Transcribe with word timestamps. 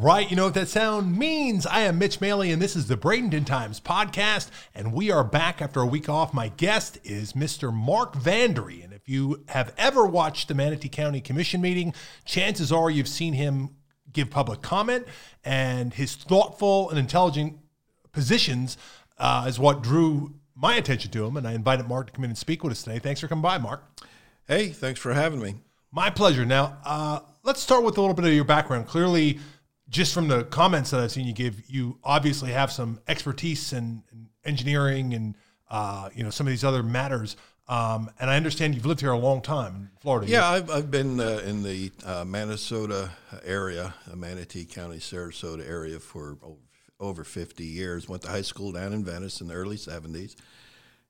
right, 0.00 0.30
you 0.30 0.36
know 0.36 0.44
what 0.44 0.54
that 0.54 0.68
sound 0.68 1.18
means. 1.18 1.66
I 1.66 1.80
am 1.80 1.98
Mitch 1.98 2.20
Maley, 2.20 2.52
and 2.52 2.62
this 2.62 2.76
is 2.76 2.86
the 2.86 2.96
Bradenton 2.96 3.44
Times 3.44 3.80
podcast, 3.80 4.48
and 4.74 4.92
we 4.92 5.10
are 5.10 5.24
back 5.24 5.60
after 5.60 5.80
a 5.80 5.86
week 5.86 6.08
off. 6.08 6.32
My 6.32 6.48
guest 6.48 6.98
is 7.02 7.32
Mr. 7.32 7.74
Mark 7.74 8.14
Vanderee, 8.14 8.84
and 8.84 8.92
if 8.92 9.08
you 9.08 9.44
have 9.48 9.74
ever 9.76 10.06
watched 10.06 10.46
the 10.46 10.54
Manatee 10.54 10.88
County 10.88 11.20
Commission 11.20 11.60
meeting, 11.60 11.94
chances 12.24 12.70
are 12.70 12.90
you've 12.90 13.08
seen 13.08 13.32
him 13.32 13.70
give 14.12 14.30
public 14.30 14.62
comment, 14.62 15.04
and 15.44 15.94
his 15.94 16.14
thoughtful 16.14 16.90
and 16.90 16.98
intelligent 16.98 17.58
positions 18.12 18.78
uh, 19.18 19.46
is 19.48 19.58
what 19.58 19.82
drew 19.82 20.34
my 20.54 20.76
attention 20.76 21.10
to 21.10 21.24
him, 21.24 21.36
and 21.36 21.46
I 21.46 21.54
invited 21.54 21.88
Mark 21.88 22.06
to 22.08 22.12
come 22.12 22.24
in 22.24 22.30
and 22.30 22.38
speak 22.38 22.62
with 22.62 22.70
us 22.70 22.82
today. 22.82 23.00
Thanks 23.00 23.20
for 23.20 23.26
coming 23.26 23.42
by, 23.42 23.58
Mark. 23.58 23.82
Hey, 24.46 24.68
thanks 24.68 25.00
for 25.00 25.12
having 25.12 25.40
me. 25.40 25.56
My 25.90 26.10
pleasure. 26.10 26.44
Now, 26.44 26.78
uh, 26.84 27.20
let's 27.42 27.60
start 27.60 27.82
with 27.82 27.96
a 27.96 28.00
little 28.00 28.14
bit 28.14 28.26
of 28.26 28.32
your 28.32 28.44
background. 28.44 28.86
Clearly, 28.86 29.40
just 29.88 30.12
from 30.12 30.28
the 30.28 30.44
comments 30.44 30.90
that 30.90 31.00
I've 31.00 31.12
seen 31.12 31.26
you 31.26 31.32
give, 31.32 31.68
you 31.68 31.98
obviously 32.04 32.52
have 32.52 32.70
some 32.70 33.00
expertise 33.08 33.72
in, 33.72 34.02
in 34.12 34.28
engineering 34.44 35.14
and 35.14 35.36
uh, 35.70 36.10
you 36.14 36.24
know 36.24 36.30
some 36.30 36.46
of 36.46 36.50
these 36.50 36.64
other 36.64 36.82
matters. 36.82 37.36
Um, 37.68 38.10
and 38.18 38.30
I 38.30 38.36
understand 38.36 38.74
you've 38.74 38.86
lived 38.86 39.00
here 39.00 39.12
a 39.12 39.18
long 39.18 39.42
time 39.42 39.74
in 39.76 39.90
Florida. 40.00 40.26
Yeah, 40.26 40.48
I've, 40.48 40.70
I've 40.70 40.90
been 40.90 41.20
uh, 41.20 41.42
in 41.44 41.62
the 41.62 41.92
uh, 42.04 42.24
Minnesota 42.24 43.10
area, 43.44 43.92
uh, 44.10 44.16
Manatee 44.16 44.64
County, 44.64 44.96
Sarasota 44.96 45.68
area 45.68 45.98
for 45.98 46.38
over, 46.42 46.56
over 46.98 47.24
50 47.24 47.64
years. 47.64 48.08
Went 48.08 48.22
to 48.22 48.28
high 48.28 48.40
school 48.40 48.72
down 48.72 48.94
in 48.94 49.04
Venice 49.04 49.42
in 49.42 49.48
the 49.48 49.54
early 49.54 49.76
70s 49.76 50.34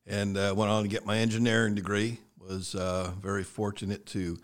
and 0.09 0.37
uh, 0.37 0.55
went 0.57 0.71
on 0.71 0.83
to 0.83 0.89
get 0.89 1.07
my 1.07 1.19
engineering 1.19 1.75
degree. 1.75 2.19
Was 2.41 2.75
uh, 2.75 3.13
very 3.21 3.45
fortunate 3.45 4.07
to 4.07 4.39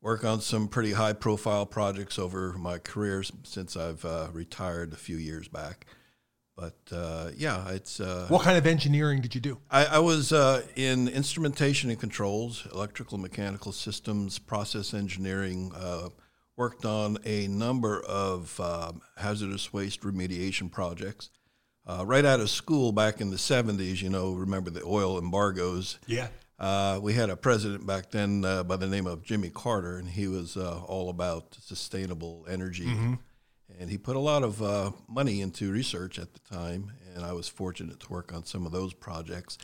work 0.00 0.24
on 0.24 0.40
some 0.40 0.68
pretty 0.68 0.92
high 0.92 1.12
profile 1.12 1.66
projects 1.66 2.18
over 2.18 2.54
my 2.54 2.78
career 2.78 3.22
since 3.42 3.76
I've 3.76 4.04
uh, 4.04 4.28
retired 4.32 4.92
a 4.92 4.96
few 4.96 5.16
years 5.16 5.48
back. 5.48 5.86
But 6.56 6.78
uh, 6.92 7.30
yeah, 7.36 7.70
it's. 7.70 8.00
Uh, 8.00 8.26
what 8.28 8.42
kind 8.42 8.58
of 8.58 8.66
engineering 8.66 9.22
did 9.22 9.34
you 9.34 9.40
do? 9.40 9.58
I, 9.70 9.86
I 9.86 9.98
was 9.98 10.30
uh, 10.30 10.62
in 10.76 11.08
instrumentation 11.08 11.88
and 11.88 11.98
controls, 11.98 12.66
electrical, 12.72 13.16
mechanical 13.16 13.72
systems, 13.72 14.38
process 14.38 14.92
engineering. 14.92 15.72
Uh, 15.74 16.10
worked 16.56 16.84
on 16.84 17.16
a 17.24 17.48
number 17.48 18.02
of 18.02 18.60
um, 18.60 19.00
hazardous 19.16 19.72
waste 19.72 20.02
remediation 20.02 20.70
projects. 20.70 21.30
Uh, 21.86 22.04
right 22.04 22.26
out 22.26 22.38
of 22.38 22.50
school 22.50 22.92
back 22.92 23.22
in 23.22 23.30
the 23.30 23.38
70s, 23.38 24.02
you 24.02 24.10
know, 24.10 24.34
remember 24.34 24.68
the 24.68 24.84
oil 24.84 25.16
embargoes. 25.18 25.98
Yeah. 26.06 26.28
Uh, 26.60 27.00
we 27.02 27.14
had 27.14 27.30
a 27.30 27.36
president 27.36 27.86
back 27.86 28.10
then 28.10 28.44
uh, 28.44 28.62
by 28.62 28.76
the 28.76 28.86
name 28.86 29.06
of 29.06 29.22
Jimmy 29.22 29.48
Carter, 29.48 29.96
and 29.96 30.10
he 30.10 30.28
was 30.28 30.58
uh, 30.58 30.82
all 30.82 31.08
about 31.08 31.56
sustainable 31.58 32.46
energy. 32.48 32.84
Mm-hmm. 32.84 33.14
And 33.78 33.88
he 33.88 33.96
put 33.96 34.14
a 34.14 34.20
lot 34.20 34.42
of 34.42 34.62
uh, 34.62 34.90
money 35.08 35.40
into 35.40 35.72
research 35.72 36.18
at 36.18 36.34
the 36.34 36.40
time, 36.54 36.92
and 37.14 37.24
I 37.24 37.32
was 37.32 37.48
fortunate 37.48 37.98
to 38.00 38.12
work 38.12 38.34
on 38.34 38.44
some 38.44 38.66
of 38.66 38.72
those 38.72 38.92
projects, 38.92 39.56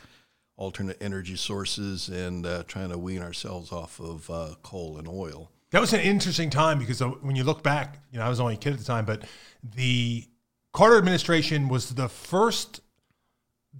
alternate 0.55 0.97
energy 0.99 1.35
sources, 1.35 2.09
and 2.09 2.47
uh, 2.47 2.63
trying 2.67 2.89
to 2.89 2.97
wean 2.97 3.21
ourselves 3.21 3.71
off 3.71 3.99
of 3.99 4.27
uh, 4.31 4.55
coal 4.63 4.97
and 4.97 5.07
oil. 5.07 5.51
That 5.69 5.81
was 5.81 5.93
an 5.93 5.99
interesting 5.99 6.49
time 6.49 6.79
because 6.79 6.99
when 6.99 7.35
you 7.35 7.43
look 7.43 7.61
back, 7.61 7.99
you 8.11 8.17
know, 8.17 8.25
I 8.25 8.29
was 8.29 8.39
only 8.39 8.55
a 8.55 8.57
kid 8.57 8.73
at 8.73 8.79
the 8.79 8.85
time, 8.85 9.05
but 9.05 9.23
the 9.61 10.25
Carter 10.73 10.97
administration 10.97 11.67
was 11.67 11.93
the 11.93 12.09
first 12.09 12.81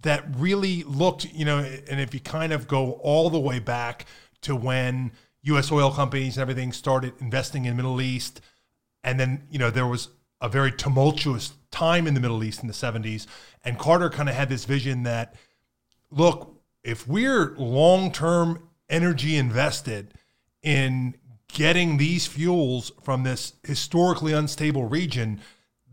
that 0.01 0.23
really 0.35 0.83
looked, 0.83 1.25
you 1.25 1.45
know, 1.45 1.59
and 1.59 1.99
if 1.99 2.13
you 2.13 2.19
kind 2.19 2.53
of 2.53 2.67
go 2.67 2.93
all 3.03 3.29
the 3.29 3.39
way 3.39 3.59
back 3.59 4.05
to 4.41 4.55
when 4.55 5.11
U.S. 5.43 5.71
oil 5.71 5.91
companies 5.91 6.37
and 6.37 6.41
everything 6.41 6.71
started 6.71 7.13
investing 7.19 7.65
in 7.65 7.71
the 7.71 7.83
Middle 7.83 8.01
East, 8.01 8.41
and 9.03 9.19
then 9.19 9.47
you 9.49 9.59
know 9.59 9.71
there 9.71 9.87
was 9.87 10.09
a 10.41 10.49
very 10.49 10.71
tumultuous 10.71 11.53
time 11.71 12.05
in 12.05 12.13
the 12.13 12.19
Middle 12.19 12.43
East 12.43 12.61
in 12.61 12.67
the 12.67 12.73
70s, 12.73 13.25
and 13.63 13.79
Carter 13.79 14.09
kind 14.09 14.29
of 14.29 14.35
had 14.35 14.49
this 14.49 14.65
vision 14.65 15.03
that, 15.03 15.35
look, 16.11 16.61
if 16.83 17.07
we're 17.07 17.55
long-term 17.57 18.69
energy 18.89 19.35
invested 19.35 20.13
in 20.61 21.15
getting 21.47 21.97
these 21.97 22.27
fuels 22.27 22.91
from 23.01 23.23
this 23.23 23.53
historically 23.63 24.33
unstable 24.33 24.85
region, 24.85 25.41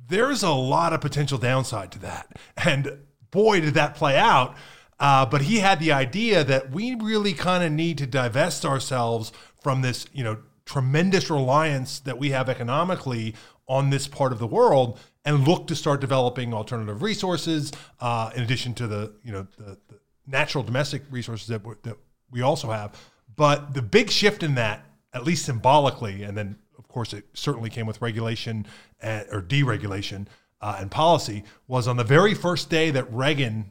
there's 0.08 0.42
a 0.42 0.50
lot 0.50 0.92
of 0.92 1.00
potential 1.00 1.38
downside 1.38 1.90
to 1.92 1.98
that, 2.00 2.36
and 2.56 2.98
boy, 3.34 3.60
did 3.60 3.74
that 3.74 3.96
play 3.96 4.16
out. 4.16 4.56
Uh, 5.00 5.26
but 5.26 5.42
he 5.42 5.58
had 5.58 5.80
the 5.80 5.92
idea 5.92 6.44
that 6.44 6.70
we 6.70 6.94
really 6.94 7.32
kind 7.32 7.64
of 7.64 7.72
need 7.72 7.98
to 7.98 8.06
divest 8.06 8.64
ourselves 8.64 9.32
from 9.60 9.82
this, 9.82 10.06
you 10.12 10.22
know, 10.22 10.38
tremendous 10.64 11.28
reliance 11.28 11.98
that 11.98 12.16
we 12.16 12.30
have 12.30 12.48
economically 12.48 13.34
on 13.66 13.90
this 13.90 14.06
part 14.06 14.32
of 14.32 14.38
the 14.38 14.46
world 14.46 14.98
and 15.24 15.46
look 15.48 15.66
to 15.66 15.74
start 15.74 16.00
developing 16.00 16.54
alternative 16.54 17.02
resources 17.02 17.72
uh, 18.00 18.30
in 18.36 18.42
addition 18.42 18.72
to 18.72 18.86
the, 18.86 19.12
you 19.24 19.32
know, 19.32 19.46
the, 19.58 19.76
the 19.88 19.98
natural 20.26 20.62
domestic 20.62 21.02
resources 21.10 21.48
that, 21.48 21.62
that 21.82 21.96
we 22.30 22.40
also 22.40 22.70
have. 22.70 22.96
But 23.36 23.74
the 23.74 23.82
big 23.82 24.10
shift 24.10 24.42
in 24.42 24.54
that, 24.54 24.84
at 25.12 25.24
least 25.24 25.44
symbolically, 25.44 26.22
and 26.22 26.36
then 26.36 26.56
of 26.78 26.88
course 26.88 27.12
it 27.12 27.24
certainly 27.34 27.68
came 27.68 27.86
with 27.86 28.00
regulation 28.00 28.66
and, 29.00 29.26
or 29.30 29.42
deregulation, 29.42 30.28
uh, 30.64 30.78
and 30.80 30.90
policy 30.90 31.44
was 31.68 31.86
on 31.86 31.98
the 31.98 32.04
very 32.04 32.32
first 32.32 32.70
day 32.70 32.90
that 32.90 33.12
Reagan 33.12 33.70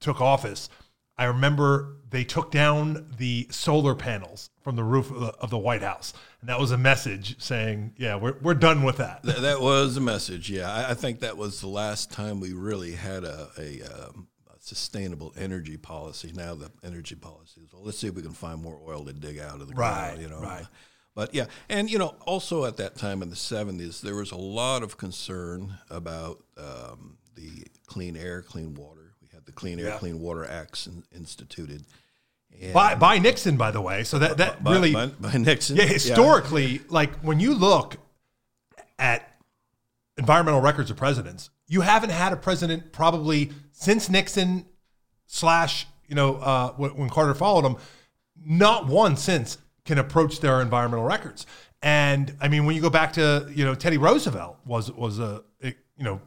took 0.00 0.22
office. 0.22 0.70
I 1.18 1.26
remember 1.26 1.98
they 2.08 2.24
took 2.24 2.50
down 2.50 3.12
the 3.18 3.46
solar 3.50 3.94
panels 3.94 4.48
from 4.62 4.74
the 4.74 4.82
roof 4.82 5.10
of 5.10 5.20
the, 5.20 5.26
of 5.34 5.50
the 5.50 5.58
White 5.58 5.82
House. 5.82 6.14
And 6.40 6.48
that 6.48 6.58
was 6.58 6.70
a 6.70 6.78
message 6.78 7.40
saying, 7.42 7.92
yeah, 7.98 8.16
we're, 8.16 8.36
we're 8.40 8.54
done 8.54 8.84
with 8.84 8.96
that. 8.96 9.22
That, 9.22 9.42
that 9.42 9.60
was 9.60 9.98
a 9.98 10.00
message, 10.00 10.48
yeah. 10.50 10.72
I, 10.72 10.92
I, 10.92 10.94
think 10.94 11.20
that 11.20 11.36
was 11.36 11.60
the 11.60 11.68
last 11.68 12.10
time 12.10 12.40
we 12.40 12.54
really 12.54 12.92
had 12.92 13.24
a, 13.24 13.50
a, 13.58 13.82
um, 13.82 14.28
a, 14.48 14.54
sustainable 14.60 15.34
energy 15.36 15.76
policy. 15.76 16.32
Now 16.34 16.54
the 16.54 16.70
energy 16.82 17.16
policy 17.16 17.60
is, 17.60 17.70
well, 17.70 17.82
let's 17.84 17.98
see 17.98 18.08
if 18.08 18.14
we 18.14 18.22
can 18.22 18.32
find 18.32 18.62
more 18.62 18.80
oil 18.88 19.04
to 19.04 19.12
dig 19.12 19.38
out 19.38 19.60
of 19.60 19.68
the 19.68 19.74
right, 19.74 20.14
ground, 20.14 20.22
you 20.22 20.28
know. 20.30 20.40
Right. 20.40 20.64
But 21.20 21.34
yeah, 21.34 21.48
and 21.68 21.90
you 21.90 21.98
know, 21.98 22.14
also 22.24 22.64
at 22.64 22.78
that 22.78 22.96
time 22.96 23.20
in 23.20 23.28
the 23.28 23.36
70s, 23.36 24.00
there 24.00 24.14
was 24.14 24.32
a 24.32 24.38
lot 24.38 24.82
of 24.82 24.96
concern 24.96 25.74
about 25.90 26.42
um, 26.56 27.18
the 27.34 27.66
clean 27.86 28.16
air, 28.16 28.40
clean 28.40 28.72
water. 28.72 29.12
We 29.20 29.28
had 29.30 29.44
the 29.44 29.52
Clean 29.52 29.78
Air, 29.78 29.88
yeah. 29.88 29.98
Clean 29.98 30.18
Water 30.18 30.46
Acts 30.46 30.86
in, 30.86 31.04
instituted. 31.14 31.84
And 32.58 32.72
by, 32.72 32.94
by 32.94 33.18
Nixon, 33.18 33.58
by 33.58 33.70
the 33.70 33.82
way. 33.82 34.02
So 34.02 34.18
that, 34.18 34.38
that 34.38 34.64
by, 34.64 34.72
really. 34.72 34.94
By, 34.94 35.08
by, 35.08 35.36
Nixon. 35.36 35.76
Yeah, 35.76 35.84
historically, 35.84 36.64
yeah. 36.64 36.78
like 36.88 37.14
when 37.18 37.38
you 37.38 37.52
look 37.52 37.98
at 38.98 39.30
environmental 40.16 40.62
records 40.62 40.90
of 40.90 40.96
presidents, 40.96 41.50
you 41.68 41.82
haven't 41.82 42.12
had 42.12 42.32
a 42.32 42.36
president 42.36 42.92
probably 42.92 43.50
since 43.72 44.08
Nixon 44.08 44.64
slash, 45.26 45.86
you 46.08 46.14
know, 46.14 46.36
uh, 46.36 46.70
when 46.78 47.10
Carter 47.10 47.34
followed 47.34 47.66
him, 47.66 47.76
not 48.42 48.86
one 48.86 49.18
since 49.18 49.58
can 49.90 49.98
approach 49.98 50.38
their 50.38 50.60
environmental 50.60 51.04
records. 51.04 51.46
And 51.82 52.32
I 52.40 52.46
mean, 52.46 52.64
when 52.64 52.76
you 52.76 52.80
go 52.80 52.90
back 52.90 53.12
to 53.14 53.50
you 53.52 53.64
know 53.64 53.74
Teddy 53.74 53.98
Roosevelt 53.98 54.58
was 54.64 54.88
was 54.92 55.18
a, 55.18 55.42
you 55.60 55.74
know 55.98 56.20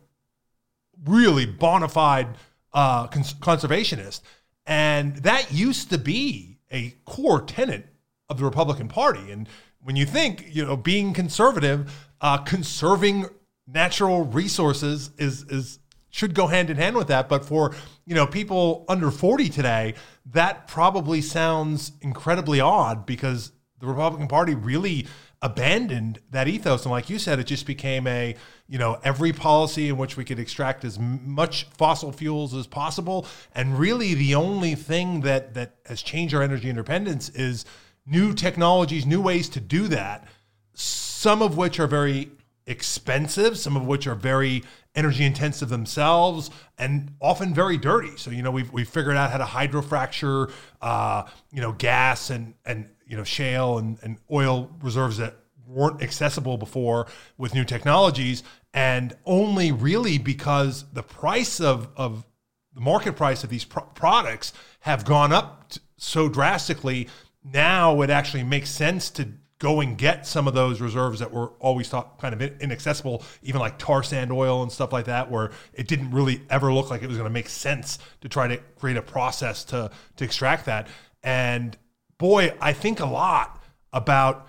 really 1.05 1.45
bona 1.45 1.87
fide 1.87 2.27
uh, 2.73 3.07
cons- 3.07 3.35
conservationist, 3.35 4.19
and 4.65 5.15
that 5.17 5.53
used 5.53 5.89
to 5.91 5.97
be 5.97 6.57
a 6.71 6.93
core 7.05 7.41
tenet 7.41 7.87
of 8.27 8.37
the 8.37 8.43
Republican 8.43 8.89
Party. 8.89 9.31
And 9.31 9.47
when 9.81 9.95
you 9.95 10.05
think 10.05 10.53
you 10.53 10.65
know 10.65 10.75
being 10.75 11.13
conservative, 11.13 12.09
uh, 12.19 12.39
conserving 12.39 13.27
natural 13.65 14.25
resources 14.25 15.11
is 15.17 15.43
is 15.43 15.79
should 16.09 16.35
go 16.35 16.47
hand 16.47 16.69
in 16.69 16.75
hand 16.75 16.97
with 16.97 17.07
that. 17.07 17.29
But 17.29 17.45
for 17.45 17.73
you 18.05 18.13
know 18.13 18.27
people 18.27 18.83
under 18.89 19.09
40 19.09 19.47
today, 19.47 19.93
that 20.33 20.67
probably 20.67 21.21
sounds 21.21 21.93
incredibly 22.01 22.59
odd 22.59 23.05
because 23.05 23.52
the 23.83 23.89
Republican 23.89 24.29
Party 24.29 24.55
really 24.55 25.05
abandoned 25.41 26.21
that 26.31 26.47
ethos 26.47 26.83
and 26.85 26.91
like 26.91 27.09
you 27.09 27.19
said 27.19 27.37
it 27.37 27.43
just 27.43 27.65
became 27.65 28.07
a 28.07 28.33
you 28.69 28.79
know 28.79 28.97
every 29.03 29.33
policy 29.33 29.89
in 29.89 29.97
which 29.97 30.15
we 30.15 30.23
could 30.23 30.39
extract 30.39 30.85
as 30.85 30.97
much 30.97 31.65
fossil 31.65 32.13
fuels 32.13 32.53
as 32.53 32.65
possible 32.65 33.27
and 33.53 33.77
really 33.77 34.13
the 34.13 34.33
only 34.33 34.73
thing 34.73 35.19
that 35.19 35.53
that 35.53 35.75
has 35.85 36.01
changed 36.01 36.33
our 36.33 36.41
energy 36.41 36.69
independence 36.69 37.27
is 37.31 37.65
new 38.05 38.33
technologies 38.33 39.05
new 39.05 39.19
ways 39.19 39.49
to 39.49 39.59
do 39.59 39.89
that 39.89 40.25
some 40.73 41.41
of 41.41 41.57
which 41.57 41.77
are 41.77 41.87
very 41.87 42.31
expensive 42.65 43.57
some 43.57 43.75
of 43.75 43.85
which 43.85 44.07
are 44.07 44.15
very 44.15 44.63
energy 44.95 45.25
intensive 45.25 45.69
themselves 45.69 46.49
and 46.77 47.15
often 47.19 47.53
very 47.53 47.77
dirty. 47.77 48.15
So, 48.17 48.31
you 48.31 48.43
know, 48.43 48.51
we've, 48.51 48.71
we've 48.71 48.87
figured 48.87 49.15
out 49.15 49.31
how 49.31 49.37
to 49.37 49.43
hydrofracture, 49.43 50.51
uh, 50.81 51.23
you 51.51 51.61
know, 51.61 51.71
gas 51.71 52.29
and, 52.29 52.53
and, 52.65 52.89
you 53.05 53.17
know, 53.17 53.23
shale 53.23 53.77
and, 53.77 53.97
and 54.03 54.17
oil 54.31 54.69
reserves 54.81 55.17
that 55.17 55.35
weren't 55.67 56.01
accessible 56.01 56.57
before 56.57 57.07
with 57.37 57.53
new 57.53 57.65
technologies. 57.65 58.43
And 58.73 59.15
only 59.25 59.71
really 59.71 60.17
because 60.17 60.85
the 60.93 61.03
price 61.03 61.59
of, 61.59 61.89
of 61.95 62.25
the 62.73 62.81
market 62.81 63.15
price 63.15 63.43
of 63.43 63.49
these 63.49 63.65
pro- 63.65 63.83
products 63.83 64.53
have 64.81 65.05
gone 65.05 65.31
up 65.31 65.69
t- 65.69 65.81
so 65.97 66.27
drastically. 66.27 67.07
Now 67.43 68.01
it 68.01 68.09
actually 68.09 68.43
makes 68.43 68.69
sense 68.69 69.09
to 69.11 69.29
go 69.59 69.79
and 69.79 69.97
get 69.97 70.27
some 70.27 70.47
of 70.47 70.53
those 70.53 70.81
reserves 70.81 71.19
that 71.19 71.31
were 71.31 71.47
always 71.59 71.87
thought 71.87 72.19
kind 72.19 72.33
of 72.33 72.41
inaccessible, 72.61 73.23
even 73.43 73.61
like 73.61 73.77
tar 73.77 74.03
sand 74.03 74.31
oil 74.31 74.61
and 74.61 74.71
stuff 74.71 74.91
like 74.91 75.05
that, 75.05 75.31
where 75.31 75.51
it 75.73 75.87
didn't 75.87 76.11
really 76.11 76.41
ever 76.49 76.73
look 76.73 76.89
like 76.89 77.01
it 77.01 77.07
was 77.07 77.15
going 77.15 77.29
to 77.29 77.33
make 77.33 77.47
sense 77.47 77.97
to 78.21 78.27
try 78.27 78.47
to 78.47 78.57
create 78.75 78.97
a 78.97 79.01
process 79.01 79.63
to 79.65 79.89
to 80.17 80.23
extract 80.25 80.65
that. 80.65 80.87
And 81.23 81.77
boy, 82.17 82.55
I 82.61 82.73
think 82.73 82.99
a 82.99 83.05
lot 83.05 83.61
about 83.91 84.47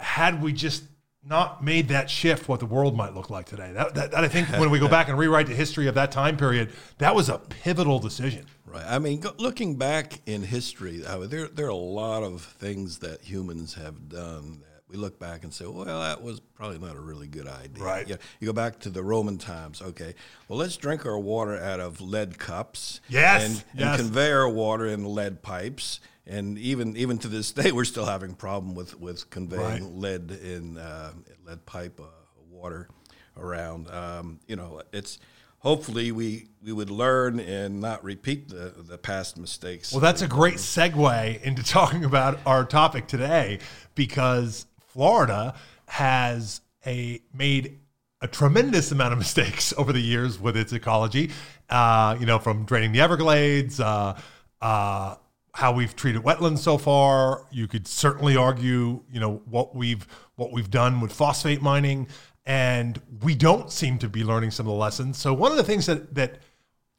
had 0.00 0.42
we 0.42 0.52
just 0.52 0.84
not 1.28 1.62
made 1.62 1.88
that 1.88 2.08
shift, 2.08 2.48
what 2.48 2.60
the 2.60 2.66
world 2.66 2.96
might 2.96 3.14
look 3.14 3.30
like 3.30 3.46
today. 3.46 3.72
That, 3.72 3.94
that, 3.94 4.10
that 4.12 4.24
I 4.24 4.28
think 4.28 4.48
when 4.48 4.70
we 4.70 4.78
go 4.78 4.88
back 4.88 5.08
and 5.08 5.18
rewrite 5.18 5.48
the 5.48 5.54
history 5.54 5.88
of 5.88 5.94
that 5.96 6.12
time 6.12 6.36
period, 6.36 6.70
that 6.98 7.14
was 7.14 7.28
a 7.28 7.38
pivotal 7.38 7.98
decision. 7.98 8.46
Right. 8.64 8.84
I 8.86 8.98
mean, 8.98 9.20
go, 9.20 9.32
looking 9.38 9.76
back 9.76 10.20
in 10.26 10.42
history, 10.42 11.04
I 11.06 11.16
mean, 11.16 11.28
there 11.28 11.48
there 11.48 11.66
are 11.66 11.70
a 11.70 11.74
lot 11.74 12.22
of 12.22 12.42
things 12.42 12.98
that 12.98 13.22
humans 13.22 13.74
have 13.74 14.08
done 14.08 14.60
that 14.60 14.82
we 14.88 14.96
look 14.96 15.18
back 15.18 15.42
and 15.42 15.52
say, 15.52 15.66
well, 15.66 15.84
that 15.84 16.22
was 16.22 16.38
probably 16.38 16.78
not 16.78 16.94
a 16.94 17.00
really 17.00 17.26
good 17.26 17.48
idea. 17.48 17.82
Right. 17.82 18.06
Yeah. 18.06 18.16
You 18.38 18.46
go 18.46 18.52
back 18.52 18.78
to 18.80 18.90
the 18.90 19.02
Roman 19.02 19.38
times. 19.38 19.82
Okay. 19.82 20.14
Well, 20.48 20.58
let's 20.58 20.76
drink 20.76 21.06
our 21.06 21.18
water 21.18 21.60
out 21.60 21.80
of 21.80 22.00
lead 22.00 22.38
cups. 22.38 23.00
Yes. 23.08 23.44
And, 23.44 23.64
yes. 23.74 23.98
and 23.98 24.06
convey 24.06 24.30
our 24.30 24.48
water 24.48 24.86
in 24.86 25.04
lead 25.04 25.42
pipes 25.42 26.00
and 26.26 26.58
even 26.58 26.96
even 26.96 27.18
to 27.18 27.28
this 27.28 27.52
day, 27.52 27.72
we're 27.72 27.84
still 27.84 28.06
having 28.06 28.34
problem 28.34 28.74
with 28.74 28.98
with 28.98 29.30
conveying 29.30 29.62
right. 29.62 29.82
lead 29.82 30.30
in 30.30 30.78
uh, 30.78 31.12
lead 31.46 31.64
pipe 31.66 32.00
uh, 32.00 32.06
water 32.50 32.88
around. 33.36 33.88
Um, 33.90 34.40
you 34.46 34.56
know, 34.56 34.82
it's 34.92 35.18
hopefully 35.58 36.12
we 36.12 36.48
we 36.62 36.72
would 36.72 36.90
learn 36.90 37.40
and 37.40 37.80
not 37.80 38.02
repeat 38.04 38.48
the 38.48 38.74
the 38.76 38.98
past 38.98 39.38
mistakes. 39.38 39.92
Well, 39.92 40.00
that's 40.00 40.22
a 40.22 40.28
great 40.28 40.56
segue 40.56 41.42
into 41.42 41.62
talking 41.64 42.04
about 42.04 42.40
our 42.46 42.64
topic 42.64 43.06
today 43.06 43.60
because 43.94 44.66
Florida 44.88 45.54
has 45.86 46.60
a 46.84 47.20
made 47.32 47.78
a 48.20 48.28
tremendous 48.28 48.90
amount 48.90 49.12
of 49.12 49.18
mistakes 49.26 49.72
over 49.76 49.92
the 49.92 50.00
years 50.00 50.40
with 50.40 50.56
its 50.56 50.72
ecology. 50.72 51.30
Uh, 51.68 52.16
you 52.18 52.26
know, 52.26 52.38
from 52.38 52.64
draining 52.64 52.92
the 52.92 53.00
Everglades. 53.00 53.80
Uh, 53.80 54.18
uh, 54.60 55.16
how 55.56 55.72
we've 55.72 55.96
treated 55.96 56.22
wetlands 56.22 56.58
so 56.58 56.76
far. 56.76 57.46
You 57.50 57.66
could 57.66 57.88
certainly 57.88 58.36
argue, 58.36 59.02
you 59.10 59.18
know, 59.18 59.40
what 59.46 59.74
we've 59.74 60.06
what 60.34 60.52
we've 60.52 60.70
done 60.70 61.00
with 61.00 61.10
phosphate 61.10 61.62
mining, 61.62 62.08
and 62.44 63.00
we 63.22 63.34
don't 63.34 63.72
seem 63.72 63.96
to 64.00 64.08
be 64.08 64.22
learning 64.22 64.50
some 64.50 64.66
of 64.66 64.72
the 64.72 64.78
lessons. 64.78 65.16
So 65.16 65.32
one 65.32 65.50
of 65.50 65.56
the 65.56 65.64
things 65.64 65.86
that 65.86 66.14
that 66.14 66.40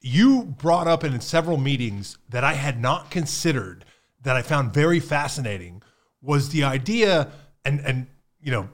you 0.01 0.56
brought 0.57 0.88
up 0.88 1.04
in 1.04 1.21
several 1.21 1.57
meetings 1.57 2.18
that 2.30 2.44
I 2.44 2.54
had 2.54 2.81
not 2.81 3.12
considered 3.12 3.86
that 4.24 4.36
I 4.36 4.42
found 4.42 4.74
very 4.74 5.00
fascinating 5.00 5.83
was 6.24 6.50
the 6.50 6.63
idea, 6.63 7.30
and 7.63 7.80
and 7.81 8.07
you 8.42 8.51
know, 8.51 8.69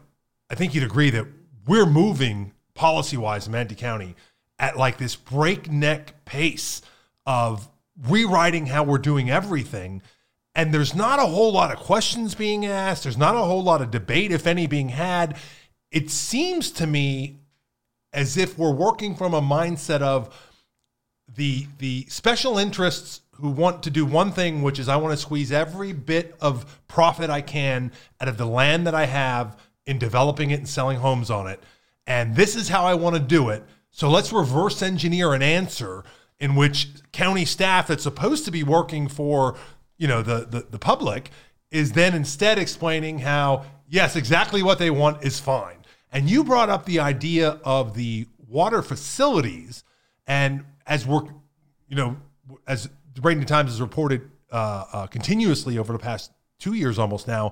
I 0.50 0.56
think 0.56 0.74
you'd 0.74 0.86
agree 0.86 1.10
that 1.10 1.28
we're 1.68 1.86
moving 1.86 2.54
policy 2.74 3.18
wise 3.18 3.48
in 3.48 3.52
Manatee 3.52 3.76
County 3.76 4.16
at 4.60 4.78
like 4.78 4.98
this 4.98 5.18
breakneck 5.18 6.24
pace 6.24 6.82
of 7.26 7.68
rewriting 8.08 8.68
how 8.68 8.84
we're 8.84 8.98
doing 8.98 9.30
everything. 9.30 10.02
And 10.56 10.74
there's 10.74 10.94
not 10.94 11.20
a 11.20 11.26
whole 11.26 11.52
lot 11.52 11.72
of 11.72 11.80
questions 11.80 12.36
being 12.36 12.66
asked. 12.66 13.04
There's 13.04 13.18
not 13.18 13.36
a 13.36 13.40
whole 13.40 13.64
lot 13.64 13.82
of 13.82 13.92
debate, 13.92 14.32
if 14.32 14.46
any, 14.46 14.68
being 14.68 14.90
had. 14.90 15.38
It 15.92 16.10
seems 16.10 16.72
to 16.72 16.88
me 16.88 17.40
as 18.12 18.38
if 18.38 18.58
we're 18.58 18.72
working 18.72 19.16
from 19.16 19.34
a 19.34 19.42
mindset 19.42 20.02
of 20.02 20.34
the 21.36 21.66
the 21.80 22.06
special 22.10 22.58
interests 22.58 23.22
who 23.38 23.50
want 23.50 23.82
to 23.84 23.90
do 23.90 24.06
one 24.06 24.32
thing, 24.32 24.62
which 24.62 24.78
is 24.78 24.88
I 24.88 24.98
want 24.98 25.14
to 25.14 25.18
squeeze 25.18 25.52
every 25.52 25.92
bit 25.92 26.36
of 26.40 26.82
profit 26.88 27.30
I 27.30 27.42
can 27.42 27.92
out 28.22 28.28
of 28.28 28.38
the 28.38 28.46
land 28.46 28.86
that 28.86 28.94
I 28.94 29.06
have 29.06 29.58
in 29.86 29.98
developing 29.98 30.52
it 30.52 30.60
and 30.60 30.70
selling 30.70 31.00
homes 31.00 31.32
on 31.32 31.48
it. 31.48 31.62
And 32.06 32.36
this 32.36 32.56
is 32.56 32.70
how 32.70 32.86
I 32.86 32.94
want 32.94 33.16
to 33.16 33.22
do 33.22 33.50
it. 33.50 33.64
So 33.90 34.10
let's 34.10 34.32
reverse 34.32 34.82
engineer 34.82 35.34
an 35.34 35.42
answer 35.42 36.04
in 36.40 36.56
which 36.56 36.90
county 37.12 37.46
staff 37.46 37.88
that's 37.88 38.04
supposed 38.04 38.46
to 38.46 38.52
be 38.52 38.64
working 38.64 39.08
for 39.08 39.56
you 39.98 40.08
know 40.08 40.22
the, 40.22 40.46
the, 40.50 40.68
the 40.72 40.80
public 40.80 41.30
is 41.72 41.94
then 41.94 42.14
instead 42.14 42.60
explaining 42.60 43.20
how 43.20 43.66
yes 43.88 44.16
exactly 44.16 44.62
what 44.62 44.80
they 44.80 44.90
want 44.90 45.24
is 45.24 45.40
fine. 45.40 45.78
And 46.12 46.30
you 46.30 46.44
brought 46.44 46.70
up 46.70 46.86
the 46.86 47.00
idea 47.00 47.60
of 47.64 47.96
the 47.96 48.28
water 48.48 48.82
facilities 48.82 49.84
and 50.28 50.64
as 50.86 51.08
we're 51.08 51.24
you 51.88 51.96
know 51.96 52.18
as 52.68 52.90
the 53.14 53.22
Bradenton 53.22 53.48
Times 53.48 53.72
has 53.72 53.82
reported 53.82 54.30
uh, 54.52 54.86
uh, 54.94 55.08
continuously 55.08 55.78
over 55.78 55.92
the 55.94 56.00
past 56.00 56.32
two 56.60 56.74
years 56.74 57.00
almost 57.00 57.28
now 57.28 57.52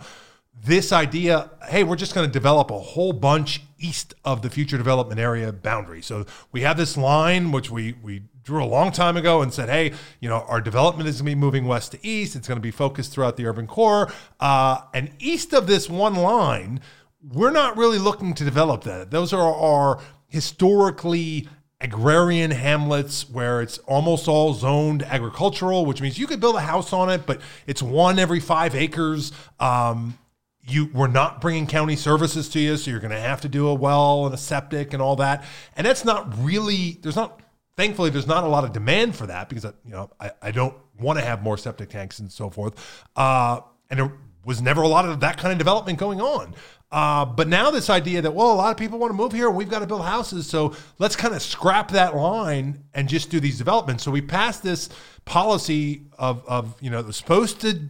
this 0.64 0.92
idea 0.92 1.50
hey 1.70 1.84
we're 1.84 1.96
just 1.96 2.14
going 2.14 2.28
to 2.28 2.32
develop 2.32 2.70
a 2.70 2.80
whole 2.80 3.14
bunch 3.14 3.62
east 3.80 4.14
of 4.24 4.42
the 4.42 4.50
future 4.50 4.78
development 4.78 5.20
area 5.20 5.52
boundary. 5.52 6.02
So 6.02 6.26
we 6.52 6.62
have 6.62 6.78
this 6.78 6.98
line 6.98 7.52
which 7.52 7.72
we 7.72 7.96
we 8.04 8.24
drew 8.44 8.64
a 8.64 8.66
long 8.66 8.92
time 8.92 9.18
ago 9.18 9.42
and 9.42 9.54
said, 9.54 9.70
hey, 9.70 9.94
you 10.20 10.30
know, 10.30 10.46
our 10.48 10.62
development 10.62 11.08
is 11.08 11.22
going 11.22 11.32
to 11.32 11.36
be 11.36 11.40
moving 11.40 11.66
west 11.66 11.92
to 11.92 12.06
east. 12.06 12.36
It's 12.36 12.48
going 12.48 12.58
to 12.58 12.62
be 12.62 12.72
focused 12.72 13.12
throughout 13.12 13.38
the 13.38 13.46
urban 13.46 13.68
core. 13.68 14.12
Uh, 14.40 14.82
and 14.94 15.12
east 15.20 15.54
of 15.54 15.68
this 15.68 15.90
one 15.90 16.16
line, 16.16 16.82
we're 17.22 17.52
not 17.52 17.78
really 17.78 18.00
looking 18.00 18.34
to 18.34 18.44
develop 18.44 18.84
that. 18.84 19.12
Those 19.12 19.32
are 19.34 19.54
our 19.54 20.00
historically 20.28 21.48
agrarian 21.80 22.52
hamlets 22.52 23.30
where 23.30 23.62
it's 23.62 23.78
almost 23.80 24.28
all 24.28 24.54
zoned 24.54 25.04
agricultural, 25.04 25.86
which 25.86 26.02
means 26.02 26.18
you 26.18 26.28
could 26.28 26.40
build 26.40 26.56
a 26.56 26.62
house 26.62 26.94
on 26.94 27.10
it, 27.10 27.26
but 27.26 27.42
it's 27.68 27.82
one 27.82 28.20
every 28.20 28.40
five 28.40 28.76
acres. 28.76 29.32
Um, 29.60 30.18
you 30.64 30.90
we're 30.94 31.08
not 31.08 31.42
bringing 31.42 31.66
county 31.66 31.96
services 31.96 32.48
to 32.50 32.60
you, 32.60 32.78
so 32.78 32.92
you're 32.92 33.00
going 33.00 33.12
to 33.12 33.20
have 33.20 33.42
to 33.42 33.50
do 33.50 33.68
a 33.68 33.74
well 33.74 34.26
and 34.26 34.34
a 34.34 34.38
septic 34.38 34.94
and 34.94 35.02
all 35.02 35.16
that. 35.16 35.44
And 35.76 35.86
that's 35.88 36.06
not 36.06 36.32
really 36.44 37.00
there's 37.02 37.16
not 37.16 37.42
thankfully 37.82 38.12
there's 38.12 38.28
not 38.28 38.44
a 38.44 38.48
lot 38.48 38.64
of 38.64 38.74
demand 38.74 39.16
for 39.16 39.26
that 39.26 39.50
because 39.50 39.64
you 39.64 39.92
know 39.92 40.08
I, 40.20 40.30
I 40.40 40.52
don't 40.52 40.76
want 41.00 41.18
to 41.18 41.26
have 41.26 41.42
more 41.42 41.58
septic 41.58 41.90
tanks 41.90 42.20
and 42.20 42.32
so 42.32 42.48
forth 42.48 42.76
uh, 43.16 43.62
and 43.90 44.00
there 44.00 44.14
was 44.46 44.62
never 44.62 44.84
a 44.84 44.88
lot 44.88 45.06
of 45.06 45.20
that 45.22 45.38
kind 45.38 45.52
of 45.52 45.58
development 45.58 45.98
going 45.98 46.22
on 46.22 46.54
uh, 46.92 47.26
but 47.26 47.48
now 47.48 47.72
this 47.72 47.90
idea 47.90 48.22
that 48.22 48.36
well 48.36 48.54
a 48.54 48.54
lot 48.54 48.70
of 48.70 48.78
people 48.78 49.00
want 49.00 49.10
to 49.10 49.18
move 49.18 49.32
here 49.32 49.48
and 49.48 49.58
we've 49.58 49.70
got 49.70 49.80
to 49.80 49.88
build 49.88 50.04
houses 50.04 50.48
so 50.48 50.76
let's 51.00 51.16
kind 51.16 51.34
of 51.34 51.42
scrap 51.42 51.90
that 51.90 52.16
line 52.16 52.84
and 52.94 53.10
just 53.10 53.32
do 53.32 53.40
these 53.40 53.58
developments 53.58 54.04
so 54.04 54.12
we 54.12 54.22
passed 54.22 54.62
this 54.62 54.90
policy 55.26 56.04
of, 56.20 56.46
of 56.48 56.80
you 56.82 56.92
know 56.92 57.00
it 57.00 57.06
was 57.08 57.18
supposed 57.18 57.62
to 57.62 57.90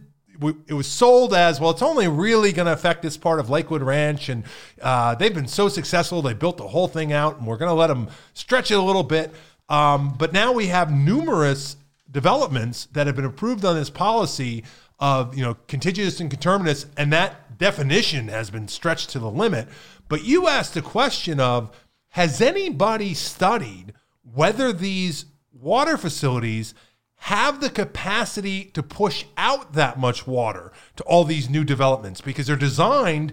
it 0.66 0.72
was 0.72 0.86
sold 0.86 1.34
as 1.34 1.60
well. 1.60 1.70
It's 1.70 1.82
only 1.82 2.08
really 2.08 2.52
going 2.52 2.66
to 2.66 2.72
affect 2.72 3.02
this 3.02 3.16
part 3.16 3.38
of 3.38 3.50
Lakewood 3.50 3.82
Ranch, 3.82 4.28
and 4.28 4.44
uh, 4.80 5.14
they've 5.14 5.34
been 5.34 5.46
so 5.46 5.68
successful. 5.68 6.22
They 6.22 6.34
built 6.34 6.56
the 6.56 6.66
whole 6.66 6.88
thing 6.88 7.12
out, 7.12 7.38
and 7.38 7.46
we're 7.46 7.56
going 7.56 7.68
to 7.68 7.74
let 7.74 7.88
them 7.88 8.08
stretch 8.34 8.70
it 8.70 8.74
a 8.74 8.82
little 8.82 9.02
bit. 9.02 9.32
Um, 9.68 10.14
but 10.18 10.32
now 10.32 10.52
we 10.52 10.66
have 10.66 10.92
numerous 10.92 11.76
developments 12.10 12.86
that 12.92 13.06
have 13.06 13.16
been 13.16 13.24
approved 13.24 13.64
on 13.64 13.74
this 13.74 13.90
policy 13.90 14.64
of 14.98 15.36
you 15.36 15.42
know 15.42 15.56
contiguous 15.66 16.20
and 16.20 16.30
conterminous, 16.30 16.86
and 16.96 17.12
that 17.12 17.58
definition 17.58 18.28
has 18.28 18.50
been 18.50 18.68
stretched 18.68 19.10
to 19.10 19.18
the 19.18 19.30
limit. 19.30 19.68
But 20.08 20.24
you 20.24 20.48
asked 20.48 20.74
the 20.74 20.82
question 20.82 21.40
of 21.40 21.74
has 22.10 22.40
anybody 22.40 23.14
studied 23.14 23.94
whether 24.22 24.72
these 24.72 25.24
water 25.52 25.96
facilities 25.96 26.74
have 27.16 27.60
the 27.60 27.70
capacity 27.70 28.64
to 28.64 28.82
push 28.82 29.24
out 29.36 29.74
that 29.74 29.98
much 29.98 30.26
water 30.26 30.72
to 30.96 31.04
all 31.04 31.24
these 31.24 31.48
new 31.48 31.62
developments 31.62 32.20
because 32.20 32.48
they're 32.48 32.56
designed 32.56 33.32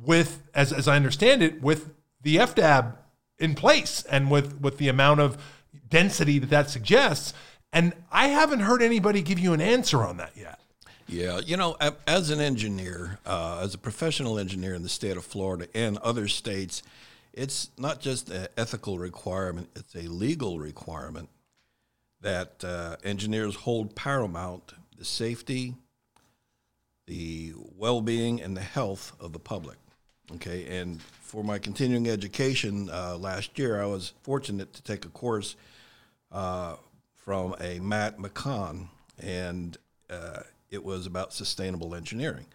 with, 0.00 0.42
as, 0.54 0.70
as 0.72 0.86
I 0.86 0.96
understand 0.96 1.42
it, 1.42 1.62
with 1.62 1.94
the 2.20 2.36
FDAB 2.36 2.94
in 3.38 3.54
place 3.54 4.04
and 4.10 4.30
with, 4.30 4.60
with 4.60 4.76
the 4.76 4.88
amount 4.88 5.20
of 5.20 5.42
density 5.92 6.38
that 6.40 6.50
that 6.50 6.70
suggests. 6.70 7.34
And 7.72 7.92
I 8.10 8.28
haven't 8.28 8.60
heard 8.60 8.82
anybody 8.82 9.22
give 9.22 9.38
you 9.38 9.52
an 9.52 9.60
answer 9.60 10.02
on 10.02 10.16
that 10.16 10.32
yet. 10.34 10.58
Yeah, 11.06 11.40
you 11.40 11.56
know, 11.56 11.76
as 12.06 12.30
an 12.30 12.40
engineer, 12.40 13.18
uh, 13.26 13.60
as 13.62 13.74
a 13.74 13.78
professional 13.78 14.38
engineer 14.38 14.74
in 14.74 14.82
the 14.82 14.88
state 14.88 15.16
of 15.16 15.24
Florida 15.24 15.68
and 15.74 15.98
other 15.98 16.26
states, 16.26 16.82
it's 17.34 17.70
not 17.76 18.00
just 18.00 18.30
an 18.30 18.48
ethical 18.56 18.98
requirement, 18.98 19.68
it's 19.76 19.94
a 19.94 20.08
legal 20.08 20.58
requirement 20.58 21.28
that 22.22 22.64
uh, 22.64 22.96
engineers 23.04 23.56
hold 23.56 23.94
paramount 23.94 24.72
the 24.96 25.04
safety, 25.04 25.74
the 27.06 27.52
well 27.76 28.00
being, 28.00 28.40
and 28.40 28.56
the 28.56 28.62
health 28.62 29.12
of 29.20 29.32
the 29.32 29.38
public. 29.38 29.76
Okay, 30.36 30.78
and 30.78 31.02
for 31.02 31.44
my 31.44 31.58
continuing 31.58 32.08
education 32.08 32.88
uh, 32.90 33.18
last 33.18 33.58
year, 33.58 33.82
I 33.82 33.86
was 33.86 34.14
fortunate 34.22 34.72
to 34.72 34.82
take 34.82 35.04
a 35.04 35.08
course 35.08 35.56
from 36.32 37.54
a 37.60 37.78
Matt 37.80 38.18
McCon, 38.18 38.88
and 39.18 39.76
uh, 40.10 40.40
it 40.70 40.84
was 40.84 41.06
about 41.06 41.32
sustainable 41.32 41.94
engineering. 41.94 42.46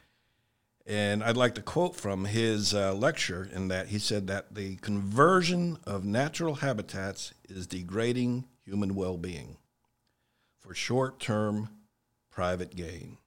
And 0.85 1.21
I'd 1.21 1.35
like 1.35 1.55
to 1.55 1.61
quote 1.61 1.97
from 1.97 2.25
his 2.25 2.73
uh, 2.73 2.93
lecture 2.93 3.49
in 3.53 3.67
that 3.67 3.87
he 3.87 3.99
said 3.99 4.27
that 4.27 4.55
the 4.55 4.77
conversion 4.77 5.77
of 5.85 6.05
natural 6.05 6.55
habitats 6.55 7.33
is 7.49 7.67
degrading 7.67 8.45
human 8.63 8.95
well 8.95 9.17
being 9.17 9.57
for 10.59 10.73
short 10.73 11.19
term 11.19 11.69
private 12.31 12.75
gain. 12.75 13.17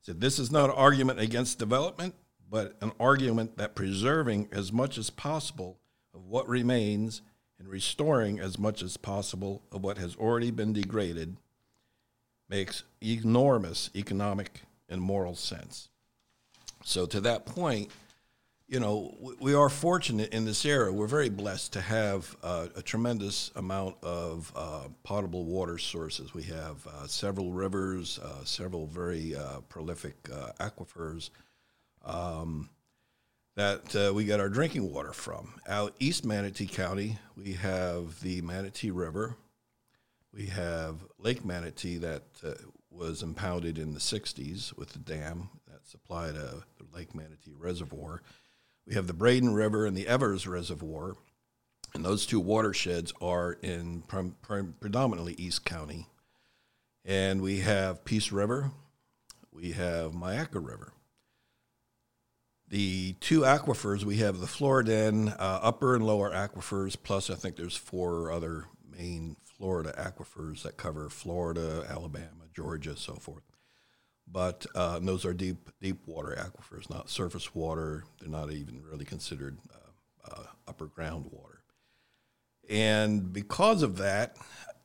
Said, 0.00 0.20
This 0.20 0.38
is 0.38 0.52
not 0.52 0.70
an 0.70 0.76
argument 0.76 1.18
against 1.18 1.58
development, 1.58 2.14
but 2.48 2.76
an 2.80 2.92
argument 3.00 3.56
that 3.58 3.74
preserving 3.74 4.48
as 4.52 4.72
much 4.72 4.96
as 4.96 5.10
possible 5.10 5.78
of 6.14 6.24
what 6.24 6.48
remains 6.48 7.22
and 7.60 7.68
restoring 7.68 8.40
as 8.40 8.58
much 8.58 8.82
as 8.82 8.96
possible 8.96 9.62
of 9.70 9.84
what 9.84 9.98
has 9.98 10.16
already 10.16 10.50
been 10.50 10.72
degraded 10.72 11.36
makes 12.48 12.82
enormous 13.02 13.90
economic 13.94 14.62
and 14.88 15.00
moral 15.00 15.36
sense. 15.36 15.88
So, 16.82 17.06
to 17.06 17.20
that 17.20 17.46
point, 17.46 17.90
you 18.66 18.80
know, 18.80 19.14
we 19.40 19.52
are 19.52 19.68
fortunate 19.68 20.32
in 20.32 20.44
this 20.44 20.64
era. 20.64 20.92
We're 20.92 21.06
very 21.06 21.28
blessed 21.28 21.72
to 21.74 21.80
have 21.80 22.36
uh, 22.42 22.68
a 22.76 22.82
tremendous 22.82 23.50
amount 23.56 23.96
of 24.02 24.52
uh, 24.56 24.88
potable 25.02 25.44
water 25.44 25.76
sources. 25.76 26.32
We 26.32 26.44
have 26.44 26.86
uh, 26.86 27.06
several 27.06 27.52
rivers, 27.52 28.18
uh, 28.20 28.44
several 28.44 28.86
very 28.86 29.36
uh, 29.36 29.60
prolific 29.68 30.14
uh, 30.32 30.52
aquifers 30.60 31.30
um, 32.04 32.70
that 33.56 33.94
uh, 33.96 34.14
we 34.14 34.24
get 34.24 34.40
our 34.40 34.48
drinking 34.48 34.92
water 34.92 35.12
from. 35.12 35.54
Out 35.68 35.94
east 35.98 36.24
Manatee 36.24 36.66
County, 36.66 37.18
we 37.36 37.52
have 37.54 38.20
the 38.20 38.40
Manatee 38.42 38.90
River. 38.90 39.36
We 40.32 40.46
have 40.46 41.04
Lake 41.18 41.44
Manatee 41.44 41.98
that 41.98 42.22
uh, 42.44 42.52
was 42.90 43.22
impounded 43.22 43.78
in 43.78 43.94
the 43.94 44.00
60s 44.00 44.76
with 44.76 44.90
the 44.90 44.98
dam 44.98 45.50
that 45.66 45.86
supplied 45.86 46.36
a, 46.36 46.64
the 46.78 46.86
Lake 46.94 47.14
Manatee 47.14 47.54
Reservoir. 47.56 48.22
We 48.86 48.94
have 48.94 49.06
the 49.06 49.12
Braden 49.12 49.54
River 49.54 49.86
and 49.86 49.96
the 49.96 50.06
Evers 50.06 50.46
Reservoir, 50.46 51.16
and 51.94 52.04
those 52.04 52.26
two 52.26 52.40
watersheds 52.40 53.12
are 53.20 53.52
in 53.52 54.02
prim, 54.02 54.36
prim, 54.42 54.74
predominantly 54.80 55.34
East 55.34 55.64
County. 55.64 56.06
And 57.04 57.40
we 57.40 57.60
have 57.60 58.04
Peace 58.04 58.30
River, 58.30 58.70
we 59.52 59.72
have 59.72 60.12
Myakka 60.12 60.64
River. 60.64 60.92
The 62.70 63.14
two 63.14 63.40
aquifers, 63.40 64.04
we 64.04 64.16
have 64.18 64.38
the 64.38 64.46
Floridan 64.46 65.34
uh, 65.38 65.60
upper 65.62 65.94
and 65.94 66.06
lower 66.06 66.30
aquifers, 66.30 66.96
plus 67.00 67.28
I 67.28 67.34
think 67.34 67.56
there's 67.56 67.76
four 67.76 68.30
other 68.30 68.66
main 68.88 69.36
Florida 69.44 69.92
aquifers 69.98 70.62
that 70.62 70.76
cover 70.76 71.08
Florida, 71.10 71.84
Alabama, 71.88 72.46
Georgia, 72.54 72.96
so 72.96 73.14
forth 73.14 73.42
but 74.32 74.66
uh, 74.74 74.98
those 75.00 75.24
are 75.24 75.32
deep 75.32 75.70
deep 75.80 76.06
water 76.06 76.36
aquifers, 76.38 76.88
not 76.88 77.10
surface 77.10 77.54
water. 77.54 78.04
They're 78.20 78.30
not 78.30 78.50
even 78.52 78.82
really 78.82 79.04
considered 79.04 79.58
uh, 79.74 80.32
uh, 80.32 80.44
upper 80.68 80.86
groundwater. 80.86 81.58
And 82.68 83.32
because 83.32 83.82
of 83.82 83.96
that, 83.98 84.36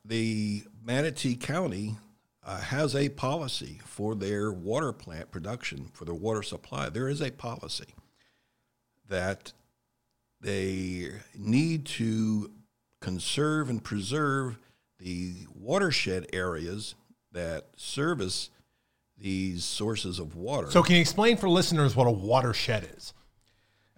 the 0.04 0.64
Manatee 0.84 1.36
County 1.36 1.98
uh, 2.46 2.58
has 2.58 2.96
a 2.96 3.10
policy 3.10 3.80
for 3.84 4.14
their 4.14 4.52
water 4.52 4.94
plant 4.94 5.32
production, 5.32 5.90
for 5.94 6.06
their 6.06 6.14
water 6.14 6.44
supply. 6.44 6.90
There 6.90 7.10
is 7.10 7.22
a 7.22 7.32
policy 7.32 7.96
that 9.08 9.54
they 10.40 11.12
need 11.36 11.86
to 11.86 12.52
conserve 13.02 13.70
and 13.70 13.84
preserve 13.84 14.60
the 15.00 15.48
watershed 15.54 16.28
areas 16.34 16.96
that 17.32 17.68
service 17.76 18.50
these 19.18 19.64
sources 19.64 20.20
of 20.20 20.36
water. 20.36 20.70
So, 20.70 20.84
can 20.84 20.96
you 20.96 21.02
explain 21.02 21.38
for 21.38 21.50
listeners 21.50 21.96
what 21.96 22.08
a 22.08 22.12
watershed 22.12 22.90
is? 22.96 23.14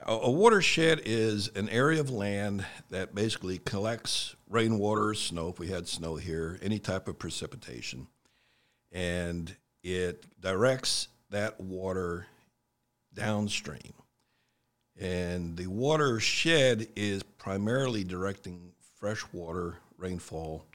A, 0.06 0.14
a 0.14 0.32
watershed 0.32 1.02
is 1.06 1.50
an 1.50 1.70
area 1.70 2.00
of 2.00 2.10
land 2.10 2.66
that 2.92 3.16
basically 3.16 3.58
collects 3.58 4.36
rainwater, 4.50 5.14
snow, 5.14 5.50
if 5.50 5.60
we 5.60 5.68
had 5.68 5.88
snow 5.88 6.16
here, 6.16 6.60
any 6.62 6.80
type 6.80 7.08
of 7.08 7.20
precipitation, 7.20 8.08
and 8.92 9.56
it 9.84 10.26
directs 10.40 11.08
that 11.30 11.60
water 11.60 12.28
downstream. 13.14 13.94
And 15.00 15.56
the 15.58 15.68
watershed 15.68 16.88
is 16.96 17.24
primarily 17.24 18.04
directing 18.04 18.72
freshwater 19.00 19.78
rainfall 19.98 20.66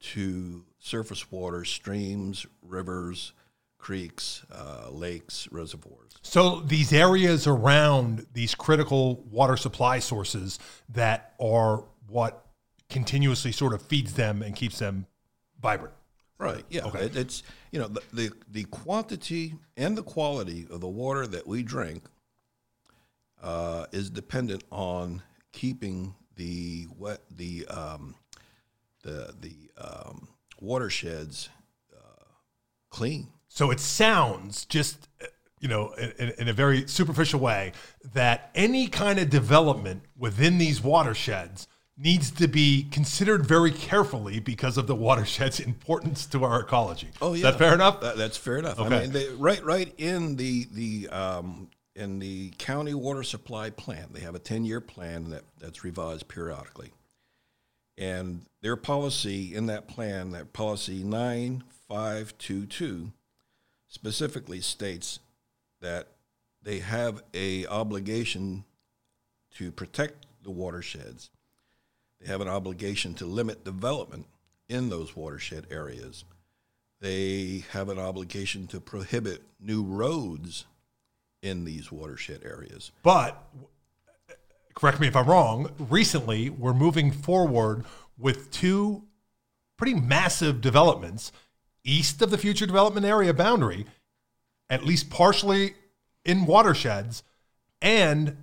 to 0.00 0.64
surface 0.78 1.30
water, 1.30 1.64
streams, 1.64 2.46
rivers, 2.62 3.32
creeks, 3.78 4.44
uh, 4.52 4.88
lakes, 4.90 5.48
reservoirs. 5.50 6.12
So 6.22 6.60
these 6.60 6.92
areas 6.92 7.46
around 7.46 8.26
these 8.34 8.54
critical 8.54 9.24
water 9.30 9.56
supply 9.56 9.98
sources 9.98 10.58
that 10.90 11.34
are 11.40 11.84
what 12.08 12.46
continuously 12.90 13.52
sort 13.52 13.72
of 13.72 13.82
feeds 13.82 14.14
them 14.14 14.42
and 14.42 14.54
keeps 14.54 14.78
them 14.78 15.06
vibrant. 15.60 15.94
Right. 16.38 16.64
Yeah. 16.68 16.86
Okay. 16.86 17.04
It, 17.06 17.16
it's 17.16 17.42
you 17.70 17.78
know 17.78 17.88
the, 17.88 18.02
the 18.12 18.30
the 18.50 18.64
quantity 18.64 19.54
and 19.76 19.96
the 19.96 20.02
quality 20.02 20.66
of 20.70 20.80
the 20.80 20.88
water 20.88 21.26
that 21.26 21.46
we 21.46 21.62
drink 21.62 22.04
uh, 23.42 23.86
is 23.92 24.10
dependent 24.10 24.64
on 24.70 25.22
keeping 25.52 26.14
the 26.36 26.86
wet 26.98 27.20
the 27.36 27.66
um, 27.66 28.14
the 29.02 29.34
the 29.40 29.70
um, 29.82 30.28
watersheds 30.60 31.48
uh, 31.94 32.24
clean. 32.90 33.28
So 33.48 33.70
it 33.70 33.80
sounds 33.80 34.64
just, 34.64 35.08
you 35.58 35.68
know, 35.68 35.92
in, 35.92 36.32
in, 36.38 36.48
a 36.48 36.52
very 36.52 36.86
superficial 36.86 37.40
way 37.40 37.72
that 38.14 38.50
any 38.54 38.86
kind 38.86 39.18
of 39.18 39.28
development 39.28 40.02
within 40.16 40.58
these 40.58 40.80
watersheds 40.80 41.66
needs 42.00 42.30
to 42.30 42.48
be 42.48 42.86
considered 42.90 43.46
very 43.46 43.70
carefully 43.70 44.40
because 44.40 44.78
of 44.78 44.86
the 44.86 44.94
watershed's 44.94 45.60
importance 45.60 46.26
to 46.26 46.44
our 46.44 46.60
ecology. 46.60 47.08
Oh, 47.20 47.34
yeah. 47.34 47.36
Is 47.36 47.42
that 47.42 47.58
fair 47.58 47.74
enough? 47.74 48.00
That, 48.00 48.16
that's 48.16 48.36
fair 48.36 48.56
enough. 48.56 48.78
Okay. 48.78 48.96
I 48.96 49.00
mean, 49.02 49.12
they, 49.12 49.28
right, 49.30 49.62
right 49.64 49.92
in 49.98 50.36
the 50.36 50.66
the 50.72 51.08
um, 51.10 51.68
in 51.94 52.18
the 52.18 52.52
county 52.58 52.94
water 52.94 53.22
supply 53.22 53.70
plan, 53.70 54.08
they 54.12 54.20
have 54.20 54.34
a 54.34 54.38
ten 54.38 54.64
year 54.64 54.80
plan 54.80 55.30
that, 55.30 55.42
that's 55.58 55.84
revised 55.84 56.28
periodically, 56.28 56.92
and 57.98 58.42
their 58.62 58.76
policy 58.76 59.54
in 59.54 59.66
that 59.66 59.86
plan, 59.86 60.30
that 60.30 60.52
policy 60.52 61.04
nine 61.04 61.64
five 61.88 62.36
two 62.38 62.64
two 62.66 63.12
specifically 63.88 64.60
states 64.60 65.18
that 65.80 66.08
they 66.62 66.78
have 66.78 67.22
a 67.34 67.66
obligation 67.66 68.64
to 69.56 69.72
protect 69.72 70.26
the 70.42 70.50
watersheds. 70.50 71.30
They 72.20 72.28
have 72.28 72.40
an 72.40 72.48
obligation 72.48 73.14
to 73.14 73.26
limit 73.26 73.64
development 73.64 74.26
in 74.68 74.90
those 74.90 75.16
watershed 75.16 75.66
areas. 75.70 76.24
They 77.00 77.64
have 77.70 77.88
an 77.88 77.98
obligation 77.98 78.66
to 78.68 78.80
prohibit 78.80 79.42
new 79.58 79.82
roads 79.82 80.66
in 81.42 81.64
these 81.64 81.90
watershed 81.90 82.42
areas. 82.44 82.92
But 83.02 83.42
correct 84.74 85.00
me 85.00 85.08
if 85.08 85.16
I'm 85.16 85.26
wrong, 85.26 85.70
recently 85.78 86.50
we're 86.50 86.74
moving 86.74 87.10
forward 87.10 87.84
with 88.18 88.50
two 88.50 89.04
pretty 89.78 89.94
massive 89.94 90.60
developments 90.60 91.32
east 91.84 92.20
of 92.20 92.30
the 92.30 92.36
future 92.36 92.66
development 92.66 93.06
area 93.06 93.32
boundary, 93.32 93.86
at 94.68 94.84
least 94.84 95.08
partially 95.08 95.74
in 96.26 96.44
watersheds, 96.44 97.22
and 97.80 98.36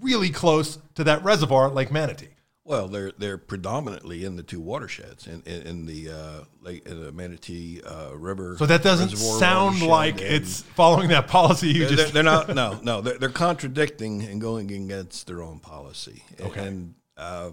really 0.00 0.30
close 0.30 0.78
to 0.94 1.02
that 1.02 1.24
reservoir, 1.24 1.68
Lake 1.68 1.90
Manatee. 1.90 2.33
Well, 2.66 2.88
they're 2.88 3.12
they're 3.18 3.36
predominantly 3.36 4.24
in 4.24 4.36
the 4.36 4.42
two 4.42 4.60
watersheds 4.60 5.26
in 5.26 5.42
in, 5.44 5.62
in 5.62 5.86
the 5.86 6.10
uh, 6.10 6.44
Lake 6.62 6.86
in 6.86 7.02
the 7.02 7.12
Manatee 7.12 7.82
uh, 7.82 8.16
River. 8.16 8.56
So 8.58 8.64
that 8.64 8.82
doesn't 8.82 9.16
sound 9.18 9.82
like 9.82 10.22
it's 10.22 10.62
following 10.62 11.08
that 11.08 11.28
policy. 11.28 11.68
You 11.68 11.86
they're, 11.86 11.96
just 11.96 12.14
they're 12.14 12.22
not. 12.22 12.54
No, 12.54 12.80
no, 12.82 13.02
they're, 13.02 13.18
they're 13.18 13.28
contradicting 13.28 14.22
and 14.22 14.40
going 14.40 14.70
against 14.70 15.26
their 15.26 15.42
own 15.42 15.60
policy. 15.60 16.24
Okay. 16.40 16.66
And 16.66 16.94
uh, 17.18 17.50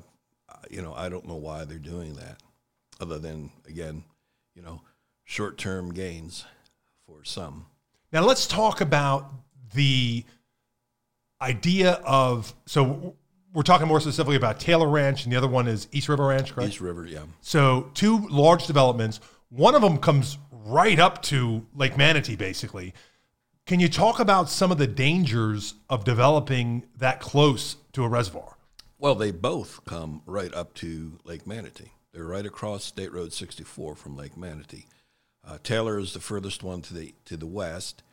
you 0.69 0.81
know, 0.81 0.93
I 0.93 1.09
don't 1.09 1.27
know 1.27 1.35
why 1.35 1.65
they're 1.65 1.77
doing 1.77 2.13
that, 2.13 2.41
other 3.01 3.19
than 3.19 3.51
again, 3.67 4.05
you 4.55 4.61
know, 4.61 4.81
short 5.25 5.57
term 5.57 5.91
gains 5.91 6.45
for 7.05 7.25
some. 7.25 7.65
Now 8.13 8.23
let's 8.23 8.47
talk 8.47 8.79
about 8.79 9.29
the 9.73 10.23
idea 11.41 11.93
of 12.05 12.53
so 12.65 13.15
we're 13.53 13.63
talking 13.63 13.87
more 13.87 13.99
specifically 13.99 14.35
about 14.35 14.59
Taylor 14.59 14.87
Ranch 14.87 15.23
and 15.23 15.33
the 15.33 15.37
other 15.37 15.47
one 15.47 15.67
is 15.67 15.87
East 15.91 16.09
River 16.09 16.27
Ranch, 16.27 16.53
correct? 16.53 16.69
East 16.69 16.81
River, 16.81 17.05
yeah. 17.05 17.23
So 17.41 17.91
two 17.93 18.27
large 18.29 18.67
developments. 18.67 19.19
One 19.49 19.75
of 19.75 19.81
them 19.81 19.97
comes 19.97 20.37
right 20.51 20.99
up 20.99 21.21
to 21.23 21.65
Lake 21.75 21.97
Manatee, 21.97 22.35
basically. 22.35 22.93
Can 23.65 23.79
you 23.79 23.89
talk 23.89 24.19
about 24.19 24.49
some 24.49 24.71
of 24.71 24.77
the 24.77 24.87
dangers 24.87 25.75
of 25.89 26.03
developing 26.03 26.83
that 26.97 27.19
close 27.19 27.75
to 27.93 28.03
a 28.03 28.07
reservoir? 28.07 28.57
Well, 28.97 29.15
they 29.15 29.31
both 29.31 29.83
come 29.85 30.21
right 30.25 30.53
up 30.53 30.73
to 30.75 31.19
Lake 31.23 31.47
Manatee. 31.47 31.91
They're 32.13 32.25
right 32.25 32.45
across 32.45 32.83
State 32.83 33.11
Road 33.11 33.33
64 33.33 33.95
from 33.95 34.15
Lake 34.15 34.37
Manatee. 34.37 34.85
Uh, 35.45 35.57
Taylor 35.63 35.97
is 35.97 36.13
the 36.13 36.19
furthest 36.19 36.63
one 36.63 36.81
to 36.83 36.93
the 36.93 37.15
to 37.25 37.35
the 37.35 37.47
west, 37.47 38.03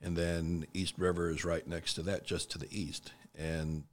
and 0.00 0.16
then 0.16 0.66
East 0.72 0.94
River 0.96 1.30
is 1.30 1.44
right 1.44 1.66
next 1.66 1.94
to 1.94 2.02
that, 2.02 2.24
just 2.24 2.50
to 2.52 2.58
the 2.58 2.68
east. 2.70 3.12
And 3.36 3.84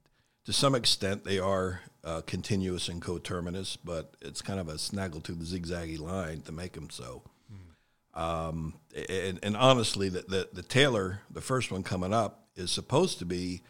to 0.46 0.52
some 0.52 0.74
extent, 0.74 1.24
they 1.24 1.38
are 1.38 1.80
uh, 2.04 2.22
continuous 2.24 2.88
and 2.88 3.02
coterminous, 3.02 3.76
but 3.76 4.14
it's 4.22 4.40
kind 4.40 4.60
of 4.60 4.68
a 4.68 4.78
snaggle 4.78 5.20
to 5.22 5.32
the 5.32 5.44
zigzaggy 5.44 5.98
line 5.98 6.40
to 6.42 6.52
make 6.52 6.72
them 6.72 6.88
so. 6.88 7.22
Mm. 7.52 8.20
Um, 8.20 8.74
and, 9.08 9.40
and, 9.42 9.56
honestly, 9.56 10.08
the, 10.08 10.24
the, 10.28 10.48
the 10.52 10.62
Taylor, 10.62 11.20
the 11.30 11.40
first 11.40 11.72
one 11.72 11.82
coming 11.82 12.14
up, 12.14 12.46
is 12.54 12.70
supposed 12.70 13.18
to 13.18 13.24
be 13.24 13.60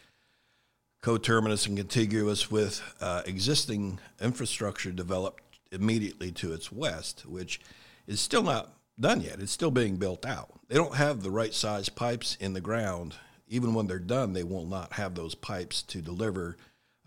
coterminous 1.01 1.65
and 1.65 1.77
contiguous 1.77 2.51
with 2.51 2.81
uh, 3.01 3.23
existing 3.25 3.99
infrastructure 4.21 4.91
developed 4.91 5.43
immediately 5.71 6.31
to 6.31 6.53
its 6.53 6.71
west, 6.71 7.25
which 7.25 7.59
is 8.05 8.21
still 8.21 8.43
not 8.43 8.71
done 8.99 9.21
yet. 9.21 9.39
It's 9.39 9.51
still 9.51 9.71
being 9.71 9.97
built 9.97 10.25
out. 10.25 10.59
They 10.67 10.75
don't 10.75 10.95
have 10.95 11.23
the 11.23 11.31
right 11.31 11.53
size 11.53 11.89
pipes 11.89 12.37
in 12.39 12.53
the 12.53 12.61
ground. 12.61 13.15
Even 13.47 13.73
when 13.73 13.87
they're 13.87 13.99
done, 13.99 14.33
they 14.33 14.43
will 14.43 14.65
not 14.65 14.93
have 14.93 15.15
those 15.15 15.35
pipes 15.35 15.81
to 15.83 16.01
deliver 16.01 16.57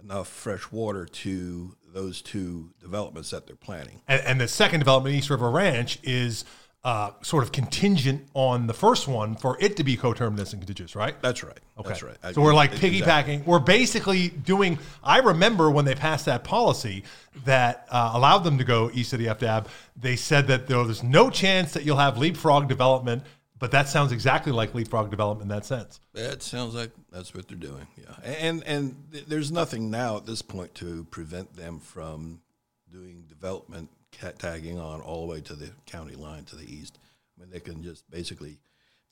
enough 0.02 0.28
fresh 0.28 0.70
water 0.72 1.04
to 1.04 1.76
those 1.92 2.22
two 2.22 2.70
developments 2.80 3.30
that 3.30 3.46
they're 3.46 3.56
planning. 3.56 4.00
And, 4.08 4.22
and 4.24 4.40
the 4.40 4.48
second 4.48 4.80
development, 4.80 5.14
East 5.14 5.28
River 5.28 5.50
Ranch, 5.50 5.98
is 6.02 6.44
uh, 6.82 7.10
sort 7.20 7.44
of 7.44 7.52
contingent 7.52 8.26
on 8.32 8.66
the 8.66 8.72
first 8.72 9.06
one 9.06 9.36
for 9.36 9.58
it 9.60 9.76
to 9.76 9.84
be 9.84 9.96
coterminous 9.98 10.54
and 10.54 10.62
contiguous, 10.62 10.96
right? 10.96 11.20
That's 11.20 11.44
right. 11.44 11.58
Okay. 11.78 11.88
That's 11.88 12.02
right. 12.02 12.16
So 12.34 12.40
we're 12.40 12.54
like 12.54 12.72
Exactly. 12.72 13.00
piggybacking. 13.40 13.46
We're 13.46 13.58
basically 13.58 14.28
doing. 14.28 14.78
I 15.04 15.18
remember 15.18 15.70
when 15.70 15.84
they 15.84 15.94
passed 15.94 16.24
that 16.24 16.42
policy 16.42 17.04
that 17.44 17.86
uh, 17.90 18.12
allowed 18.14 18.44
them 18.44 18.56
to 18.56 18.64
go 18.64 18.90
east 18.94 19.12
of 19.12 19.18
the 19.18 19.26
FDAB. 19.26 19.66
They 19.94 20.16
said 20.16 20.46
that 20.46 20.68
there 20.68 20.78
was 20.78 21.02
no 21.02 21.28
chance 21.28 21.74
that 21.74 21.84
you'll 21.84 21.98
have 21.98 22.16
leapfrog 22.16 22.66
development, 22.66 23.24
but 23.60 23.70
that 23.70 23.88
sounds 23.88 24.10
exactly 24.10 24.50
like 24.50 24.74
leapfrog 24.74 25.10
development 25.10 25.50
in 25.50 25.56
that 25.56 25.66
sense. 25.66 26.00
It 26.14 26.42
sounds 26.42 26.74
like 26.74 26.90
that's 27.12 27.32
what 27.34 27.46
they're 27.46 27.56
doing. 27.56 27.86
Yeah, 27.96 28.14
and 28.24 28.64
and 28.64 28.96
th- 29.12 29.26
there's 29.26 29.52
nothing 29.52 29.90
now 29.90 30.16
at 30.16 30.26
this 30.26 30.42
point 30.42 30.74
to 30.76 31.04
prevent 31.10 31.54
them 31.54 31.78
from 31.78 32.40
doing 32.90 33.24
development 33.28 33.90
cat 34.10 34.38
tagging 34.38 34.78
on 34.78 35.00
all 35.00 35.26
the 35.26 35.32
way 35.32 35.40
to 35.42 35.54
the 35.54 35.70
county 35.86 36.16
line 36.16 36.44
to 36.46 36.56
the 36.56 36.64
east. 36.64 36.98
I 37.36 37.42
mean, 37.42 37.50
they 37.50 37.60
can 37.60 37.82
just 37.82 38.10
basically. 38.10 38.58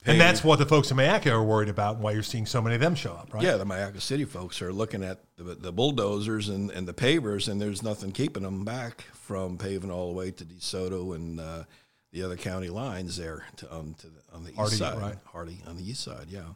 And 0.06 0.20
that's 0.20 0.44
what 0.44 0.60
the 0.60 0.64
folks 0.64 0.92
in 0.92 0.96
Myakka 0.96 1.32
are 1.32 1.42
worried 1.42 1.68
about, 1.68 1.96
and 1.96 2.04
why 2.04 2.12
you're 2.12 2.22
seeing 2.22 2.46
so 2.46 2.62
many 2.62 2.76
of 2.76 2.80
them 2.80 2.94
show 2.94 3.14
up, 3.14 3.34
right? 3.34 3.42
yeah, 3.42 3.56
the 3.56 3.66
Myakka 3.66 4.00
City 4.00 4.24
folks 4.24 4.62
are 4.62 4.72
looking 4.72 5.02
at 5.02 5.18
the, 5.36 5.56
the 5.56 5.72
bulldozers 5.72 6.48
and, 6.48 6.70
and 6.70 6.86
the 6.86 6.94
pavers, 6.94 7.48
and 7.48 7.60
there's 7.60 7.82
nothing 7.82 8.12
keeping 8.12 8.44
them 8.44 8.64
back 8.64 9.02
from 9.12 9.58
paving 9.58 9.90
all 9.90 10.06
the 10.06 10.16
way 10.16 10.30
to 10.30 10.44
DeSoto 10.44 11.16
and 11.16 11.40
uh, 11.40 11.64
the 12.12 12.22
other 12.22 12.36
county 12.36 12.68
lines 12.68 13.16
there 13.16 13.44
to, 13.56 13.70
on 13.70 13.94
to 13.98 14.06
the, 14.06 14.20
on 14.32 14.44
the 14.44 14.52
Hardee, 14.52 14.72
east 14.72 14.78
side. 14.78 14.98
right. 14.98 15.16
Hardee 15.26 15.60
on 15.66 15.76
the 15.76 15.88
east 15.88 16.02
side, 16.02 16.26
yeah. 16.28 16.52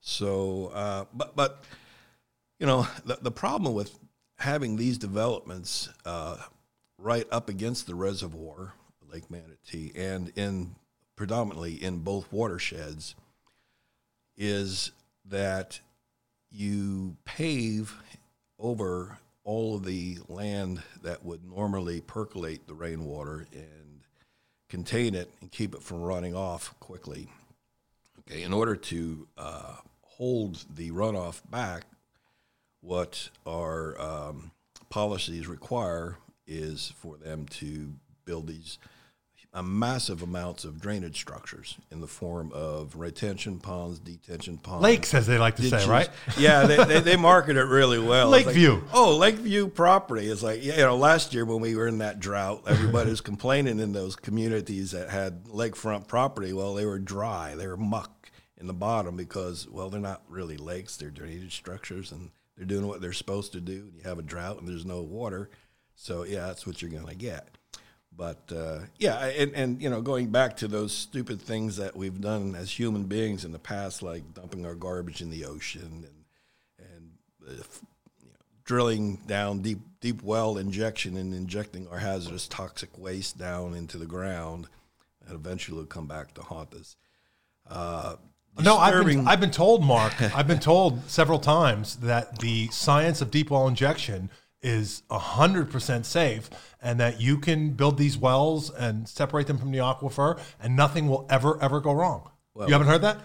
So, 0.00 0.70
uh, 0.74 1.04
but 1.12 1.36
but 1.36 1.64
you 2.58 2.66
know, 2.66 2.86
the 3.04 3.18
the 3.20 3.30
problem 3.30 3.74
with 3.74 3.98
having 4.38 4.76
these 4.76 4.98
developments 4.98 5.88
uh, 6.04 6.36
right 6.96 7.26
up 7.30 7.48
against 7.48 7.86
the 7.86 7.94
reservoir, 7.94 8.74
Lake 9.12 9.30
Manatee, 9.30 9.92
and 9.94 10.32
in 10.36 10.76
predominantly 11.16 11.74
in 11.74 11.98
both 11.98 12.32
watersheds, 12.32 13.14
is 14.36 14.92
that 15.24 15.80
you 16.50 17.16
pave 17.24 17.94
over 18.58 19.18
all 19.44 19.76
of 19.76 19.84
the 19.84 20.18
land 20.28 20.82
that 21.02 21.24
would 21.24 21.44
normally 21.44 22.00
percolate 22.00 22.66
the 22.66 22.74
rainwater 22.74 23.46
and 23.52 23.77
contain 24.68 25.14
it 25.14 25.30
and 25.40 25.50
keep 25.50 25.74
it 25.74 25.82
from 25.82 26.02
running 26.02 26.34
off 26.34 26.74
quickly. 26.80 27.28
Okay, 28.20 28.42
in 28.42 28.52
order 28.52 28.76
to 28.76 29.26
uh, 29.36 29.76
hold 30.02 30.64
the 30.74 30.90
runoff 30.90 31.40
back, 31.50 31.84
what 32.80 33.30
our 33.46 34.00
um, 34.00 34.50
policies 34.90 35.46
require 35.46 36.18
is 36.46 36.92
for 36.96 37.16
them 37.16 37.46
to 37.46 37.92
build 38.24 38.46
these 38.46 38.78
uh, 39.54 39.62
massive 39.62 40.22
amounts 40.22 40.64
of 40.64 40.80
drainage 40.80 41.16
structures 41.16 41.76
in 41.90 42.00
the 42.00 42.06
form 42.06 42.52
of 42.52 42.96
retention 42.96 43.58
ponds, 43.58 43.98
detention 43.98 44.58
ponds, 44.58 44.82
Lakes, 44.82 45.14
as 45.14 45.26
they 45.26 45.38
like 45.38 45.56
to 45.56 45.62
say, 45.62 45.88
right? 45.88 46.10
Yeah, 46.36 46.66
they, 46.66 46.84
they, 46.84 47.00
they 47.00 47.16
market 47.16 47.56
it 47.56 47.64
really 47.64 47.98
well. 47.98 48.32
It's 48.34 48.46
like, 48.46 48.54
Lakeview. 48.54 48.82
oh, 48.92 49.16
Lakeview 49.16 49.68
property. 49.68 50.26
is 50.26 50.42
like, 50.42 50.62
you 50.62 50.76
know, 50.76 50.96
last 50.96 51.32
year 51.32 51.44
when 51.44 51.60
we 51.60 51.74
were 51.76 51.88
in 51.88 51.98
that 51.98 52.20
drought, 52.20 52.64
everybody 52.66 53.10
was 53.10 53.20
complaining 53.22 53.80
in 53.80 53.92
those 53.92 54.16
communities 54.16 54.90
that 54.90 55.08
had 55.08 55.44
lakefront 55.44 56.06
property. 56.06 56.52
Well, 56.52 56.74
they 56.74 56.84
were 56.84 56.98
dry, 56.98 57.54
they 57.54 57.66
were 57.66 57.76
muck 57.78 58.30
in 58.58 58.66
the 58.66 58.74
bottom 58.74 59.16
because, 59.16 59.66
well, 59.68 59.88
they're 59.88 60.00
not 60.00 60.22
really 60.28 60.56
lakes, 60.58 60.96
they're 60.96 61.10
drainage 61.10 61.56
structures 61.56 62.12
and 62.12 62.30
they're 62.56 62.66
doing 62.66 62.86
what 62.86 63.00
they're 63.00 63.12
supposed 63.12 63.52
to 63.52 63.60
do. 63.60 63.90
You 63.96 64.02
have 64.04 64.18
a 64.18 64.22
drought 64.22 64.58
and 64.58 64.68
there's 64.68 64.84
no 64.84 65.00
water. 65.00 65.48
So, 65.94 66.24
yeah, 66.24 66.46
that's 66.46 66.66
what 66.66 66.82
you're 66.82 66.90
going 66.90 67.06
to 67.06 67.14
get. 67.14 67.57
But 68.18 68.52
uh, 68.52 68.80
yeah, 68.98 69.26
and, 69.26 69.54
and 69.54 69.80
you 69.80 69.88
know, 69.88 70.00
going 70.02 70.26
back 70.30 70.56
to 70.56 70.66
those 70.66 70.92
stupid 70.92 71.40
things 71.40 71.76
that 71.76 71.94
we've 71.94 72.20
done 72.20 72.56
as 72.56 72.68
human 72.76 73.04
beings 73.04 73.44
in 73.44 73.52
the 73.52 73.60
past, 73.60 74.02
like 74.02 74.34
dumping 74.34 74.66
our 74.66 74.74
garbage 74.74 75.22
in 75.22 75.30
the 75.30 75.44
ocean 75.44 76.04
and 76.04 76.24
and 76.80 77.10
uh, 77.48 77.52
you 78.20 78.26
know, 78.26 78.44
drilling 78.64 79.20
down 79.28 79.60
deep 79.60 79.78
deep 80.00 80.20
well 80.24 80.58
injection 80.58 81.16
and 81.16 81.32
injecting 81.32 81.86
our 81.86 81.98
hazardous 81.98 82.48
toxic 82.48 82.90
waste 82.98 83.38
down 83.38 83.74
into 83.76 83.98
the 83.98 84.06
ground, 84.06 84.66
and 85.24 85.36
eventually 85.36 85.78
will 85.78 85.86
come 85.86 86.08
back 86.08 86.34
to 86.34 86.42
haunt 86.42 86.74
us. 86.74 86.96
Uh, 87.70 88.16
No, 88.60 88.78
I've 88.78 89.06
been, 89.06 89.28
I've 89.28 89.40
been 89.40 89.52
told, 89.52 89.84
Mark, 89.84 90.20
I've 90.20 90.48
been 90.48 90.58
told 90.58 91.08
several 91.08 91.38
times 91.38 91.96
that 91.98 92.40
the 92.40 92.66
science 92.72 93.20
of 93.20 93.30
deep 93.30 93.50
well 93.50 93.68
injection 93.68 94.28
is 94.62 95.02
100% 95.10 96.04
safe 96.04 96.50
and 96.82 96.98
that 97.00 97.20
you 97.20 97.38
can 97.38 97.70
build 97.70 97.98
these 97.98 98.16
wells 98.18 98.70
and 98.70 99.08
separate 99.08 99.46
them 99.46 99.58
from 99.58 99.70
the 99.70 99.78
aquifer 99.78 100.38
and 100.60 100.76
nothing 100.76 101.08
will 101.08 101.26
ever, 101.30 101.60
ever 101.62 101.80
go 101.80 101.92
wrong. 101.92 102.30
you 102.56 102.72
haven't 102.72 102.88
heard 102.88 103.02
that? 103.02 103.18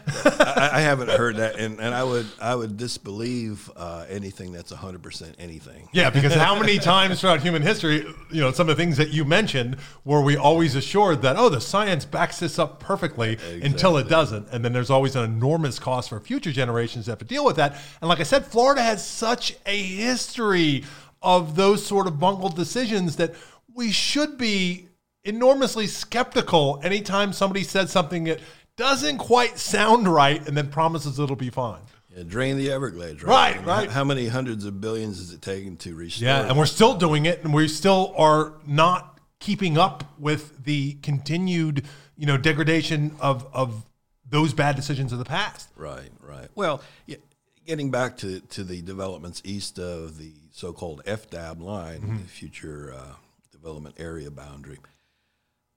I, 0.57 0.77
I 0.77 0.81
haven't 0.81 1.09
heard 1.09 1.37
that, 1.37 1.57
and, 1.57 1.79
and 1.79 1.95
I 1.95 2.03
would 2.03 2.27
I 2.39 2.53
would 2.53 2.77
disbelieve 2.77 3.69
uh, 3.75 4.05
anything 4.07 4.51
that's 4.51 4.71
hundred 4.71 5.01
percent 5.01 5.35
anything. 5.39 5.89
yeah, 5.91 6.11
because 6.11 6.35
how 6.35 6.57
many 6.57 6.77
times 6.93 7.19
throughout 7.19 7.41
human 7.41 7.63
history, 7.63 8.05
you 8.31 8.41
know, 8.41 8.51
some 8.51 8.69
of 8.69 8.77
the 8.77 8.83
things 8.83 8.97
that 8.97 9.09
you 9.09 9.25
mentioned 9.25 9.77
were 10.05 10.21
we 10.21 10.37
always 10.37 10.75
assured 10.75 11.23
that, 11.23 11.35
oh, 11.35 11.49
the 11.49 11.61
science 11.61 12.05
backs 12.05 12.39
this 12.39 12.59
up 12.59 12.79
perfectly 12.79 13.39
until 13.63 13.97
it 13.97 14.07
doesn't. 14.07 14.47
And 14.51 14.63
then 14.63 14.71
there's 14.71 14.91
always 14.91 15.15
an 15.15 15.23
enormous 15.23 15.79
cost 15.79 16.09
for 16.09 16.19
future 16.19 16.51
generations 16.51 17.07
that 17.07 17.13
have 17.13 17.19
to 17.19 17.25
deal 17.25 17.43
with 17.43 17.55
that. 17.55 17.75
And 18.01 18.09
like 18.09 18.19
I 18.19 18.23
said, 18.23 18.45
Florida 18.45 18.83
has 18.83 19.05
such 19.05 19.55
a 19.65 19.81
history 19.81 20.83
of 21.23 21.55
those 21.55 21.85
sort 21.85 22.05
of 22.05 22.19
bungled 22.19 22.55
decisions 22.55 23.15
that 23.15 23.33
we 23.73 23.91
should 23.91 24.37
be 24.37 24.87
enormously 25.23 25.87
skeptical 25.87 26.79
anytime 26.83 27.31
somebody 27.33 27.63
says 27.63 27.91
something 27.91 28.25
that 28.25 28.39
doesn't 28.75 29.17
quite 29.17 29.57
sound 29.57 30.07
right 30.07 30.45
and 30.47 30.57
then 30.57 30.67
promises 30.69 31.19
it'll 31.19 31.35
be 31.35 31.49
fine. 31.49 31.79
Yeah, 32.15 32.23
drain 32.23 32.57
the 32.57 32.71
Everglades, 32.71 33.23
Right, 33.23 33.55
right? 33.55 33.57
And 33.57 33.65
right. 33.65 33.89
How 33.89 34.03
many 34.03 34.27
hundreds 34.27 34.65
of 34.65 34.79
billions 34.79 35.19
is 35.19 35.33
it 35.33 35.41
taking 35.41 35.77
to 35.77 35.95
restore? 35.95 36.27
Yeah, 36.27 36.47
and 36.47 36.57
we're 36.57 36.67
still 36.67 36.93
doing 36.93 37.25
it, 37.25 37.43
and 37.43 37.51
we 37.51 37.67
still 37.67 38.13
are 38.17 38.53
not 38.67 39.19
keeping 39.39 39.79
up 39.79 40.03
with 40.19 40.63
the 40.63 40.93
continued, 41.01 41.85
you 42.15 42.27
know, 42.27 42.37
degradation 42.37 43.15
of 43.19 43.47
of 43.51 43.83
those 44.29 44.53
bad 44.53 44.75
decisions 44.75 45.11
of 45.11 45.17
the 45.19 45.25
past. 45.25 45.69
Right, 45.75 46.11
right. 46.19 46.49
Well, 46.53 46.81
yeah, 47.07 47.17
getting 47.65 47.89
back 47.89 48.17
to, 48.17 48.41
to 48.41 48.63
the 48.63 48.81
developments 48.81 49.41
east 49.45 49.79
of 49.79 50.17
the 50.17 50.33
so-called 50.53 51.03
FDAB 51.05 51.59
line, 51.59 51.99
Mm-hmm. 52.01 52.17
the 52.19 52.23
future 52.29 52.93
uh, 52.95 53.15
development 53.51 53.95
area 53.99 54.31
boundary, 54.31 54.77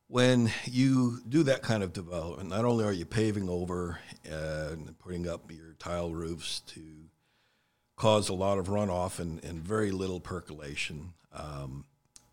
when 0.09 0.53
you 0.65 1.19
do 1.29 1.43
that 1.43 1.63
kind 1.63 1.83
of 1.83 1.93
development, 1.93 2.49
not 2.51 2.65
only 2.65 2.85
are 2.85 2.93
you 2.93 3.05
paving 3.05 3.49
over 3.49 3.99
and 4.25 4.97
putting 5.01 5.27
up 5.29 5.51
your 5.51 5.75
tile 5.81 6.13
roofs 6.13 6.61
to 6.61 6.81
cause 7.97 8.29
a 8.29 8.35
lot 8.35 8.59
of 8.59 8.67
runoff 8.69 9.19
and, 9.19 9.43
and 9.43 9.59
very 9.61 9.91
little 9.91 10.21
percolation, 10.21 11.13
um, 11.33 11.85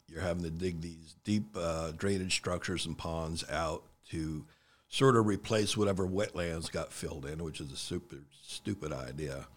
you're 0.08 0.22
having 0.22 0.44
to 0.44 0.52
dig 0.52 0.82
these 0.82 1.16
deep 1.24 1.46
uh, 1.56 1.92
drainage 1.98 2.36
structures 2.36 2.86
and 2.86 2.98
ponds 2.98 3.44
out 3.50 3.84
to 4.10 4.46
sort 4.90 5.16
of 5.16 5.26
replace 5.26 5.76
whatever 5.76 6.06
wetlands 6.06 6.72
got 6.72 6.92
filled 6.94 7.26
in, 7.26 7.42
which 7.44 7.60
is 7.60 7.72
a 7.72 7.78
super 7.78 8.18
stupid 8.44 8.92
idea. 8.94 9.48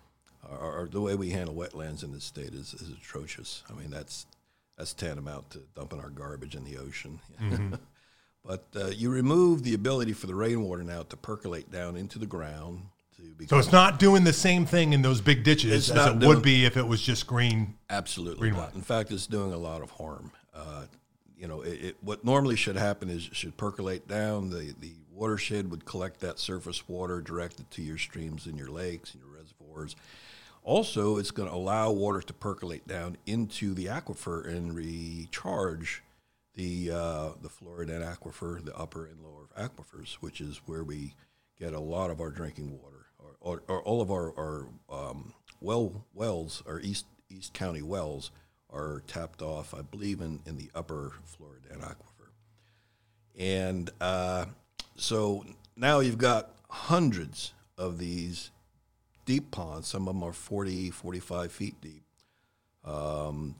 Or, 0.48 0.88
the 0.90 1.00
way 1.00 1.14
we 1.14 1.30
handle 1.30 1.54
wetlands 1.54 2.04
in 2.04 2.12
this 2.12 2.24
state 2.24 2.54
is, 2.54 2.74
is 2.74 2.90
atrocious. 2.90 3.62
I 3.70 3.72
mean, 3.72 3.90
that's 3.90 4.26
that's 4.78 4.92
tantamount 4.92 5.50
to 5.50 5.62
dumping 5.74 6.00
our 6.00 6.10
garbage 6.10 6.54
in 6.54 6.64
the 6.64 6.76
ocean. 6.76 7.18
but 8.44 8.66
uh, 8.76 8.86
you 8.88 9.10
remove 9.10 9.64
the 9.64 9.74
ability 9.74 10.12
for 10.12 10.26
the 10.26 10.34
rainwater 10.34 10.84
now 10.84 11.02
to 11.02 11.16
percolate 11.16 11.70
down 11.72 11.96
into 11.96 12.18
the 12.18 12.26
ground 12.26 12.82
to 13.16 13.46
So 13.46 13.58
it's 13.58 13.72
not 13.72 13.98
doing 13.98 14.24
the 14.24 14.32
same 14.32 14.66
thing 14.66 14.92
in 14.92 15.02
those 15.02 15.20
big 15.20 15.42
ditches 15.42 15.90
as 15.90 16.06
it 16.06 16.18
doing- 16.18 16.28
would 16.28 16.42
be 16.42 16.64
if 16.64 16.76
it 16.76 16.86
was 16.86 17.00
just 17.00 17.26
green. 17.26 17.74
Absolutely 17.88 18.50
not. 18.50 18.74
In 18.74 18.82
fact, 18.82 19.10
it's 19.10 19.26
doing 19.26 19.52
a 19.52 19.58
lot 19.58 19.82
of 19.82 19.90
harm. 19.90 20.30
Uh, 20.54 20.84
you 21.36 21.46
know, 21.46 21.62
it, 21.62 21.84
it, 21.84 21.96
what 22.00 22.24
normally 22.24 22.56
should 22.56 22.76
happen 22.76 23.10
is 23.10 23.26
it 23.26 23.36
should 23.36 23.56
percolate 23.56 24.08
down. 24.08 24.50
The, 24.50 24.74
the 24.80 24.92
watershed 25.12 25.70
would 25.70 25.84
collect 25.84 26.20
that 26.20 26.38
surface 26.38 26.88
water 26.88 27.20
direct 27.20 27.60
it 27.60 27.70
to 27.72 27.82
your 27.82 27.98
streams 27.98 28.46
and 28.46 28.56
your 28.56 28.70
lakes 28.70 29.12
and 29.12 29.22
your 29.22 29.32
reservoirs. 29.32 29.96
Also, 30.66 31.16
it's 31.16 31.30
going 31.30 31.48
to 31.48 31.54
allow 31.54 31.92
water 31.92 32.20
to 32.20 32.32
percolate 32.32 32.88
down 32.88 33.16
into 33.24 33.72
the 33.72 33.86
aquifer 33.86 34.44
and 34.48 34.74
recharge 34.74 36.02
the 36.56 36.90
uh, 36.90 37.28
the 37.40 37.48
Floridan 37.48 38.02
aquifer, 38.02 38.64
the 38.64 38.76
upper 38.76 39.06
and 39.06 39.22
lower 39.22 39.46
aquifers, 39.56 40.14
which 40.14 40.40
is 40.40 40.60
where 40.66 40.82
we 40.82 41.14
get 41.56 41.72
a 41.72 41.78
lot 41.78 42.10
of 42.10 42.20
our 42.20 42.30
drinking 42.32 42.80
water, 42.82 43.06
or, 43.40 43.62
or 43.68 43.80
all 43.82 44.00
of 44.00 44.10
our, 44.10 44.36
our 44.36 44.66
um, 44.90 45.34
well 45.60 46.04
wells, 46.12 46.64
our 46.66 46.80
East 46.80 47.06
East 47.30 47.52
County 47.54 47.82
wells, 47.82 48.32
are 48.68 49.04
tapped 49.06 49.42
off, 49.42 49.72
I 49.72 49.82
believe, 49.82 50.20
in, 50.20 50.40
in 50.46 50.56
the 50.56 50.72
upper 50.74 51.12
Floridan 51.24 51.80
aquifer. 51.80 52.30
And 53.38 53.88
uh, 54.00 54.46
so 54.96 55.44
now 55.76 56.00
you've 56.00 56.18
got 56.18 56.56
hundreds 56.68 57.54
of 57.78 57.98
these 57.98 58.50
deep 59.26 59.50
ponds. 59.50 59.88
Some 59.88 60.08
of 60.08 60.14
them 60.14 60.22
are 60.22 60.32
40, 60.32 60.90
45 60.90 61.52
feet 61.52 61.80
deep. 61.82 62.02
Um, 62.84 63.56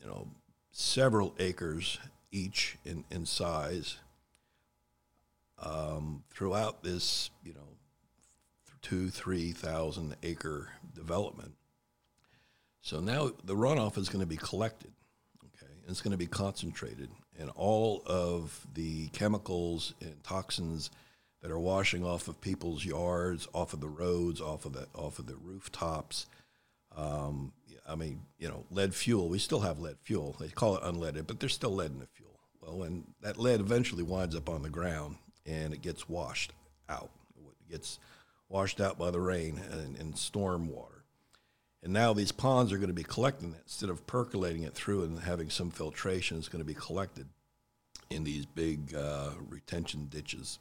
you 0.00 0.06
know, 0.06 0.28
several 0.72 1.34
acres 1.38 1.98
each 2.32 2.78
in, 2.84 3.04
in 3.10 3.26
size. 3.26 3.98
Um, 5.62 6.24
throughout 6.30 6.82
this, 6.82 7.30
you 7.44 7.52
know, 7.54 7.60
two, 8.82 9.08
three 9.08 9.52
thousand 9.52 10.14
acre 10.22 10.68
development. 10.94 11.52
So 12.82 13.00
now 13.00 13.30
the 13.44 13.54
runoff 13.54 13.96
is 13.96 14.10
going 14.10 14.20
to 14.20 14.26
be 14.26 14.36
collected, 14.36 14.92
okay, 15.42 15.72
and 15.72 15.90
it's 15.90 16.02
going 16.02 16.12
to 16.12 16.18
be 16.18 16.26
concentrated, 16.26 17.08
and 17.38 17.50
all 17.56 18.02
of 18.04 18.66
the 18.74 19.08
chemicals 19.08 19.94
and 20.02 20.22
toxins 20.22 20.90
that 21.44 21.52
are 21.52 21.60
washing 21.60 22.02
off 22.02 22.26
of 22.26 22.40
people's 22.40 22.86
yards, 22.86 23.46
off 23.52 23.74
of 23.74 23.80
the 23.82 23.88
roads, 23.88 24.40
off 24.40 24.64
of 24.64 24.72
the 24.72 24.88
off 24.94 25.18
of 25.18 25.26
the 25.26 25.36
rooftops. 25.36 26.24
Um, 26.96 27.52
I 27.86 27.96
mean, 27.96 28.22
you 28.38 28.48
know, 28.48 28.64
lead 28.70 28.94
fuel. 28.94 29.28
We 29.28 29.38
still 29.38 29.60
have 29.60 29.78
lead 29.78 29.96
fuel. 30.00 30.34
They 30.40 30.48
call 30.48 30.78
it 30.78 30.82
unleaded, 30.82 31.26
but 31.26 31.40
there's 31.40 31.52
still 31.52 31.74
lead 31.74 31.90
in 31.90 31.98
the 31.98 32.06
fuel. 32.06 32.40
Well, 32.62 32.84
and 32.84 33.04
that 33.20 33.38
lead 33.38 33.60
eventually 33.60 34.02
winds 34.02 34.34
up 34.34 34.48
on 34.48 34.62
the 34.62 34.70
ground 34.70 35.16
and 35.44 35.74
it 35.74 35.82
gets 35.82 36.08
washed 36.08 36.54
out, 36.88 37.10
it 37.36 37.70
gets 37.70 37.98
washed 38.48 38.80
out 38.80 38.96
by 38.96 39.10
the 39.10 39.20
rain 39.20 39.60
and, 39.70 39.98
and 39.98 40.16
storm 40.16 40.70
water. 40.70 41.04
And 41.82 41.92
now 41.92 42.14
these 42.14 42.32
ponds 42.32 42.72
are 42.72 42.78
going 42.78 42.88
to 42.88 42.94
be 42.94 43.02
collecting 43.02 43.50
it 43.50 43.60
instead 43.64 43.90
of 43.90 44.06
percolating 44.06 44.62
it 44.62 44.72
through 44.72 45.04
and 45.04 45.18
having 45.20 45.50
some 45.50 45.70
filtration. 45.70 46.38
It's 46.38 46.48
going 46.48 46.64
to 46.64 46.66
be 46.66 46.72
collected 46.72 47.28
in 48.08 48.24
these 48.24 48.46
big 48.46 48.94
uh, 48.94 49.32
retention 49.50 50.06
ditches. 50.06 50.58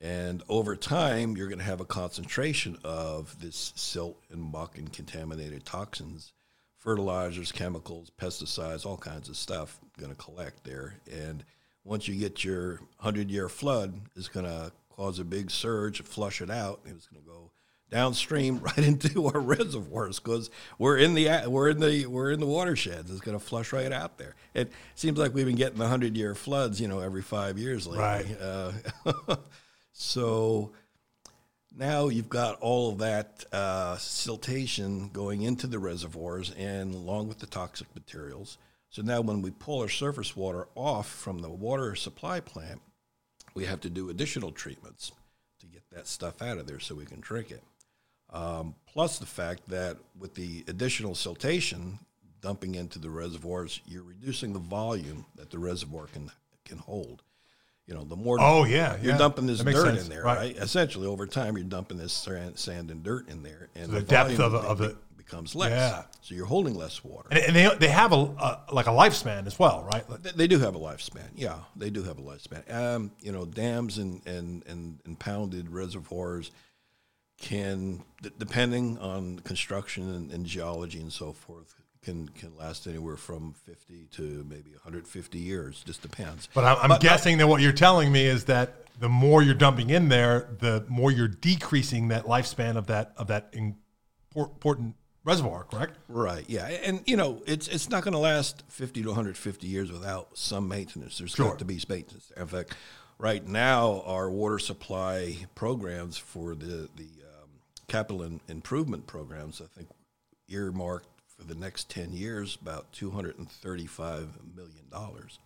And 0.00 0.42
over 0.48 0.76
time, 0.76 1.36
you're 1.36 1.48
going 1.48 1.58
to 1.58 1.64
have 1.64 1.80
a 1.80 1.84
concentration 1.84 2.78
of 2.84 3.38
this 3.40 3.72
silt 3.76 4.18
and 4.30 4.40
muck 4.40 4.78
and 4.78 4.90
contaminated 4.90 5.66
toxins, 5.66 6.32
fertilizers, 6.78 7.52
chemicals, 7.52 8.10
pesticides, 8.18 8.86
all 8.86 8.96
kinds 8.96 9.28
of 9.28 9.36
stuff 9.36 9.78
going 9.98 10.10
to 10.10 10.16
collect 10.16 10.64
there. 10.64 10.94
And 11.12 11.44
once 11.84 12.08
you 12.08 12.14
get 12.14 12.44
your 12.44 12.76
100 13.00 13.30
year 13.30 13.48
flood, 13.48 14.00
it's 14.16 14.28
going 14.28 14.46
to 14.46 14.72
cause 14.88 15.18
a 15.18 15.24
big 15.24 15.50
surge, 15.50 16.02
flush 16.02 16.40
it 16.40 16.50
out, 16.50 16.80
and 16.86 16.96
it's 16.96 17.06
going 17.06 17.22
to 17.22 17.28
go 17.28 17.50
downstream 17.90 18.58
right 18.62 18.78
into 18.78 19.26
our 19.26 19.40
reservoirs 19.40 20.18
because 20.18 20.50
we're 20.78 20.96
in 20.96 21.12
the 21.14 21.28
we're 21.46 21.68
in 21.68 21.80
the 21.80 22.06
we're 22.06 22.30
in 22.30 22.40
the 22.40 22.46
watersheds. 22.46 23.10
It's 23.10 23.20
going 23.20 23.38
to 23.38 23.44
flush 23.44 23.72
right 23.72 23.92
out 23.92 24.16
there. 24.16 24.34
It 24.54 24.72
seems 24.94 25.18
like 25.18 25.34
we've 25.34 25.46
been 25.46 25.56
getting 25.56 25.78
the 25.78 25.88
hundred 25.88 26.16
year 26.16 26.34
floods, 26.34 26.80
you 26.80 26.88
know, 26.88 27.00
every 27.00 27.22
five 27.22 27.58
years 27.58 27.86
lately. 27.86 28.04
Right. 28.04 28.40
Uh, 28.40 29.36
so 29.92 30.72
now 31.76 32.08
you've 32.08 32.28
got 32.28 32.60
all 32.60 32.90
of 32.90 32.98
that 32.98 33.44
uh, 33.52 33.96
siltation 33.96 35.12
going 35.12 35.42
into 35.42 35.66
the 35.66 35.78
reservoirs 35.78 36.52
and 36.52 36.94
along 36.94 37.28
with 37.28 37.38
the 37.38 37.46
toxic 37.46 37.86
materials. 37.94 38.58
So 38.88 39.02
now 39.02 39.20
when 39.20 39.40
we 39.40 39.50
pull 39.50 39.80
our 39.80 39.88
surface 39.88 40.36
water 40.36 40.66
off 40.74 41.08
from 41.08 41.40
the 41.40 41.48
water 41.50 41.94
supply 41.94 42.40
plant, 42.40 42.80
we 43.54 43.64
have 43.64 43.80
to 43.82 43.90
do 43.90 44.10
additional 44.10 44.50
treatments 44.50 45.12
to 45.60 45.66
get 45.66 45.82
that 45.92 46.08
stuff 46.08 46.42
out 46.42 46.58
of 46.58 46.66
there 46.66 46.80
so 46.80 46.94
we 46.94 47.04
can 47.04 47.20
drink 47.20 47.50
it. 47.50 47.62
Um, 48.30 48.74
plus 48.86 49.18
the 49.18 49.26
fact 49.26 49.68
that 49.68 49.96
with 50.18 50.34
the 50.34 50.64
additional 50.68 51.12
siltation 51.12 51.98
dumping 52.40 52.74
into 52.74 52.98
the 52.98 53.10
reservoirs, 53.10 53.80
you're 53.86 54.02
reducing 54.02 54.52
the 54.52 54.58
volume 54.58 55.26
that 55.36 55.50
the 55.50 55.58
reservoir 55.58 56.06
can 56.06 56.30
can 56.64 56.78
hold. 56.78 57.22
You 57.90 57.96
know, 57.96 58.04
the 58.04 58.14
more 58.16 58.38
Oh, 58.40 58.62
yeah, 58.64 58.96
you're 59.02 59.12
yeah. 59.12 59.18
dumping 59.18 59.46
this 59.48 59.58
dirt 59.64 59.74
sense, 59.84 60.04
in 60.04 60.10
there, 60.10 60.22
right. 60.22 60.38
right. 60.38 60.56
Essentially, 60.56 61.08
over 61.08 61.26
time, 61.26 61.56
you're 61.56 61.66
dumping 61.66 61.98
this 61.98 62.12
sand, 62.12 62.90
and 62.92 63.02
dirt 63.02 63.28
in 63.28 63.42
there, 63.42 63.68
and 63.74 63.90
the 63.90 64.00
depth 64.00 64.38
of- 64.38 64.54
of 64.54 64.80
it- 64.80 64.96
becomes 65.16 65.54
less. 65.56 65.70
Yeah. 65.70 66.02
So 66.22 66.34
you're 66.36 66.46
holding 66.46 66.74
less 66.76 67.02
water. 67.04 67.28
And, 67.32 67.40
and 67.40 67.56
they 67.56 67.68
they 67.78 67.88
have 67.88 68.12
a, 68.12 68.16
a 68.16 68.64
like 68.72 68.86
a 68.86 68.90
lifespan 68.90 69.46
as 69.46 69.58
well, 69.58 69.82
right? 69.92 70.04
They, 70.22 70.30
they 70.32 70.46
do 70.48 70.58
have 70.60 70.74
a 70.76 70.78
lifespan. 70.78 71.28
Yeah, 71.36 71.58
they 71.76 71.90
do 71.90 72.02
have 72.04 72.18
a 72.18 72.22
lifespan. 72.22 72.72
Um, 72.72 73.10
you 73.20 73.30
know, 73.32 73.44
dams 73.44 73.98
and, 73.98 74.24
and, 74.26 74.64
and 74.68 75.00
impounded 75.04 75.70
reservoirs 75.70 76.50
can, 77.40 78.02
d- 78.22 78.30
depending 78.38 78.98
on 78.98 79.38
construction 79.40 80.12
and, 80.14 80.30
and 80.32 80.46
geology 80.46 81.00
and 81.00 81.12
so 81.12 81.32
forth, 81.32 81.74
can 82.02 82.28
can 82.30 82.56
last 82.56 82.86
anywhere 82.86 83.16
from 83.16 83.54
50 83.66 84.08
to 84.12 84.44
maybe 84.48 84.70
150 84.72 85.38
years. 85.38 85.82
Just 85.84 86.02
depends. 86.02 86.48
But 86.54 86.64
I'm, 86.64 86.92
I'm 86.92 86.98
guessing 86.98 87.38
that 87.38 87.46
what 87.46 87.60
you're 87.60 87.72
telling 87.72 88.10
me 88.10 88.24
is 88.26 88.44
that 88.44 88.74
the 88.98 89.08
more 89.08 89.42
you're 89.42 89.54
dumping 89.54 89.90
in 89.90 90.08
there, 90.08 90.48
the 90.58 90.84
more 90.88 91.10
you're 91.10 91.28
decreasing 91.28 92.08
that 92.08 92.24
lifespan 92.24 92.76
of 92.76 92.86
that 92.86 93.12
of 93.16 93.26
that 93.28 93.54
important 94.34 94.94
reservoir. 95.24 95.64
Correct? 95.64 95.96
Right. 96.08 96.44
Yeah, 96.48 96.66
and 96.66 97.02
you 97.06 97.16
know, 97.16 97.42
it's 97.46 97.68
it's 97.68 97.88
not 97.90 98.02
going 98.02 98.12
to 98.12 98.18
last 98.18 98.64
50 98.68 99.02
to 99.02 99.08
150 99.08 99.66
years 99.66 99.92
without 99.92 100.36
some 100.38 100.68
maintenance. 100.68 101.18
There's 101.18 101.32
Sure. 101.32 101.50
got 101.50 101.58
to 101.58 101.64
be 101.64 101.80
maintenance. 101.88 102.32
In 102.36 102.46
fact, 102.46 102.74
right 103.18 103.46
now 103.46 104.02
our 104.06 104.30
water 104.30 104.58
supply 104.58 105.36
programs 105.54 106.16
for 106.16 106.54
the 106.54 106.88
the 106.96 107.08
um, 107.42 107.50
capital 107.88 108.22
in, 108.22 108.40
improvement 108.48 109.06
programs, 109.06 109.60
I 109.60 109.66
think, 109.66 109.88
earmarked 110.48 111.09
for 111.40 111.46
the 111.46 111.58
next 111.58 111.88
10 111.88 112.12
years 112.12 112.58
about 112.60 112.92
235 112.92 114.28
million 114.54 114.88
dollars 114.90 115.38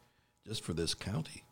just 0.46 0.64
for 0.64 0.72
this 0.72 0.92
county. 0.94 1.44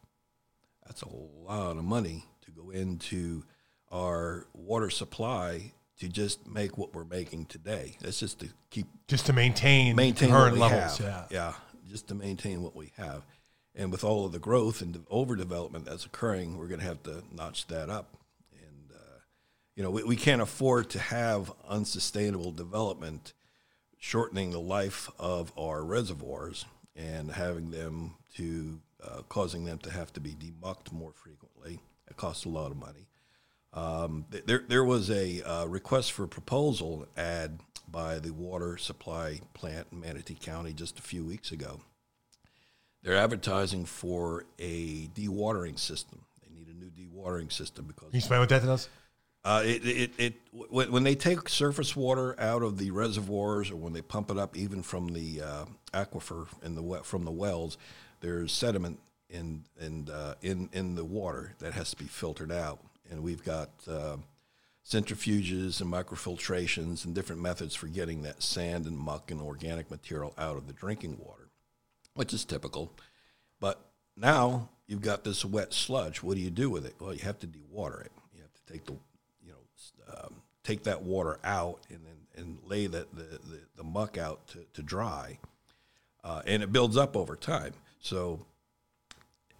That's 0.86 1.02
a 1.02 1.08
lot 1.08 1.76
of 1.76 1.84
money 1.84 2.24
to 2.44 2.50
go 2.50 2.70
into 2.70 3.44
our 3.90 4.46
water 4.52 4.90
supply 4.90 5.72
to 6.00 6.08
just 6.08 6.46
make 6.48 6.76
what 6.76 6.94
we're 6.94 7.04
making 7.04 7.46
today. 7.46 7.96
That's 8.00 8.18
just 8.18 8.40
to 8.40 8.48
keep 8.70 8.86
Just 9.06 9.26
to 9.26 9.32
maintain, 9.32 9.94
maintain 9.94 10.30
current 10.30 10.56
levels. 10.58 10.98
have. 10.98 11.28
Yeah. 11.30 11.52
just 11.88 12.08
to 12.08 12.14
maintain 12.14 12.62
what 12.62 12.74
we 12.74 12.92
have. 12.96 13.22
And 13.74 13.92
with 13.92 14.02
all 14.02 14.26
of 14.26 14.32
the 14.32 14.38
growth 14.38 14.82
and 14.82 14.92
the 14.94 14.98
overdevelopment 15.00 15.84
that's 15.84 16.04
occurring, 16.04 16.58
we're 16.58 16.66
going 16.66 16.80
to 16.80 16.86
have 16.86 17.02
to 17.04 17.22
notch 17.32 17.66
that 17.68 17.88
up. 17.88 18.16
And 18.52 18.90
uh, 18.92 19.18
you 19.76 19.82
know, 19.82 19.90
we, 19.90 20.02
we 20.02 20.16
can't 20.16 20.42
afford 20.42 20.90
to 20.90 20.98
have 20.98 21.52
unsustainable 21.68 22.50
development, 22.52 23.32
shortening 24.02 24.50
the 24.50 24.60
life 24.60 25.08
of 25.16 25.52
our 25.56 25.84
reservoirs 25.84 26.64
and 26.96 27.30
having 27.30 27.70
them 27.70 28.12
to 28.34 28.80
uh, 29.00 29.22
causing 29.28 29.64
them 29.64 29.78
to 29.78 29.92
have 29.92 30.12
to 30.12 30.20
be 30.20 30.30
demucked 30.30 30.90
more 30.90 31.12
frequently. 31.12 31.78
It 32.10 32.16
costs 32.16 32.44
a 32.44 32.48
lot 32.48 32.72
of 32.72 32.76
money. 32.76 33.06
Um, 33.72 34.26
th- 34.32 34.44
there, 34.44 34.64
there 34.66 34.82
was 34.82 35.08
a 35.08 35.40
uh, 35.42 35.66
request 35.66 36.10
for 36.10 36.26
proposal 36.26 37.06
ad 37.16 37.60
by 37.88 38.18
the 38.18 38.32
water 38.32 38.76
supply 38.76 39.38
plant 39.54 39.86
in 39.92 40.00
Manatee 40.00 40.34
County 40.34 40.72
just 40.72 40.98
a 40.98 41.02
few 41.02 41.24
weeks 41.24 41.52
ago. 41.52 41.80
They're 43.04 43.16
advertising 43.16 43.84
for 43.84 44.46
a 44.58 45.06
dewatering 45.08 45.78
system. 45.78 46.24
They 46.42 46.52
need 46.52 46.66
a 46.66 46.74
new 46.74 46.90
dewatering 46.90 47.52
system 47.52 47.84
because 47.86 48.08
Can 48.08 48.14
you 48.14 48.18
explain 48.18 48.40
what 48.40 48.48
that 48.48 48.64
does? 48.64 48.88
Uh, 49.44 49.62
it, 49.64 49.84
it, 49.84 50.10
it 50.18 50.34
when, 50.70 51.02
they 51.02 51.14
take 51.14 51.48
surface 51.48 51.96
water 51.96 52.38
out 52.38 52.62
of 52.62 52.78
the 52.78 52.90
reservoirs 52.92 53.70
or 53.70 53.76
when 53.76 53.92
they 53.92 54.02
pump 54.02 54.30
it 54.30 54.38
up 54.38 54.56
even 54.56 54.82
from 54.82 55.08
the 55.08 55.42
uh, 55.42 55.64
aquifer 55.92 56.46
and 56.62 56.76
the 56.76 57.00
from 57.02 57.24
the 57.24 57.30
wells, 57.30 57.76
there's 58.20 58.52
sediment 58.52 59.00
in 59.28 59.64
in, 59.80 60.08
uh, 60.08 60.34
in 60.42 60.68
in 60.72 60.94
the 60.94 61.04
water 61.04 61.54
that 61.58 61.72
has 61.72 61.90
to 61.90 61.96
be 61.96 62.04
filtered 62.04 62.52
out, 62.52 62.78
and 63.10 63.22
we've 63.22 63.42
got 63.44 63.70
uh, 63.88 64.16
centrifuges 64.84 65.80
and 65.80 65.90
microfiltrations 65.90 67.04
and 67.04 67.14
different 67.14 67.40
methods 67.40 67.74
for 67.74 67.86
getting 67.86 68.22
that 68.22 68.42
sand 68.42 68.86
and 68.86 68.98
muck 68.98 69.30
and 69.30 69.40
organic 69.40 69.90
material 69.90 70.34
out 70.38 70.56
of 70.56 70.66
the 70.66 70.72
drinking 70.72 71.16
water, 71.18 71.48
which 72.14 72.32
is 72.32 72.44
typical. 72.44 72.92
But 73.60 73.80
now 74.16 74.68
you've 74.86 75.02
got 75.02 75.24
this 75.24 75.44
wet 75.44 75.72
sludge. 75.72 76.22
What 76.22 76.36
do 76.36 76.40
you 76.40 76.50
do 76.50 76.68
with 76.68 76.84
it? 76.84 76.94
Well, 77.00 77.14
you 77.14 77.22
have 77.22 77.38
to 77.40 77.46
dewater 77.46 78.04
it. 78.04 78.12
You 78.34 78.42
have 78.42 78.52
to 78.52 78.72
take 78.72 78.86
the, 78.86 78.96
um, 80.16 80.34
take 80.64 80.84
that 80.84 81.02
water 81.02 81.38
out 81.44 81.80
and 81.88 82.00
then 82.04 82.12
and 82.34 82.58
lay 82.66 82.86
the, 82.86 83.06
the, 83.12 83.22
the, 83.22 83.60
the 83.76 83.84
muck 83.84 84.16
out 84.16 84.46
to, 84.48 84.64
to 84.72 84.82
dry. 84.82 85.38
Uh, 86.24 86.40
and 86.46 86.62
it 86.62 86.72
builds 86.72 86.96
up 86.96 87.14
over 87.16 87.36
time. 87.36 87.74
So 88.00 88.46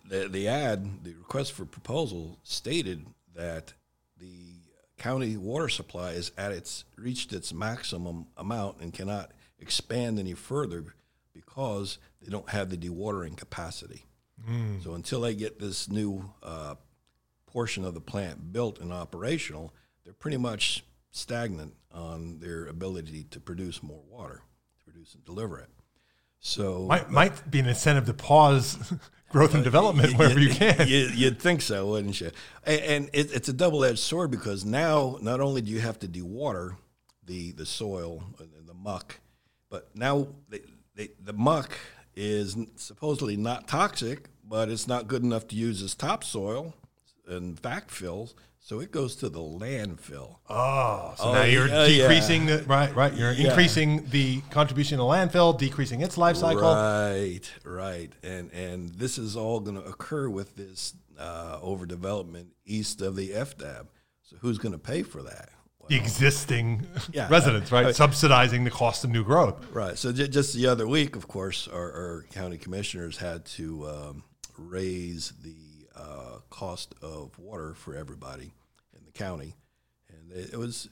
the, 0.08 0.28
the 0.28 0.48
ad, 0.48 1.04
the 1.04 1.14
request 1.14 1.52
for 1.52 1.64
proposal 1.64 2.38
stated 2.44 3.04
that 3.34 3.74
the 4.18 4.54
county 4.96 5.36
water 5.36 5.68
supply 5.68 6.12
is 6.12 6.32
at 6.38 6.52
its 6.52 6.84
reached 6.96 7.32
its 7.32 7.52
maximum 7.52 8.26
amount 8.36 8.80
and 8.80 8.92
cannot 8.92 9.32
expand 9.58 10.18
any 10.18 10.34
further 10.34 10.94
because 11.34 11.98
they 12.22 12.30
don't 12.30 12.50
have 12.50 12.70
the 12.70 12.76
dewatering 12.76 13.36
capacity. 13.36 14.06
So 14.82 14.94
until 14.94 15.20
they 15.20 15.34
get 15.34 15.60
this 15.60 15.88
new 15.88 16.30
uh, 16.42 16.74
portion 17.46 17.84
of 17.84 17.94
the 17.94 18.00
plant 18.00 18.52
built 18.52 18.80
and 18.80 18.92
operational, 18.92 19.72
they're 20.04 20.14
pretty 20.14 20.36
much 20.36 20.84
stagnant 21.10 21.74
on 21.92 22.38
their 22.40 22.66
ability 22.66 23.24
to 23.30 23.40
produce 23.40 23.82
more 23.82 24.02
water, 24.08 24.42
to 24.74 24.90
produce 24.90 25.14
and 25.14 25.24
deliver 25.24 25.58
it. 25.58 25.68
So 26.40 26.86
might 26.88 27.10
might 27.10 27.50
be 27.50 27.60
an 27.60 27.68
incentive 27.68 28.06
to 28.06 28.14
pause 28.14 28.76
growth 29.30 29.54
and 29.54 29.60
uh, 29.60 29.64
development 29.64 30.18
wherever 30.18 30.40
you 30.40 30.50
can. 30.50 30.88
You, 30.88 31.26
would 31.26 31.40
think 31.40 31.62
so, 31.62 31.86
wouldn't 31.86 32.20
you? 32.20 32.32
And, 32.64 32.80
and 32.80 33.10
it, 33.12 33.32
it's 33.32 33.48
a 33.48 33.52
double 33.52 33.84
edged 33.84 34.00
sword 34.00 34.30
because 34.30 34.64
now 34.64 35.18
not 35.22 35.40
only 35.40 35.60
do 35.60 35.70
you 35.70 35.80
have 35.80 35.98
to 36.00 36.08
dewater 36.08 36.76
the 37.24 37.52
the 37.52 37.66
soil 37.66 38.24
and 38.40 38.68
the 38.68 38.74
muck, 38.74 39.20
but 39.70 39.88
now 39.94 40.28
they, 40.48 40.60
they, 40.96 41.10
the 41.22 41.32
muck 41.32 41.70
is 42.16 42.56
supposedly 42.76 43.36
not 43.36 43.68
toxic, 43.68 44.28
but 44.44 44.68
it's 44.68 44.88
not 44.88 45.06
good 45.06 45.22
enough 45.22 45.46
to 45.48 45.56
use 45.56 45.80
as 45.80 45.94
topsoil 45.94 46.74
and 47.26 47.60
backfills. 47.62 48.34
So 48.64 48.78
it 48.78 48.92
goes 48.92 49.16
to 49.16 49.28
the 49.28 49.40
landfill. 49.40 50.36
Oh, 50.48 51.14
so 51.18 51.24
oh, 51.24 51.34
now 51.34 51.42
you're 51.42 51.68
uh, 51.68 51.84
decreasing 51.88 52.46
yeah. 52.46 52.58
the 52.58 52.62
right, 52.62 52.94
right. 52.94 53.12
You're 53.12 53.32
yeah. 53.32 53.48
increasing 53.48 54.06
the 54.10 54.40
contribution 54.50 54.98
to 54.98 55.04
landfill, 55.04 55.58
decreasing 55.58 56.00
its 56.00 56.16
life 56.16 56.36
cycle. 56.36 56.72
Right, 56.72 57.40
right, 57.64 58.12
and 58.22 58.52
and 58.52 58.90
this 58.90 59.18
is 59.18 59.36
all 59.36 59.58
going 59.58 59.82
to 59.82 59.84
occur 59.84 60.28
with 60.28 60.54
this 60.54 60.94
uh, 61.18 61.58
overdevelopment 61.58 62.50
east 62.64 63.02
of 63.02 63.16
the 63.16 63.30
FDAB. 63.30 63.88
So 64.22 64.36
who's 64.40 64.58
going 64.58 64.72
to 64.72 64.78
pay 64.78 65.02
for 65.02 65.24
that? 65.24 65.48
Well, 65.80 65.88
the 65.88 65.96
existing 65.96 66.86
yeah, 67.12 67.26
residents, 67.28 67.72
right, 67.72 67.92
subsidizing 67.92 68.62
the 68.62 68.70
cost 68.70 69.02
of 69.02 69.10
new 69.10 69.24
growth. 69.24 69.72
Right. 69.72 69.98
So 69.98 70.12
j- 70.12 70.28
just 70.28 70.54
the 70.54 70.68
other 70.68 70.86
week, 70.86 71.16
of 71.16 71.26
course, 71.26 71.66
our, 71.66 71.92
our 71.92 72.26
county 72.32 72.58
commissioners 72.58 73.18
had 73.18 73.44
to 73.46 73.88
um, 73.88 74.24
raise 74.56 75.32
the 75.42 75.71
uh, 75.96 76.38
cost 76.50 76.94
of 77.02 77.38
water 77.38 77.74
for 77.74 77.94
everybody 77.94 78.52
in 78.96 79.04
the 79.04 79.12
county, 79.12 79.54
and 80.08 80.32
it, 80.32 80.56
was 80.56 80.88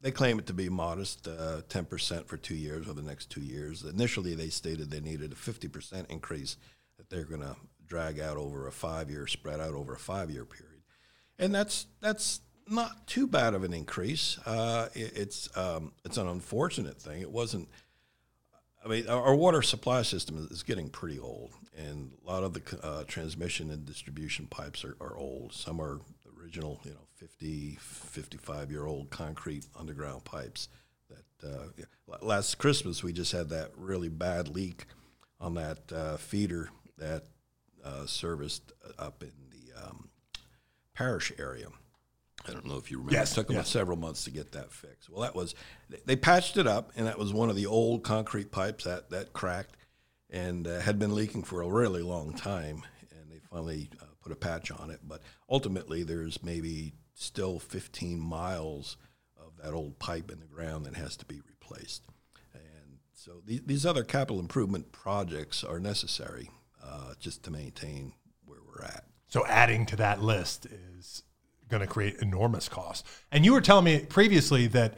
they 0.00 0.10
claim 0.10 0.38
it 0.38 0.46
to 0.46 0.52
be 0.52 0.68
modest, 0.68 1.28
uh, 1.28 1.62
ten 1.68 1.84
percent 1.84 2.28
for 2.28 2.36
two 2.36 2.54
years 2.54 2.88
or 2.88 2.92
the 2.92 3.02
next 3.02 3.30
two 3.30 3.40
years. 3.40 3.84
Initially, 3.84 4.34
they 4.34 4.48
stated 4.48 4.90
they 4.90 5.00
needed 5.00 5.32
a 5.32 5.36
fifty 5.36 5.68
percent 5.68 6.10
increase 6.10 6.56
that 6.98 7.08
they're 7.08 7.24
going 7.24 7.40
to 7.40 7.56
drag 7.86 8.20
out 8.20 8.36
over 8.36 8.66
a 8.66 8.72
five 8.72 9.10
year, 9.10 9.26
spread 9.26 9.60
out 9.60 9.74
over 9.74 9.94
a 9.94 9.98
five 9.98 10.30
year 10.30 10.44
period, 10.44 10.82
and 11.38 11.54
that's 11.54 11.86
that's 12.00 12.40
not 12.68 13.06
too 13.06 13.26
bad 13.26 13.54
of 13.54 13.64
an 13.64 13.72
increase. 13.72 14.38
Uh, 14.46 14.88
it, 14.94 15.12
it's 15.16 15.56
um, 15.56 15.92
it's 16.04 16.16
an 16.16 16.28
unfortunate 16.28 17.00
thing. 17.00 17.20
It 17.20 17.30
wasn't 17.30 17.68
I 18.84 18.88
mean, 18.88 19.08
our, 19.08 19.34
water 19.34 19.62
supply 19.62 20.02
system 20.02 20.48
is 20.50 20.62
getting 20.62 20.88
pretty 20.88 21.18
old, 21.18 21.52
and 21.76 22.10
a 22.24 22.30
lot 22.30 22.42
of 22.42 22.52
the 22.52 22.62
uh, 22.82 23.04
transmission 23.04 23.70
and 23.70 23.86
distribution 23.86 24.46
pipes 24.46 24.84
are, 24.84 24.96
are, 25.00 25.16
old. 25.16 25.52
Some 25.52 25.80
are 25.80 26.00
original, 26.40 26.80
you 26.84 26.90
know, 26.90 27.06
50, 27.14 27.78
55 27.80 28.70
year 28.70 28.86
old 28.86 29.10
concrete 29.10 29.66
underground 29.78 30.24
pipes. 30.24 30.68
That 31.08 31.48
uh, 31.48 32.16
last 32.20 32.56
Christmas 32.56 33.02
we 33.02 33.12
just 33.12 33.32
had 33.32 33.50
that 33.50 33.70
really 33.76 34.08
bad 34.08 34.48
leak 34.48 34.86
on 35.40 35.54
that 35.54 35.92
uh, 35.92 36.16
feeder 36.16 36.70
that 36.98 37.24
uh, 37.84 38.06
serviced 38.06 38.72
up 38.98 39.22
in 39.22 39.32
the 39.50 39.86
um, 39.86 40.08
Parrish 40.94 41.32
area 41.38 41.68
I 42.48 42.52
don't 42.52 42.66
know 42.66 42.76
if 42.76 42.90
you 42.90 42.98
remember. 42.98 43.14
Yes, 43.14 43.32
it 43.32 43.34
took 43.36 43.46
them 43.48 43.56
yes. 43.56 43.68
several 43.68 43.96
months 43.96 44.24
to 44.24 44.30
get 44.30 44.52
that 44.52 44.72
fixed. 44.72 45.08
Well, 45.10 45.22
that 45.22 45.34
was 45.34 45.54
they 46.06 46.16
patched 46.16 46.56
it 46.56 46.66
up, 46.66 46.92
and 46.96 47.06
that 47.06 47.18
was 47.18 47.32
one 47.32 47.50
of 47.50 47.56
the 47.56 47.66
old 47.66 48.02
concrete 48.02 48.50
pipes 48.50 48.84
that 48.84 49.10
that 49.10 49.32
cracked 49.32 49.76
and 50.30 50.66
uh, 50.66 50.80
had 50.80 50.98
been 50.98 51.14
leaking 51.14 51.44
for 51.44 51.62
a 51.62 51.68
really 51.68 52.02
long 52.02 52.32
time. 52.32 52.82
And 53.10 53.30
they 53.30 53.38
finally 53.50 53.90
uh, 54.00 54.06
put 54.22 54.32
a 54.32 54.36
patch 54.36 54.70
on 54.70 54.90
it. 54.90 55.00
But 55.06 55.22
ultimately, 55.48 56.02
there's 56.02 56.42
maybe 56.42 56.94
still 57.14 57.58
15 57.58 58.18
miles 58.18 58.96
of 59.38 59.52
that 59.62 59.74
old 59.74 59.98
pipe 59.98 60.30
in 60.30 60.40
the 60.40 60.46
ground 60.46 60.86
that 60.86 60.96
has 60.96 61.16
to 61.18 61.26
be 61.26 61.40
replaced. 61.46 62.04
And 62.54 62.98
so 63.12 63.42
these, 63.44 63.60
these 63.66 63.86
other 63.86 64.04
capital 64.04 64.40
improvement 64.40 64.90
projects 64.90 65.62
are 65.62 65.78
necessary 65.78 66.50
uh, 66.82 67.14
just 67.20 67.42
to 67.44 67.50
maintain 67.50 68.14
where 68.44 68.60
we're 68.66 68.84
at. 68.84 69.04
So 69.28 69.46
adding 69.46 69.86
to 69.86 69.96
that 69.96 70.22
list 70.22 70.66
is 70.66 71.22
going 71.72 71.80
to 71.80 71.86
create 71.88 72.16
enormous 72.20 72.68
costs. 72.68 73.02
And 73.32 73.44
you 73.44 73.52
were 73.52 73.62
telling 73.62 73.86
me 73.86 74.00
previously 74.00 74.66
that, 74.68 74.94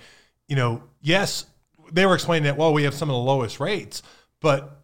you 0.49 0.57
know, 0.57 0.83
yes, 1.01 1.47
they 1.93 2.05
were 2.05 2.15
explaining 2.15 2.45
that, 2.45 2.57
well, 2.57 2.75
we 2.75 2.83
have 2.83 2.95
some 2.95 3.09
of 3.09 3.15
the 3.15 3.21
lowest 3.21 3.61
rates, 3.61 4.03
but 4.41 4.83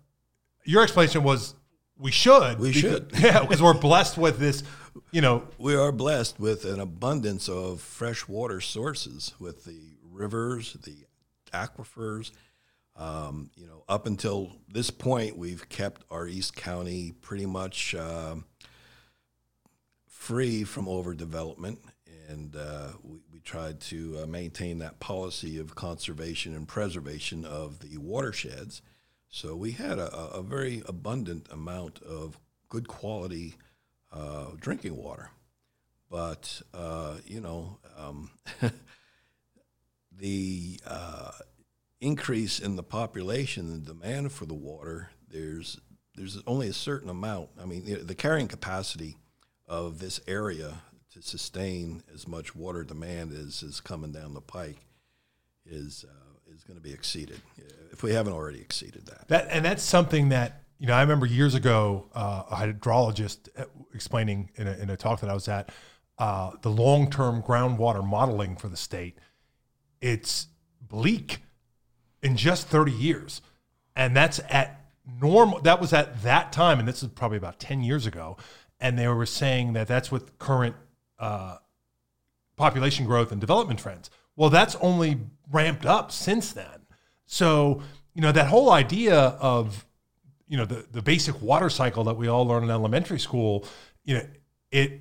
your 0.64 0.82
explanation 0.82 1.24
was 1.24 1.54
we 1.98 2.12
should. 2.12 2.60
We 2.60 2.68
because, 2.68 2.80
should. 2.80 3.10
Yeah, 3.18 3.40
because 3.40 3.60
we're 3.60 3.74
blessed 3.74 4.16
with 4.16 4.38
this, 4.38 4.62
you 5.10 5.20
know. 5.20 5.48
We 5.58 5.74
are 5.74 5.90
blessed 5.92 6.38
with 6.38 6.64
an 6.64 6.80
abundance 6.80 7.48
of 7.48 7.80
fresh 7.80 8.28
water 8.28 8.60
sources 8.60 9.34
with 9.38 9.64
the 9.64 9.80
rivers, 10.02 10.74
the 10.84 10.96
aquifers. 11.52 12.30
Um, 12.96 13.50
you 13.56 13.66
know, 13.66 13.82
up 13.88 14.06
until 14.06 14.52
this 14.68 14.90
point, 14.90 15.36
we've 15.36 15.68
kept 15.68 16.04
our 16.10 16.28
East 16.28 16.54
County 16.54 17.12
pretty 17.20 17.46
much. 17.46 17.94
Uh, 17.94 18.36
free 20.30 20.62
from 20.62 20.86
overdevelopment, 20.86 21.78
and 22.28 22.54
uh, 22.54 22.90
we, 23.02 23.18
we, 23.32 23.40
tried 23.40 23.80
to 23.80 24.16
uh, 24.22 24.26
maintain 24.28 24.78
that 24.78 25.00
policy 25.00 25.58
of 25.58 25.74
conservation 25.74 26.54
and 26.54 26.68
preservation 26.68 27.44
of 27.44 27.80
the 27.80 27.98
watersheds. 27.98 28.80
So 29.28 29.56
we 29.56 29.72
had 29.72 29.98
a, 29.98 30.08
a 30.14 30.40
very 30.40 30.84
abundant 30.86 31.48
amount 31.50 32.00
of 32.02 32.38
good 32.68 32.86
quality 32.86 33.56
uh, 34.12 34.52
drinking 34.56 34.96
water. 34.96 35.30
But, 36.08 36.62
uh, 36.72 37.16
you 37.26 37.40
know, 37.40 37.80
um, 37.98 38.30
the 40.16 40.78
uh, 40.86 41.32
increase 42.00 42.60
in 42.60 42.76
the 42.76 42.84
population 42.84 43.68
and 43.68 43.84
demand 43.84 44.30
for 44.30 44.46
the 44.46 44.54
water, 44.54 45.10
there's, 45.28 45.80
there's 46.14 46.40
only 46.46 46.68
a 46.68 46.72
certain 46.72 47.10
amount. 47.10 47.48
I 47.60 47.64
mean, 47.64 48.06
the 48.06 48.14
carrying 48.14 48.46
capacity– 48.46 49.16
of 49.70 50.00
this 50.00 50.20
area 50.26 50.82
to 51.14 51.22
sustain 51.22 52.02
as 52.12 52.26
much 52.26 52.54
water 52.56 52.82
demand 52.82 53.32
as 53.32 53.62
is 53.62 53.80
coming 53.80 54.10
down 54.10 54.34
the 54.34 54.40
pike 54.40 54.84
is 55.64 56.04
uh, 56.08 56.52
is 56.52 56.64
going 56.64 56.76
to 56.76 56.82
be 56.82 56.92
exceeded 56.92 57.40
if 57.92 58.02
we 58.02 58.12
haven't 58.12 58.32
already 58.32 58.60
exceeded 58.60 59.06
that. 59.06 59.28
That 59.28 59.46
and 59.50 59.64
that's 59.64 59.82
something 59.82 60.30
that 60.30 60.64
you 60.78 60.88
know 60.88 60.94
I 60.94 61.00
remember 61.00 61.24
years 61.24 61.54
ago 61.54 62.08
uh, 62.14 62.42
a 62.50 62.56
hydrologist 62.56 63.48
uh, 63.56 63.64
explaining 63.94 64.50
in 64.56 64.66
a, 64.66 64.72
in 64.72 64.90
a 64.90 64.96
talk 64.96 65.20
that 65.20 65.30
I 65.30 65.34
was 65.34 65.46
at 65.46 65.70
uh, 66.18 66.50
the 66.62 66.70
long 66.70 67.08
term 67.08 67.40
groundwater 67.42 68.04
modeling 68.04 68.56
for 68.56 68.68
the 68.68 68.76
state. 68.76 69.18
It's 70.00 70.48
bleak 70.80 71.38
in 72.22 72.36
just 72.36 72.66
thirty 72.66 72.92
years, 72.92 73.40
and 73.94 74.16
that's 74.16 74.40
at 74.48 74.90
normal. 75.20 75.60
That 75.60 75.80
was 75.80 75.92
at 75.92 76.22
that 76.24 76.52
time, 76.52 76.80
and 76.80 76.88
this 76.88 77.04
is 77.04 77.10
probably 77.10 77.38
about 77.38 77.60
ten 77.60 77.84
years 77.84 78.06
ago 78.06 78.36
and 78.80 78.98
they 78.98 79.06
were 79.08 79.26
saying 79.26 79.74
that 79.74 79.86
that's 79.86 80.10
with 80.10 80.38
current 80.38 80.74
uh, 81.18 81.56
population 82.56 83.06
growth 83.06 83.30
and 83.32 83.40
development 83.40 83.80
trends. 83.80 84.10
Well, 84.36 84.50
that's 84.50 84.74
only 84.76 85.18
ramped 85.50 85.84
up 85.84 86.10
since 86.10 86.52
then. 86.52 86.86
So, 87.26 87.82
you 88.14 88.22
know, 88.22 88.32
that 88.32 88.48
whole 88.48 88.70
idea 88.70 89.18
of, 89.18 89.86
you 90.48 90.56
know, 90.56 90.64
the, 90.64 90.86
the 90.90 91.02
basic 91.02 91.40
water 91.42 91.70
cycle 91.70 92.04
that 92.04 92.14
we 92.14 92.28
all 92.28 92.46
learn 92.46 92.64
in 92.64 92.70
elementary 92.70 93.20
school, 93.20 93.66
you 94.04 94.14
know, 94.14 94.26
it 94.70 95.00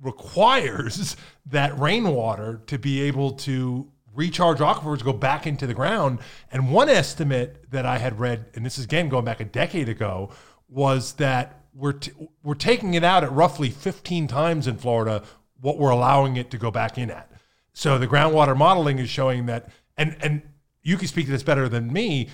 requires 0.00 1.16
that 1.46 1.78
rainwater 1.78 2.62
to 2.66 2.78
be 2.78 3.02
able 3.02 3.32
to 3.32 3.90
recharge 4.14 4.58
aquifers, 4.58 5.04
go 5.04 5.12
back 5.12 5.46
into 5.46 5.66
the 5.66 5.74
ground. 5.74 6.18
And 6.50 6.72
one 6.72 6.88
estimate 6.88 7.70
that 7.70 7.84
I 7.84 7.98
had 7.98 8.18
read, 8.18 8.46
and 8.54 8.64
this 8.64 8.78
is 8.78 8.84
again 8.84 9.08
going 9.08 9.24
back 9.24 9.40
a 9.40 9.44
decade 9.44 9.88
ago, 9.88 10.30
was 10.68 11.12
that 11.14 11.65
we're 11.76 11.92
t- 11.92 12.12
we're 12.42 12.54
taking 12.54 12.94
it 12.94 13.04
out 13.04 13.22
at 13.22 13.32
roughly 13.32 13.70
15 13.70 14.26
times 14.26 14.66
in 14.66 14.78
Florida 14.78 15.22
what 15.60 15.78
we're 15.78 15.90
allowing 15.90 16.36
it 16.36 16.50
to 16.50 16.58
go 16.58 16.70
back 16.70 16.98
in 16.98 17.10
at. 17.10 17.30
So 17.72 17.98
the 17.98 18.06
groundwater 18.06 18.56
modeling 18.56 18.98
is 18.98 19.10
showing 19.10 19.46
that, 19.46 19.68
and 19.96 20.16
and 20.20 20.42
you 20.82 20.96
can 20.96 21.08
speak 21.08 21.26
to 21.26 21.32
this 21.32 21.42
better 21.42 21.68
than 21.68 21.92
me. 21.92 22.28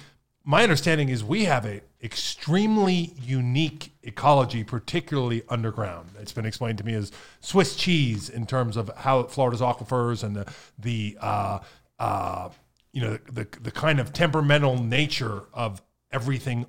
My 0.44 0.62
understanding 0.62 1.08
is 1.08 1.22
we 1.22 1.44
have 1.44 1.64
an 1.64 1.82
extremely 2.02 3.14
unique 3.20 3.92
ecology, 4.02 4.64
particularly 4.64 5.42
underground. 5.48 6.10
It's 6.18 6.32
been 6.32 6.46
explained 6.46 6.78
to 6.78 6.84
me 6.84 6.94
as 6.94 7.12
Swiss 7.40 7.76
cheese 7.76 8.28
in 8.28 8.46
terms 8.46 8.76
of 8.76 8.90
how 8.96 9.24
Florida's 9.24 9.60
aquifers 9.60 10.22
and 10.22 10.36
the 10.36 10.52
the 10.78 11.18
uh, 11.20 11.58
uh, 11.98 12.48
you 12.92 13.00
know 13.00 13.18
the, 13.26 13.32
the 13.44 13.60
the 13.62 13.70
kind 13.70 13.98
of 13.98 14.12
temperamental 14.12 14.82
nature 14.82 15.42
of 15.52 15.82
everything 16.12 16.66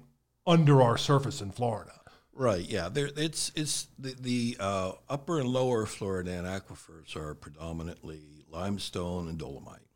under 0.48 0.82
our 0.82 0.98
surface 0.98 1.42
in 1.42 1.52
Florida. 1.52 1.92
Right. 2.36 2.68
Yeah. 2.68 2.90
There. 2.90 3.10
It's 3.16 3.52
it's 3.56 3.88
the 4.00 4.16
the 4.20 4.58
uh, 4.60 4.92
upper 5.08 5.40
and 5.40 5.50
lower 5.50 5.86
Floridan 5.86 6.46
aquifers 6.46 7.16
are 7.16 7.36
predominantly 7.36 8.22
limestone 8.50 9.28
and 9.28 9.38
dolomite, 9.38 9.88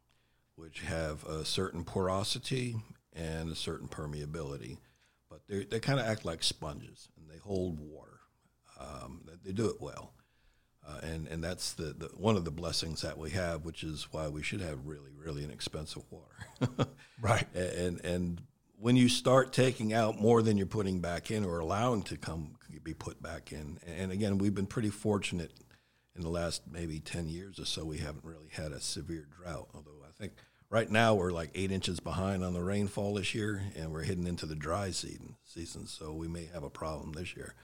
which 0.56 0.82
have 0.82 1.24
a 1.26 1.44
certain 1.46 1.84
porosity 1.84 2.76
and 3.14 3.52
a 3.52 3.56
certain 3.56 3.88
permeability, 3.88 4.78
but 5.30 5.42
they 5.48 5.64
they 5.64 5.80
kind 5.80 6.00
of 6.00 6.06
act 6.06 6.26
like 6.26 6.44
sponges 6.44 7.10
and 7.18 7.30
they 7.30 7.40
hold 7.40 7.80
water. 7.80 8.20
Um, 8.80 9.22
they 9.44 9.52
do 9.52 9.68
it 9.68 9.82
well. 9.82 10.14
Uh, 10.88 11.00
and 11.04 11.28
and 11.28 11.44
that's 11.44 11.74
the, 11.74 11.94
the 11.98 12.08
one 12.16 12.38
of 12.38 12.46
the 12.46 12.52
blessings 12.52 13.02
that 13.02 13.18
we 13.18 13.32
have, 13.32 13.66
which 13.66 13.84
is 13.84 14.08
why 14.12 14.28
we 14.28 14.44
should 14.44 14.62
have 14.62 14.86
really 14.86 15.12
really 15.18 15.44
inexpensive 15.44 16.04
water. 16.12 16.88
right. 17.22 17.48
And 17.56 18.00
and 18.06 18.42
when 18.80 18.96
you 18.96 19.10
start 19.10 19.54
taking 19.54 19.94
out 19.94 20.20
more 20.20 20.42
than 20.42 20.58
you're 20.58 20.68
putting 20.68 21.00
back 21.00 21.32
in 21.32 21.44
or 21.44 21.60
allowing 21.60 22.04
to 22.04 22.18
come 22.18 22.52
be 22.84 22.94
put 22.94 23.22
back 23.22 23.52
in, 23.52 23.80
and 23.86 24.12
again, 24.12 24.38
we've 24.38 24.56
been 24.56 24.68
pretty 24.68 24.90
fortunate 24.90 25.52
in 26.16 26.22
the 26.22 26.30
last 26.30 26.62
maybe 26.72 27.00
10 27.00 27.28
years 27.28 27.60
or 27.60 27.66
so. 27.66 27.84
We 27.84 27.98
haven't 27.98 28.24
really 28.24 28.50
had 28.52 28.72
a 28.72 28.80
severe 28.80 29.28
drought, 29.30 29.68
although 29.74 30.04
I 30.04 30.12
think 30.18 30.34
right 30.70 30.90
now 30.90 31.16
we're 31.16 31.32
like 31.32 31.52
eight 31.54 31.72
inches 31.72 32.00
behind 32.00 32.44
on 32.44 32.54
the 32.54 32.64
rainfall 32.64 33.16
this 33.16 33.36
year, 33.36 33.64
and 33.76 33.92
we're 33.92 34.04
heading 34.04 34.28
into 34.28 34.46
the 34.46 34.56
dry 34.56 34.92
season, 34.92 35.36
season 35.44 35.88
so 35.88 36.14
we 36.14 36.28
may 36.28 36.46
have 36.54 36.64
a 36.64 36.70
problem 36.70 37.14
this 37.14 37.36
year. 37.36 37.56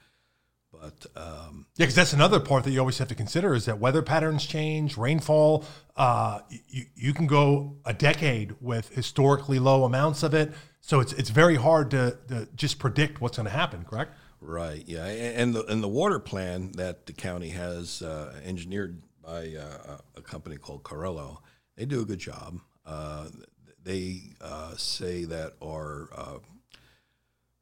But 0.72 1.06
um, 1.16 1.66
yeah, 1.76 1.84
because 1.84 1.94
that's 1.94 2.12
another 2.12 2.40
part 2.40 2.64
that 2.64 2.72
you 2.72 2.80
always 2.80 2.98
have 2.98 3.08
to 3.08 3.14
consider 3.14 3.54
is 3.54 3.66
that 3.66 3.78
weather 3.78 4.02
patterns 4.02 4.44
change, 4.44 4.96
rainfall. 4.96 5.64
Uh, 5.96 6.40
you, 6.68 6.86
you 6.96 7.14
can 7.14 7.26
go 7.26 7.76
a 7.84 7.94
decade 7.94 8.56
with 8.60 8.88
historically 8.90 9.60
low 9.60 9.84
amounts 9.84 10.22
of 10.24 10.34
it, 10.34 10.52
so 10.84 11.00
it's 11.00 11.14
it's 11.14 11.30
very 11.30 11.56
hard 11.56 11.90
to, 11.92 12.18
to 12.28 12.46
just 12.54 12.78
predict 12.78 13.18
what's 13.18 13.38
going 13.38 13.46
to 13.46 13.52
happen. 13.52 13.84
Correct? 13.84 14.12
Right. 14.42 14.84
Yeah, 14.86 15.06
and 15.06 15.54
the 15.54 15.64
and 15.64 15.82
the 15.82 15.88
water 15.88 16.18
plan 16.18 16.72
that 16.72 17.06
the 17.06 17.14
county 17.14 17.48
has 17.48 18.02
uh, 18.02 18.34
engineered 18.44 19.02
by 19.24 19.54
uh, 19.54 19.96
a 20.14 20.20
company 20.20 20.58
called 20.58 20.84
Carollo, 20.84 21.40
they 21.76 21.86
do 21.86 22.02
a 22.02 22.04
good 22.04 22.18
job. 22.18 22.60
Uh, 22.84 23.28
they 23.82 24.34
uh, 24.42 24.76
say 24.76 25.24
that 25.24 25.54
our 25.62 26.10
uh, 26.14 26.38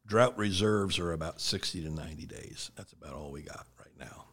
drought 0.05 0.37
reserves 0.37 0.99
are 0.99 1.13
about 1.13 1.41
60 1.41 1.83
to 1.83 1.91
90 1.91 2.27
days. 2.27 2.73
That's 2.77 2.93
about 2.93 3.13
all 3.13 3.31
we 3.31 3.43
got 3.43 3.67
right 3.79 3.97
now. 4.01 4.25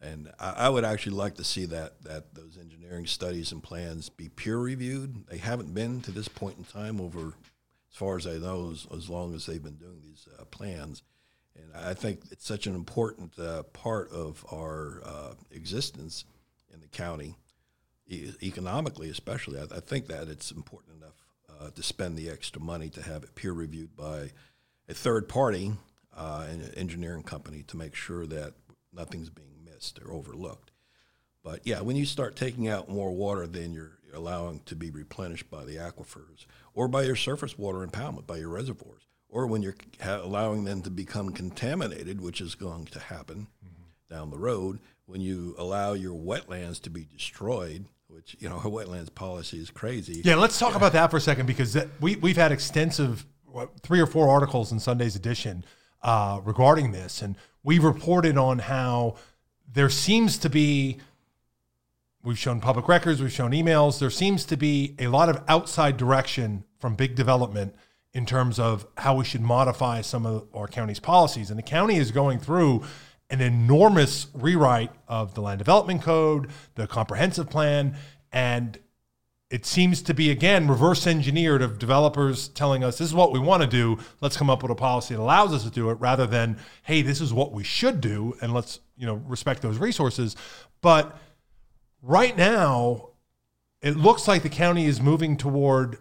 And 0.00 0.30
I, 0.38 0.50
I, 0.50 0.68
would 0.68 0.84
actually 0.84 1.16
like 1.16 1.34
to 1.36 1.44
see 1.44 1.64
that 1.66 2.04
that 2.04 2.36
those 2.36 2.56
engineering 2.56 3.06
studies 3.06 3.50
and 3.50 3.60
plans 3.60 4.08
be 4.08 4.28
peer 4.28 4.58
reviewed. 4.58 5.26
They 5.26 5.38
haven't 5.38 5.74
been 5.74 6.00
to 6.02 6.12
this 6.12 6.28
point 6.28 6.58
in 6.58 6.64
time 6.64 7.00
over, 7.00 7.34
far 7.98 8.16
as 8.16 8.28
I 8.28 8.34
know, 8.34 8.70
as, 8.70 8.86
as 8.96 9.10
long 9.10 9.34
as 9.34 9.44
they've 9.44 9.62
been 9.62 9.74
doing 9.74 10.00
these 10.00 10.28
uh, 10.38 10.44
plans. 10.44 11.02
And 11.56 11.84
I 11.84 11.94
think 11.94 12.20
it's 12.30 12.46
such 12.46 12.68
an 12.68 12.76
important 12.76 13.36
uh, 13.36 13.64
part 13.64 14.12
of 14.12 14.46
our 14.52 15.02
uh, 15.04 15.34
existence 15.50 16.24
in 16.72 16.80
the 16.80 16.86
county, 16.86 17.34
e- 18.06 18.30
economically 18.40 19.10
especially. 19.10 19.58
I, 19.58 19.64
I, 19.64 19.80
think 19.80 20.06
that 20.06 20.28
it's 20.28 20.52
important 20.52 20.96
enough 20.96 21.16
uh, 21.50 21.70
to 21.70 21.82
spend 21.82 22.16
the 22.16 22.30
extra 22.30 22.62
money 22.62 22.88
to 22.90 23.02
have 23.02 23.24
it 23.24 23.34
peer 23.34 23.52
reviewed 23.52 23.96
by 23.96 24.30
a 24.88 24.94
third 24.94 25.28
party, 25.28 25.72
uh, 26.16 26.46
an 26.48 26.70
engineering 26.76 27.24
company, 27.24 27.64
to 27.64 27.76
make 27.76 27.96
sure 27.96 28.26
that 28.26 28.54
nothing's 28.92 29.28
being 29.28 29.64
missed 29.64 29.98
or 30.04 30.12
overlooked. 30.12 30.70
But 31.42 31.60
yeah, 31.64 31.80
when 31.80 31.96
you 31.96 32.04
start 32.04 32.36
taking 32.36 32.68
out 32.68 32.88
more 32.88 33.12
water 33.12 33.46
than 33.46 33.72
you're 33.72 33.98
allowing 34.14 34.60
to 34.66 34.74
be 34.74 34.90
replenished 34.90 35.50
by 35.50 35.64
the 35.64 35.76
aquifers 35.76 36.46
or 36.74 36.88
by 36.88 37.02
your 37.02 37.16
surface 37.16 37.58
water 37.58 37.86
impoundment, 37.86 38.26
by 38.26 38.36
your 38.36 38.48
reservoirs, 38.48 39.02
or 39.28 39.46
when 39.46 39.62
you're 39.62 39.76
ha- 40.02 40.20
allowing 40.22 40.64
them 40.64 40.82
to 40.82 40.90
become 40.90 41.30
contaminated, 41.30 42.20
which 42.20 42.40
is 42.40 42.54
going 42.54 42.86
to 42.86 42.98
happen 42.98 43.46
mm-hmm. 43.64 44.14
down 44.14 44.30
the 44.30 44.38
road, 44.38 44.78
when 45.06 45.20
you 45.20 45.54
allow 45.58 45.94
your 45.94 46.14
wetlands 46.14 46.80
to 46.82 46.90
be 46.90 47.04
destroyed, 47.04 47.86
which 48.08 48.36
you 48.38 48.48
know 48.48 48.56
our 48.56 48.62
wetlands 48.64 49.14
policy 49.14 49.58
is 49.58 49.70
crazy. 49.70 50.22
Yeah, 50.24 50.36
let's 50.36 50.58
talk 50.58 50.74
about 50.74 50.92
that 50.92 51.10
for 51.10 51.16
a 51.16 51.20
second 51.20 51.46
because 51.46 51.72
that, 51.74 51.88
we 52.00 52.16
we've 52.16 52.36
had 52.36 52.52
extensive 52.52 53.26
what, 53.44 53.80
three 53.80 54.00
or 54.00 54.06
four 54.06 54.28
articles 54.28 54.72
in 54.72 54.78
Sunday's 54.78 55.16
edition 55.16 55.64
uh, 56.02 56.40
regarding 56.44 56.92
this, 56.92 57.22
and 57.22 57.36
we 57.62 57.78
reported 57.78 58.36
on 58.36 58.60
how 58.60 59.16
there 59.70 59.90
seems 59.90 60.38
to 60.38 60.50
be. 60.50 60.98
We've 62.22 62.38
shown 62.38 62.60
public 62.60 62.88
records, 62.88 63.22
we've 63.22 63.32
shown 63.32 63.52
emails. 63.52 64.00
There 64.00 64.10
seems 64.10 64.44
to 64.46 64.56
be 64.56 64.96
a 64.98 65.06
lot 65.06 65.28
of 65.28 65.40
outside 65.46 65.96
direction 65.96 66.64
from 66.78 66.96
big 66.96 67.14
development 67.14 67.76
in 68.12 68.26
terms 68.26 68.58
of 68.58 68.86
how 68.96 69.14
we 69.16 69.24
should 69.24 69.40
modify 69.40 70.00
some 70.00 70.26
of 70.26 70.48
our 70.52 70.66
county's 70.66 70.98
policies. 70.98 71.50
And 71.50 71.58
the 71.58 71.62
county 71.62 71.96
is 71.96 72.10
going 72.10 72.40
through 72.40 72.82
an 73.30 73.40
enormous 73.40 74.26
rewrite 74.34 74.90
of 75.06 75.34
the 75.34 75.42
land 75.42 75.58
development 75.58 76.02
code, 76.02 76.50
the 76.74 76.86
comprehensive 76.86 77.50
plan, 77.50 77.96
and 78.32 78.78
it 79.50 79.64
seems 79.64 80.02
to 80.02 80.12
be 80.12 80.30
again 80.30 80.68
reverse 80.68 81.06
engineered 81.06 81.62
of 81.62 81.78
developers 81.78 82.48
telling 82.48 82.84
us 82.84 82.98
this 82.98 83.08
is 83.08 83.14
what 83.14 83.32
we 83.32 83.38
want 83.38 83.62
to 83.62 83.68
do 83.68 83.98
let's 84.20 84.36
come 84.36 84.50
up 84.50 84.62
with 84.62 84.70
a 84.70 84.74
policy 84.74 85.14
that 85.14 85.20
allows 85.20 85.54
us 85.54 85.64
to 85.64 85.70
do 85.70 85.88
it 85.88 85.94
rather 85.94 86.26
than 86.26 86.58
hey 86.82 87.00
this 87.00 87.20
is 87.20 87.32
what 87.32 87.52
we 87.52 87.64
should 87.64 88.00
do 88.00 88.36
and 88.42 88.52
let's 88.52 88.80
you 88.98 89.06
know 89.06 89.14
respect 89.26 89.62
those 89.62 89.78
resources 89.78 90.36
but 90.82 91.18
right 92.02 92.36
now 92.36 93.10
it 93.80 93.96
looks 93.96 94.26
like 94.26 94.42
the 94.42 94.48
county 94.48 94.86
is 94.86 95.00
moving 95.00 95.36
toward 95.36 95.98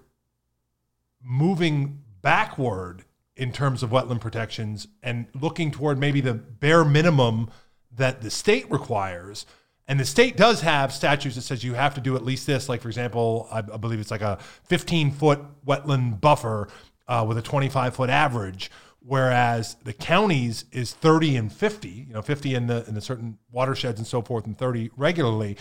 moving 1.23 2.01
backward 2.21 3.03
in 3.35 3.51
terms 3.51 3.83
of 3.83 3.89
wetland 3.89 4.21
protections 4.21 4.87
and 5.03 5.27
looking 5.39 5.71
toward 5.71 5.97
maybe 5.97 6.21
the 6.21 6.33
bare 6.33 6.85
minimum 6.85 7.49
that 7.91 8.21
the 8.21 8.29
state 8.29 8.69
requires 8.71 9.45
and 9.87 9.99
the 9.99 10.05
state 10.05 10.35
does 10.35 10.61
have 10.61 10.91
statutes 10.91 11.35
that 11.35 11.43
says 11.43 11.63
you 11.63 11.73
have 11.73 11.95
to 11.95 12.01
do 12.01 12.15
at 12.15 12.25
least 12.25 12.45
this. 12.45 12.67
Like 12.67 12.81
for 12.81 12.89
example, 12.89 13.47
I, 13.51 13.59
I 13.59 13.77
believe 13.77 13.99
it's 13.99 14.11
like 14.11 14.21
a 14.21 14.37
15 14.65 15.11
foot 15.11 15.39
wetland 15.65 16.19
buffer 16.19 16.67
uh, 17.07 17.23
with 17.27 17.37
a 17.37 17.41
25 17.41 17.95
foot 17.95 18.09
average, 18.09 18.69
whereas 18.99 19.77
the 19.85 19.93
counties 19.93 20.65
is 20.73 20.93
30 20.93 21.37
and 21.37 21.53
50. 21.53 21.87
You 21.87 22.13
know, 22.13 22.21
50 22.21 22.55
in 22.55 22.67
the 22.67 22.85
in 22.87 22.95
the 22.95 23.01
certain 23.01 23.37
watersheds 23.49 23.97
and 23.97 24.05
so 24.05 24.21
forth, 24.21 24.45
and 24.45 24.57
30 24.57 24.91
regularly. 24.97 25.57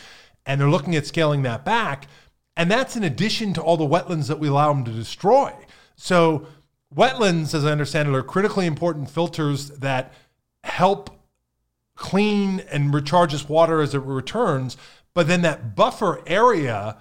And 0.46 0.60
they're 0.60 0.70
looking 0.70 0.94
at 0.94 1.06
scaling 1.06 1.42
that 1.42 1.64
back, 1.64 2.06
and 2.56 2.70
that's 2.70 2.96
in 2.96 3.02
addition 3.02 3.52
to 3.54 3.60
all 3.60 3.76
the 3.76 3.84
wetlands 3.84 4.28
that 4.28 4.38
we 4.38 4.48
allow 4.48 4.72
them 4.72 4.84
to 4.84 4.92
destroy. 4.92 5.52
So 5.96 6.46
wetlands, 6.94 7.52
as 7.52 7.64
I 7.64 7.72
understand 7.72 8.08
it, 8.08 8.14
are 8.14 8.22
critically 8.22 8.66
important 8.66 9.10
filters 9.10 9.70
that 9.70 10.12
help 10.62 11.10
clean 11.96 12.60
and 12.70 12.94
recharges 12.94 13.48
water 13.48 13.80
as 13.80 13.94
it 13.94 13.98
returns. 13.98 14.76
But 15.14 15.26
then 15.26 15.42
that 15.42 15.74
buffer 15.74 16.22
area, 16.26 16.98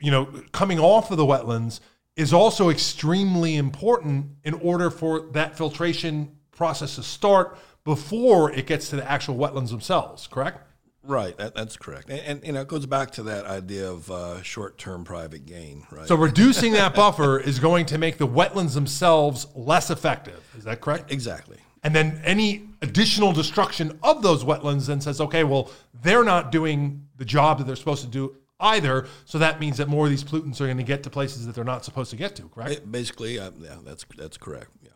you 0.00 0.10
know, 0.10 0.26
coming 0.52 0.78
off 0.78 1.10
of 1.10 1.16
the 1.16 1.26
wetlands 1.26 1.80
is 2.16 2.32
also 2.32 2.70
extremely 2.70 3.56
important 3.56 4.26
in 4.44 4.54
order 4.54 4.88
for 4.90 5.20
that 5.32 5.58
filtration 5.58 6.36
process 6.52 6.94
to 6.94 7.02
start 7.02 7.58
before 7.84 8.50
it 8.52 8.66
gets 8.66 8.88
to 8.90 8.96
the 8.96 9.10
actual 9.10 9.36
wetlands 9.36 9.70
themselves, 9.70 10.26
correct? 10.28 10.66
Right, 11.06 11.36
that, 11.36 11.54
that's 11.54 11.76
correct, 11.76 12.08
and, 12.08 12.20
and, 12.20 12.46
you 12.46 12.52
know 12.52 12.62
it 12.62 12.68
goes 12.68 12.86
back 12.86 13.10
to 13.12 13.22
that 13.24 13.44
idea 13.44 13.90
of 13.90 14.10
uh, 14.10 14.42
short-term 14.42 15.04
private 15.04 15.44
gain, 15.44 15.86
right? 15.90 16.08
So 16.08 16.14
reducing 16.14 16.72
that 16.72 16.94
buffer 16.94 17.38
is 17.38 17.58
going 17.58 17.86
to 17.86 17.98
make 17.98 18.18
the 18.18 18.26
wetlands 18.26 18.74
themselves 18.74 19.46
less 19.54 19.90
effective. 19.90 20.42
Is 20.56 20.64
that 20.64 20.80
correct? 20.80 21.12
Exactly. 21.12 21.58
And 21.82 21.94
then 21.94 22.22
any 22.24 22.70
additional 22.80 23.32
destruction 23.32 23.98
of 24.02 24.22
those 24.22 24.42
wetlands 24.42 24.86
then 24.86 25.02
says, 25.02 25.20
okay, 25.20 25.44
well, 25.44 25.70
they're 26.02 26.24
not 26.24 26.50
doing 26.50 27.06
the 27.18 27.26
job 27.26 27.58
that 27.58 27.66
they're 27.66 27.76
supposed 27.76 28.02
to 28.02 28.08
do 28.08 28.36
either. 28.58 29.06
So 29.26 29.38
that 29.38 29.60
means 29.60 29.76
that 29.76 29.88
more 29.88 30.06
of 30.06 30.10
these 30.10 30.24
pollutants 30.24 30.60
are 30.62 30.66
going 30.66 30.78
to 30.78 30.82
get 30.82 31.02
to 31.02 31.10
places 31.10 31.44
that 31.46 31.54
they're 31.54 31.62
not 31.62 31.84
supposed 31.84 32.10
to 32.10 32.16
get 32.16 32.34
to, 32.36 32.48
correct? 32.48 32.90
Basically, 32.90 33.38
uh, 33.38 33.50
yeah, 33.60 33.76
that's 33.84 34.06
that's 34.16 34.38
correct. 34.38 34.70
Yeah. 34.82 34.90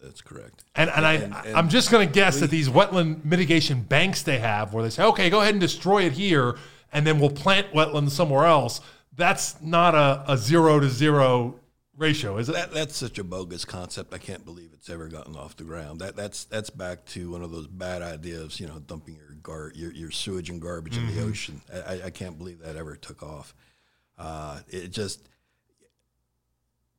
That's 0.00 0.20
correct. 0.20 0.64
And, 0.74 0.90
and, 0.90 1.04
and 1.04 1.06
I, 1.06 1.14
and 1.46 1.56
I'm 1.56 1.68
just 1.68 1.90
going 1.90 2.06
to 2.06 2.12
guess 2.12 2.36
we, 2.36 2.40
that 2.42 2.50
these 2.50 2.68
wetland 2.68 3.24
mitigation 3.24 3.82
banks 3.82 4.22
they 4.22 4.38
have, 4.38 4.74
where 4.74 4.82
they 4.82 4.90
say, 4.90 5.04
okay, 5.04 5.30
go 5.30 5.40
ahead 5.40 5.54
and 5.54 5.60
destroy 5.60 6.02
it 6.02 6.12
here, 6.12 6.56
and 6.92 7.06
then 7.06 7.18
we'll 7.18 7.30
plant 7.30 7.72
wetlands 7.72 8.10
somewhere 8.10 8.46
else. 8.46 8.80
That's 9.14 9.60
not 9.62 9.94
a, 9.94 10.24
a 10.28 10.36
zero 10.36 10.80
to 10.80 10.88
zero 10.88 11.60
ratio, 11.96 12.38
is 12.38 12.48
it? 12.48 12.52
That, 12.52 12.72
that's 12.72 12.96
such 12.96 13.18
a 13.18 13.24
bogus 13.24 13.64
concept. 13.64 14.14
I 14.14 14.18
can't 14.18 14.44
believe 14.44 14.70
it's 14.72 14.88
ever 14.88 15.08
gotten 15.08 15.36
off 15.36 15.56
the 15.56 15.64
ground. 15.64 16.00
That 16.00 16.16
that's 16.16 16.44
that's 16.44 16.70
back 16.70 17.04
to 17.06 17.32
one 17.32 17.42
of 17.42 17.50
those 17.50 17.66
bad 17.66 18.02
ideas. 18.02 18.60
You 18.60 18.68
know, 18.68 18.78
dumping 18.78 19.16
your 19.16 19.36
gar 19.42 19.72
your, 19.74 19.92
your 19.92 20.10
sewage 20.10 20.50
and 20.50 20.60
garbage 20.60 20.94
mm-hmm. 20.94 21.08
in 21.08 21.14
the 21.14 21.20
mm-hmm. 21.20 21.30
ocean. 21.30 21.60
I, 21.86 22.02
I 22.06 22.10
can't 22.10 22.38
believe 22.38 22.60
that 22.60 22.76
ever 22.76 22.96
took 22.96 23.22
off. 23.22 23.54
Uh, 24.16 24.60
it 24.68 24.88
just 24.88 25.28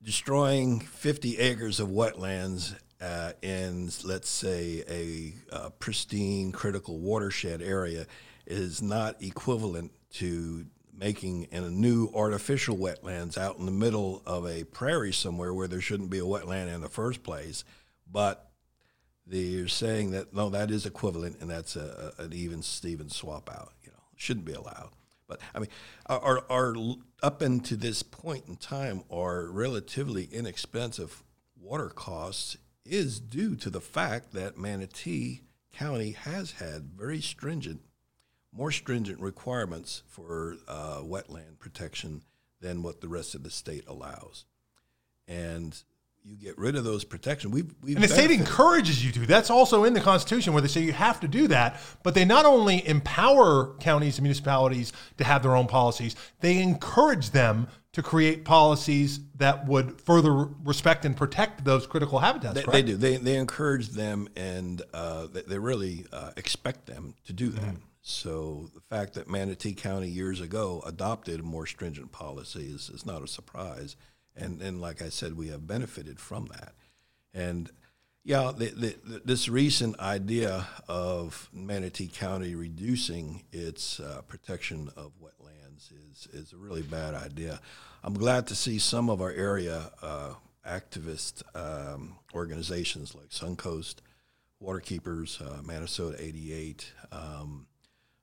destroying 0.01 0.79
50 0.79 1.37
acres 1.37 1.79
of 1.79 1.89
wetlands 1.89 2.75
uh, 3.01 3.33
in, 3.41 3.89
let's 4.03 4.29
say, 4.29 4.83
a 4.89 5.55
uh, 5.55 5.69
pristine 5.79 6.51
critical 6.51 6.99
watershed 6.99 7.61
area 7.61 8.05
is 8.45 8.81
not 8.81 9.21
equivalent 9.21 9.91
to 10.11 10.65
making 10.97 11.43
in 11.51 11.63
a 11.63 11.69
new 11.69 12.09
artificial 12.13 12.75
wetlands 12.75 13.37
out 13.37 13.57
in 13.57 13.65
the 13.65 13.71
middle 13.71 14.21
of 14.25 14.45
a 14.45 14.65
prairie 14.65 15.13
somewhere 15.13 15.53
where 15.53 15.67
there 15.67 15.79
shouldn't 15.79 16.09
be 16.09 16.19
a 16.19 16.23
wetland 16.23 16.73
in 16.73 16.81
the 16.81 16.89
first 16.89 17.23
place. 17.23 17.63
But 18.11 18.49
they're 19.25 19.67
saying 19.67 20.11
that 20.11 20.33
no, 20.33 20.49
that 20.49 20.71
is 20.71 20.85
equivalent, 20.85 21.37
and 21.39 21.49
that's 21.49 21.75
a, 21.75 22.13
a, 22.17 22.23
an 22.23 22.33
even 22.33 22.61
Steven 22.61 23.09
swap 23.09 23.49
out. 23.49 23.73
You 23.83 23.91
know, 23.91 24.03
shouldn't 24.17 24.45
be 24.45 24.53
allowed. 24.53 24.89
But 25.27 25.39
I 25.53 25.59
mean, 25.59 25.69
our, 26.07 26.43
our 26.49 26.75
up 27.21 27.41
into 27.41 27.75
this 27.75 28.03
point 28.03 28.45
in 28.47 28.55
time, 28.55 29.03
our 29.11 29.47
relatively 29.47 30.25
inexpensive 30.31 31.23
water 31.59 31.89
costs 31.89 32.57
is 32.85 33.19
due 33.19 33.55
to 33.55 33.69
the 33.69 33.81
fact 33.81 34.33
that 34.33 34.57
Manatee 34.57 35.41
County 35.73 36.11
has 36.11 36.53
had 36.53 36.91
very 36.97 37.21
stringent 37.21 37.81
more 38.51 38.71
stringent 38.71 39.19
requirements 39.19 40.03
for 40.07 40.57
uh, 40.67 40.99
wetland 41.01 41.59
protection 41.59 42.23
than 42.61 42.81
what 42.81 43.01
the 43.01 43.07
rest 43.07 43.35
of 43.35 43.43
the 43.43 43.49
state 43.49 43.85
allows. 43.87 44.45
And 45.27 45.81
you 46.29 46.37
get 46.37 46.57
rid 46.59 46.75
of 46.75 46.83
those 46.83 47.03
protections. 47.03 47.51
We've, 47.51 47.73
we've 47.81 47.95
And 47.95 48.03
the 48.03 48.07
state 48.07 48.29
encourages 48.29 49.03
you 49.03 49.11
to. 49.13 49.25
That's 49.25 49.49
also 49.49 49.83
in 49.83 49.93
the 49.93 49.99
Constitution 49.99 50.53
where 50.53 50.61
they 50.61 50.67
say 50.67 50.81
you 50.81 50.93
have 50.93 51.19
to 51.21 51.27
do 51.27 51.47
that. 51.47 51.81
But 52.03 52.13
they 52.13 52.23
not 52.23 52.45
only 52.45 52.87
empower 52.87 53.75
counties 53.79 54.17
and 54.17 54.23
municipalities 54.23 54.93
to 55.17 55.23
have 55.23 55.41
their 55.41 55.55
own 55.55 55.65
policies, 55.65 56.15
they 56.39 56.61
encourage 56.61 57.31
them 57.31 57.67
to 57.93 58.03
create 58.03 58.45
policies 58.45 59.19
that 59.37 59.65
would 59.65 59.99
further 60.01 60.31
respect 60.63 61.03
and 61.05 61.17
protect 61.17 61.65
those 61.65 61.87
critical 61.87 62.19
habitats. 62.19 62.63
They, 62.63 62.71
they 62.71 62.81
do. 62.83 62.95
They, 62.95 63.17
they 63.17 63.35
encourage 63.35 63.89
them 63.89 64.29
and 64.35 64.83
uh, 64.93 65.25
they, 65.27 65.41
they 65.41 65.57
really 65.57 66.05
uh, 66.13 66.31
expect 66.37 66.85
them 66.85 67.15
to 67.25 67.33
do 67.33 67.49
that. 67.49 67.75
So 68.01 68.69
the 68.73 68.81
fact 68.81 69.15
that 69.15 69.27
Manatee 69.27 69.73
County 69.73 70.07
years 70.07 70.41
ago 70.41 70.83
adopted 70.85 71.39
a 71.39 71.43
more 71.43 71.65
stringent 71.65 72.11
policy 72.11 72.65
is, 72.65 72.89
is 72.89 73.05
not 73.05 73.23
a 73.23 73.27
surprise. 73.27 73.95
And, 74.39 74.61
and 74.61 74.81
like 74.81 75.01
I 75.01 75.09
said, 75.09 75.35
we 75.35 75.49
have 75.49 75.67
benefited 75.67 76.19
from 76.19 76.47
that. 76.47 76.73
And 77.33 77.69
yeah, 78.23 78.51
the, 78.55 78.65
the, 78.67 78.95
the, 79.05 79.21
this 79.25 79.49
recent 79.49 79.99
idea 79.99 80.67
of 80.87 81.49
Manatee 81.53 82.09
County 82.13 82.55
reducing 82.55 83.43
its 83.51 83.99
uh, 83.99 84.21
protection 84.27 84.89
of 84.95 85.11
wetlands 85.21 85.91
is, 86.11 86.27
is 86.33 86.53
a 86.53 86.57
really 86.57 86.81
bad 86.81 87.15
idea. 87.15 87.59
I'm 88.03 88.13
glad 88.13 88.47
to 88.47 88.55
see 88.55 88.77
some 88.77 89.09
of 89.09 89.21
our 89.21 89.31
area 89.31 89.91
uh, 90.01 90.33
activist 90.67 91.43
um, 91.55 92.17
organizations 92.33 93.15
like 93.15 93.29
Suncoast, 93.29 93.95
Waterkeepers, 94.61 95.41
uh, 95.41 95.61
Manasota 95.61 96.19
88, 96.19 96.91
um, 97.11 97.67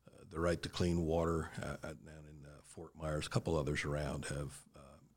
uh, 0.07 0.25
the 0.31 0.39
Right 0.39 0.63
to 0.63 0.69
Clean 0.69 1.05
Water 1.05 1.51
uh, 1.63 1.67
uh, 1.83 1.89
down 1.89 2.25
in 2.29 2.37
Fort 2.67 2.93
Myers, 3.01 3.27
a 3.27 3.31
couple 3.31 3.57
others 3.57 3.85
around 3.85 4.27
have 4.27 4.53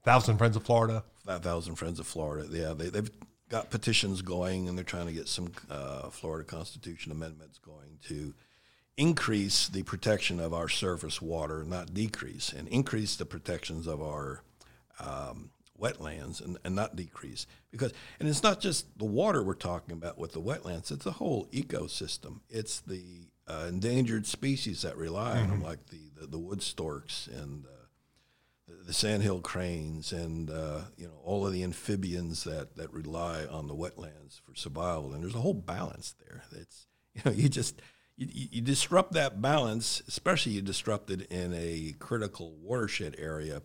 Thousand 0.03 0.37
Friends 0.37 0.55
of 0.55 0.63
Florida. 0.63 1.03
Five 1.25 1.43
Thousand 1.43 1.75
Friends 1.75 1.99
of 1.99 2.07
Florida. 2.07 2.47
Yeah, 2.51 2.73
they, 2.73 2.89
they've 2.89 3.11
got 3.49 3.69
petitions 3.69 4.21
going, 4.21 4.67
and 4.67 4.77
they're 4.77 4.85
trying 4.85 5.07
to 5.07 5.13
get 5.13 5.27
some 5.27 5.51
uh, 5.69 6.09
Florida 6.09 6.45
Constitution 6.45 7.11
amendments 7.11 7.57
going 7.57 7.99
to 8.07 8.33
increase 8.97 9.67
the 9.67 9.83
protection 9.83 10.39
of 10.39 10.53
our 10.53 10.69
surface 10.69 11.21
water, 11.21 11.63
not 11.63 11.93
decrease, 11.93 12.51
and 12.51 12.67
increase 12.67 13.15
the 13.15 13.25
protections 13.25 13.87
of 13.87 14.01
our 14.01 14.43
um, 14.99 15.49
wetlands 15.79 16.43
and, 16.43 16.57
and 16.63 16.75
not 16.75 16.95
decrease. 16.95 17.47
Because 17.71 17.93
and 18.19 18.27
it's 18.27 18.43
not 18.43 18.59
just 18.59 18.97
the 18.97 19.05
water 19.05 19.41
we're 19.41 19.53
talking 19.53 19.93
about 19.93 20.17
with 20.17 20.33
the 20.33 20.41
wetlands; 20.41 20.91
it's 20.91 21.05
the 21.05 21.11
whole 21.11 21.47
ecosystem. 21.47 22.41
It's 22.49 22.81
the 22.81 23.29
uh, 23.47 23.65
endangered 23.67 24.27
species 24.27 24.81
that 24.83 24.95
rely 24.97 25.39
on 25.39 25.49
them, 25.49 25.63
like 25.63 25.87
the, 25.87 26.11
the, 26.19 26.27
the 26.27 26.37
wood 26.37 26.61
storks 26.61 27.27
and 27.27 27.65
uh, 27.65 27.78
the, 28.89 28.93
sandhill 28.93 29.39
cranes 29.39 30.11
and 30.11 30.49
uh, 30.49 30.81
you 30.97 31.05
know 31.05 31.13
all 31.23 31.45
of 31.45 31.53
the 31.53 31.63
amphibians 31.63 32.43
that, 32.43 32.75
that 32.75 32.91
rely 32.91 33.45
on 33.45 33.67
the 33.67 33.75
wetlands 33.75 34.41
for 34.41 34.55
survival. 34.55 35.13
And 35.13 35.23
there's 35.23 35.35
a 35.35 35.41
whole 35.41 35.53
balance 35.53 36.15
there. 36.25 36.43
It's 36.51 36.87
you 37.13 37.21
know 37.25 37.31
you 37.31 37.49
just 37.49 37.81
you 38.17 38.27
you 38.51 38.61
disrupt 38.61 39.13
that 39.13 39.41
balance, 39.41 40.01
especially 40.07 40.53
you 40.53 40.61
disrupt 40.61 41.11
it 41.11 41.31
in 41.31 41.53
a 41.53 41.93
critical 41.99 42.55
watershed 42.61 43.15
area, 43.19 43.61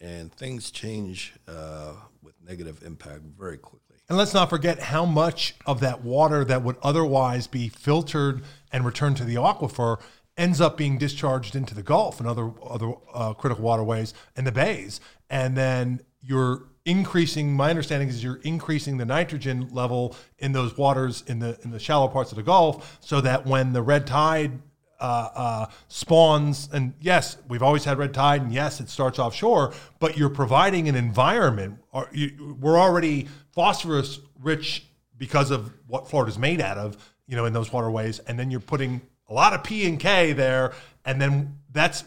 and 0.00 0.32
things 0.32 0.70
change 0.70 1.34
uh, 1.46 1.92
with 2.22 2.34
negative 2.42 2.82
impact 2.82 3.22
very 3.38 3.58
quickly. 3.58 3.96
And 4.08 4.18
let's 4.18 4.34
not 4.34 4.50
forget 4.50 4.78
how 4.78 5.04
much 5.04 5.54
of 5.64 5.80
that 5.80 6.02
water 6.02 6.44
that 6.44 6.62
would 6.62 6.76
otherwise 6.82 7.46
be 7.46 7.68
filtered 7.68 8.42
and 8.72 8.84
returned 8.84 9.16
to 9.18 9.24
the 9.24 9.36
aquifer 9.36 10.00
ends 10.36 10.60
up 10.60 10.76
being 10.76 10.98
discharged 10.98 11.54
into 11.54 11.74
the 11.74 11.82
Gulf 11.82 12.18
and 12.18 12.28
other 12.28 12.52
other 12.62 12.92
uh, 13.12 13.34
critical 13.34 13.64
waterways 13.64 14.14
and 14.36 14.46
the 14.46 14.52
bays. 14.52 15.00
And 15.28 15.56
then 15.56 16.00
you're 16.20 16.68
increasing. 16.84 17.54
My 17.54 17.70
understanding 17.70 18.08
is 18.08 18.22
you're 18.22 18.40
increasing 18.42 18.96
the 18.96 19.04
nitrogen 19.04 19.68
level 19.72 20.16
in 20.38 20.52
those 20.52 20.76
waters 20.76 21.22
in 21.26 21.38
the 21.38 21.58
in 21.62 21.70
the 21.70 21.78
shallow 21.78 22.08
parts 22.08 22.32
of 22.32 22.36
the 22.36 22.42
Gulf, 22.42 22.98
so 23.00 23.20
that 23.20 23.46
when 23.46 23.72
the 23.72 23.82
red 23.82 24.06
tide 24.06 24.60
uh, 25.00 25.28
uh, 25.34 25.66
spawns, 25.88 26.68
and 26.72 26.94
yes, 27.00 27.36
we've 27.48 27.62
always 27.62 27.84
had 27.84 27.98
red 27.98 28.14
tide, 28.14 28.42
and 28.42 28.52
yes, 28.52 28.80
it 28.80 28.88
starts 28.88 29.18
offshore, 29.18 29.72
but 29.98 30.16
you're 30.16 30.30
providing 30.30 30.88
an 30.88 30.94
environment. 30.94 31.78
Or 31.92 32.08
you, 32.12 32.56
we're 32.60 32.78
already 32.78 33.28
phosphorus 33.52 34.20
rich 34.40 34.86
because 35.18 35.50
of 35.50 35.72
what 35.86 36.08
Florida's 36.08 36.38
made 36.38 36.60
out 36.60 36.78
of, 36.78 36.96
you 37.26 37.36
know, 37.36 37.44
in 37.44 37.52
those 37.52 37.72
waterways, 37.72 38.20
and 38.20 38.38
then 38.38 38.50
you're 38.50 38.60
putting 38.60 39.00
a 39.32 39.34
lot 39.34 39.54
of 39.54 39.64
P 39.64 39.86
and 39.86 39.98
K 39.98 40.34
there, 40.34 40.74
and 41.06 41.20
then 41.20 41.58
that's 41.72 42.04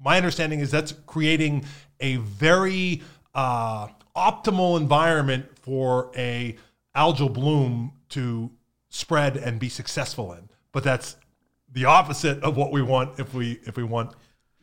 my 0.00 0.16
understanding 0.16 0.60
is 0.60 0.70
that's 0.70 0.92
creating 1.06 1.64
a 1.98 2.16
very 2.16 3.02
uh, 3.34 3.88
optimal 4.16 4.78
environment 4.78 5.46
for 5.58 6.12
a 6.16 6.56
algal 6.96 7.32
bloom 7.32 7.92
to 8.10 8.50
spread 8.90 9.36
and 9.36 9.58
be 9.58 9.68
successful 9.68 10.32
in. 10.32 10.48
But 10.70 10.84
that's 10.84 11.16
the 11.72 11.84
opposite 11.84 12.42
of 12.44 12.56
what 12.56 12.70
we 12.70 12.80
want 12.80 13.18
if 13.18 13.34
we 13.34 13.58
if 13.64 13.76
we 13.76 13.82
want 13.82 14.12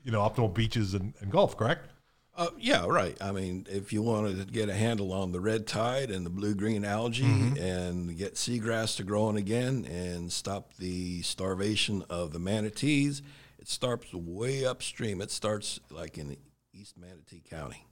you 0.04 0.12
know 0.12 0.22
optimal 0.22 0.54
beaches 0.54 0.94
and, 0.94 1.14
and 1.20 1.30
Gulf. 1.30 1.58
Correct? 1.58 1.90
Uh, 2.38 2.50
yeah, 2.60 2.86
right. 2.86 3.18
I 3.22 3.32
mean, 3.32 3.66
if 3.70 3.94
you 3.94 4.02
wanted 4.02 4.38
to 4.40 4.52
get 4.52 4.68
a 4.68 4.74
handle 4.74 5.14
on 5.14 5.32
the 5.32 5.40
red 5.40 5.66
tide 5.66 6.12
and 6.12 6.26
the 6.26 6.30
blue 6.30 6.54
green 6.54 6.84
algae 6.84 7.24
and 7.24 8.18
get 8.18 8.36
seagrass 8.36 8.98
to 8.98 9.04
growing 9.04 9.38
again 9.38 9.86
and 9.86 10.30
stop 10.30 10.74
the 10.76 11.22
starvation 11.22 12.04
of 12.10 12.34
the 12.34 12.40
manatees, 12.40 13.22
it 13.58 13.70
starts 13.70 14.14
way 14.14 14.66
upstream. 14.66 15.22
It 15.22 15.32
starts 15.32 15.80
like 15.90 16.18
in 16.18 16.36
East 16.74 16.98
Manatee 16.98 17.42
County. 17.50 17.88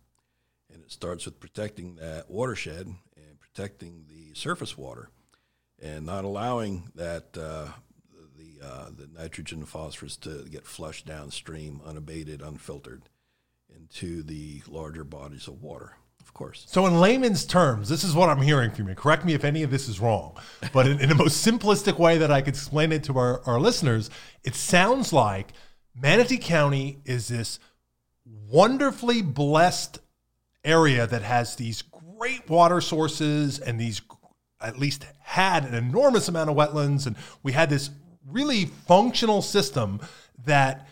And 0.73 0.83
it 0.83 0.91
starts 0.91 1.23
with 1.23 1.39
protecting 1.39 1.95
that 1.95 2.29
watershed 2.29 2.87
and 2.87 3.39
protecting 3.39 4.07
the 4.09 4.33
surface 4.33 4.77
water 4.77 5.07
and 5.81 6.05
not 6.05 6.25
allowing 6.25 6.89
that 6.95 7.37
uh, 7.37 7.67
the, 8.37 8.65
uh, 8.65 8.89
the 8.89 9.07
nitrogen 9.17 9.59
and 9.59 9.69
phosphorus 9.69 10.17
to 10.17 10.43
get 10.49 10.65
flushed 10.65 11.05
downstream, 11.05 11.79
unabated, 11.85 12.41
unfiltered 12.41 13.03
into 13.93 14.23
the 14.23 14.61
larger 14.67 15.03
bodies 15.03 15.47
of 15.47 15.61
water, 15.61 15.95
of 16.19 16.33
course. 16.33 16.65
So, 16.67 16.85
in 16.87 16.99
layman's 16.99 17.45
terms, 17.45 17.89
this 17.89 18.03
is 18.03 18.15
what 18.15 18.29
I'm 18.29 18.41
hearing 18.41 18.71
from 18.71 18.89
you. 18.89 18.95
Correct 18.95 19.23
me 19.23 19.33
if 19.33 19.43
any 19.43 19.63
of 19.63 19.71
this 19.71 19.87
is 19.87 19.99
wrong, 19.99 20.37
but 20.73 20.87
in, 20.87 20.99
in 20.99 21.09
the 21.09 21.15
most 21.15 21.45
simplistic 21.45 21.99
way 21.99 22.17
that 22.17 22.31
I 22.31 22.41
could 22.41 22.55
explain 22.55 22.91
it 22.91 23.03
to 23.05 23.17
our, 23.17 23.41
our 23.45 23.59
listeners, 23.59 24.09
it 24.43 24.55
sounds 24.55 25.13
like 25.13 25.53
Manatee 25.95 26.37
County 26.37 26.99
is 27.05 27.27
this 27.27 27.59
wonderfully 28.25 29.21
blessed 29.21 29.99
area 30.63 31.05
that 31.05 31.21
has 31.21 31.55
these 31.55 31.81
great 31.81 32.49
water 32.49 32.81
sources 32.81 33.59
and 33.59 33.79
these 33.79 34.01
at 34.61 34.79
least 34.79 35.05
had 35.19 35.65
an 35.65 35.73
enormous 35.73 36.29
amount 36.29 36.49
of 36.49 36.55
wetlands 36.55 37.05
and 37.05 37.17
we 37.43 37.51
had 37.51 37.69
this 37.69 37.89
really 38.25 38.63
functional 38.63 39.41
system 39.41 39.99
that 40.45 40.87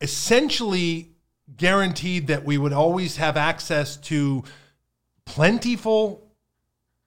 essentially 0.00 1.11
guaranteed 1.56 2.26
that 2.28 2.44
we 2.44 2.58
would 2.58 2.72
always 2.72 3.16
have 3.16 3.36
access 3.36 3.96
to 3.96 4.42
plentiful 5.24 6.26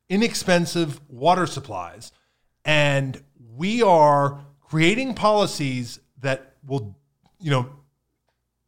inexpensive 0.07 1.01
water 1.09 1.47
supplies 1.47 2.11
and 2.63 3.21
we 3.55 3.81
are 3.81 4.39
creating 4.61 5.13
policies 5.13 5.99
that 6.21 6.53
will 6.65 6.95
you 7.39 7.49
know 7.49 7.69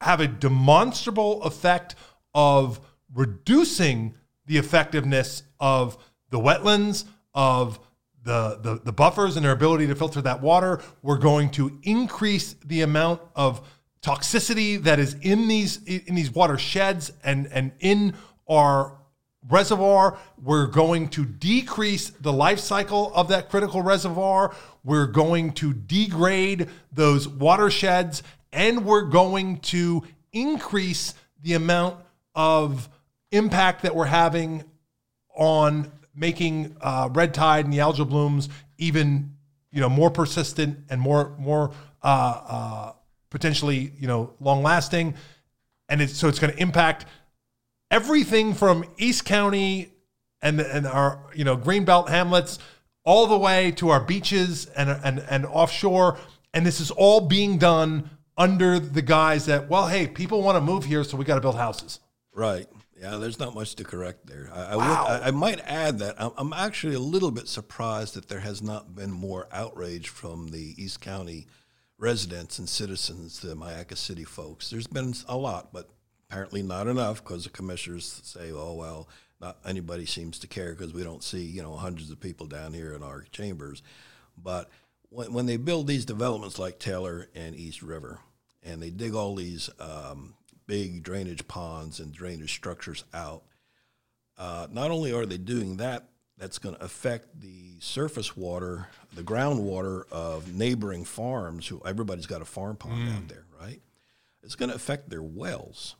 have 0.01 0.19
a 0.19 0.27
demonstrable 0.27 1.41
effect 1.43 1.95
of 2.33 2.79
reducing 3.13 4.13
the 4.45 4.57
effectiveness 4.57 5.43
of 5.59 5.97
the 6.29 6.39
wetlands, 6.39 7.05
of 7.33 7.79
the, 8.23 8.59
the, 8.61 8.81
the 8.83 8.93
buffers 8.93 9.37
and 9.37 9.45
their 9.45 9.53
ability 9.53 9.87
to 9.87 9.95
filter 9.95 10.21
that 10.21 10.41
water. 10.41 10.81
We're 11.01 11.17
going 11.17 11.49
to 11.51 11.79
increase 11.83 12.55
the 12.65 12.81
amount 12.81 13.21
of 13.35 13.67
toxicity 14.07 14.81
that 14.83 14.99
is 14.99 15.15
in 15.21 15.49
these 15.49 15.83
in 15.83 16.15
these 16.15 16.31
watersheds 16.31 17.11
and, 17.25 17.47
and 17.51 17.73
in 17.79 18.13
our 18.47 18.93
reservoir. 19.49 20.17
We're 20.41 20.67
going 20.67 21.09
to 21.09 21.25
decrease 21.25 22.09
the 22.09 22.31
life 22.31 22.59
cycle 22.59 23.13
of 23.13 23.27
that 23.27 23.49
critical 23.49 23.81
reservoir. 23.81 24.55
We're 24.83 25.07
going 25.07 25.51
to 25.53 25.73
degrade 25.73 26.69
those 26.91 27.27
watersheds 27.27 28.23
and 28.53 28.85
we're 28.85 29.03
going 29.03 29.59
to 29.59 30.03
increase 30.31 31.13
the 31.43 31.53
amount 31.53 31.97
of 32.33 32.89
impact 33.31 33.81
that 33.81 33.93
we're 33.93 34.05
having 34.05 34.63
on 35.35 35.91
making 36.15 36.77
uh, 36.79 37.09
red 37.11 37.33
tide 37.33 37.65
and 37.65 37.73
the 37.73 37.79
algal 37.79 38.07
blooms 38.07 38.47
even 38.77 39.33
you 39.71 39.81
know 39.81 39.89
more 39.89 40.09
persistent 40.09 40.79
and 40.89 40.99
more 41.01 41.35
more 41.37 41.71
uh, 42.01 42.41
uh, 42.47 42.91
potentially 43.29 43.91
you 43.99 44.07
know 44.07 44.33
long 44.39 44.63
lasting 44.63 45.13
and 45.89 46.01
it's, 46.01 46.17
so 46.17 46.27
it's 46.27 46.39
going 46.39 46.53
to 46.53 46.61
impact 46.61 47.05
everything 47.91 48.53
from 48.53 48.85
East 48.97 49.25
County 49.25 49.91
and 50.41 50.59
and 50.59 50.85
our 50.85 51.19
you 51.35 51.43
know 51.43 51.57
greenbelt 51.57 52.09
hamlets 52.09 52.59
all 53.03 53.27
the 53.27 53.37
way 53.37 53.71
to 53.71 53.89
our 53.89 54.01
beaches 54.01 54.65
and 54.67 54.89
and 54.89 55.19
and 55.29 55.45
offshore 55.45 56.17
and 56.53 56.65
this 56.65 56.79
is 56.79 56.91
all 56.91 57.21
being 57.21 57.57
done 57.57 58.09
under 58.37 58.79
the 58.79 59.01
guise 59.01 59.47
that, 59.47 59.67
well, 59.67 59.87
hey, 59.87 60.07
people 60.07 60.41
want 60.41 60.55
to 60.55 60.61
move 60.61 60.85
here, 60.85 61.03
so 61.03 61.17
we 61.17 61.25
got 61.25 61.35
to 61.35 61.41
build 61.41 61.55
houses. 61.55 61.99
Right. 62.33 62.67
Yeah, 62.99 63.17
there's 63.17 63.39
not 63.39 63.53
much 63.53 63.75
to 63.75 63.83
correct 63.83 64.25
there. 64.27 64.49
I, 64.53 64.63
I, 64.63 64.75
would, 64.75 64.83
I, 64.83 65.27
I 65.27 65.31
might 65.31 65.59
add 65.65 65.99
that 65.99 66.15
I'm, 66.19 66.31
I'm 66.37 66.53
actually 66.53 66.95
a 66.95 66.99
little 66.99 67.31
bit 67.31 67.47
surprised 67.47 68.15
that 68.15 68.27
there 68.27 68.39
has 68.39 68.61
not 68.61 68.95
been 68.95 69.11
more 69.11 69.47
outrage 69.51 70.09
from 70.09 70.49
the 70.49 70.73
East 70.81 71.01
County 71.01 71.47
residents 71.97 72.59
and 72.59 72.69
citizens, 72.69 73.39
the 73.39 73.55
Myakka 73.55 73.97
City 73.97 74.23
folks. 74.23 74.69
There's 74.69 74.87
been 74.87 75.13
a 75.27 75.37
lot, 75.37 75.73
but 75.73 75.89
apparently 76.29 76.61
not 76.61 76.87
enough 76.87 77.23
because 77.23 77.43
the 77.43 77.49
commissioners 77.49 78.21
say, 78.23 78.51
oh, 78.51 78.73
well, 78.73 79.07
not 79.39 79.57
anybody 79.65 80.05
seems 80.05 80.39
to 80.39 80.47
care 80.47 80.73
because 80.73 80.93
we 80.93 81.03
don't 81.03 81.23
see, 81.23 81.43
you 81.43 81.61
know, 81.61 81.75
hundreds 81.75 82.11
of 82.11 82.19
people 82.19 82.47
down 82.47 82.73
here 82.73 82.93
in 82.93 83.03
our 83.03 83.25
chambers. 83.31 83.81
But 84.37 84.69
when, 85.09 85.33
when 85.33 85.45
they 85.45 85.57
build 85.57 85.87
these 85.87 86.05
developments 86.05 86.59
like 86.59 86.79
Taylor 86.79 87.27
and 87.35 87.55
East 87.55 87.81
River, 87.81 88.19
and 88.63 88.81
they 88.81 88.89
dig 88.89 89.13
all 89.13 89.35
these 89.35 89.69
um, 89.79 90.33
big 90.65 91.03
drainage 91.03 91.47
ponds 91.47 91.99
and 91.99 92.11
drainage 92.11 92.53
structures 92.53 93.03
out, 93.13 93.43
uh, 94.37 94.67
not 94.71 94.91
only 94.91 95.13
are 95.13 95.25
they 95.25 95.37
doing 95.37 95.77
that, 95.77 96.09
that's 96.37 96.59
going 96.59 96.75
to 96.75 96.83
affect 96.83 97.41
the 97.41 97.75
surface 97.79 98.37
water, 98.37 98.87
the 99.13 99.23
groundwater 99.23 100.03
of 100.11 100.53
neighboring 100.53 101.03
farms. 101.03 101.67
Who 101.67 101.81
everybody's 101.85 102.27
got 102.27 102.41
a 102.41 102.45
farm 102.45 102.75
pond 102.75 103.09
out 103.09 103.27
there, 103.27 103.45
right? 103.59 103.81
It's 104.43 104.55
going 104.55 104.69
to 104.69 104.75
affect 104.75 105.09
their 105.09 105.23
wells. 105.23 105.95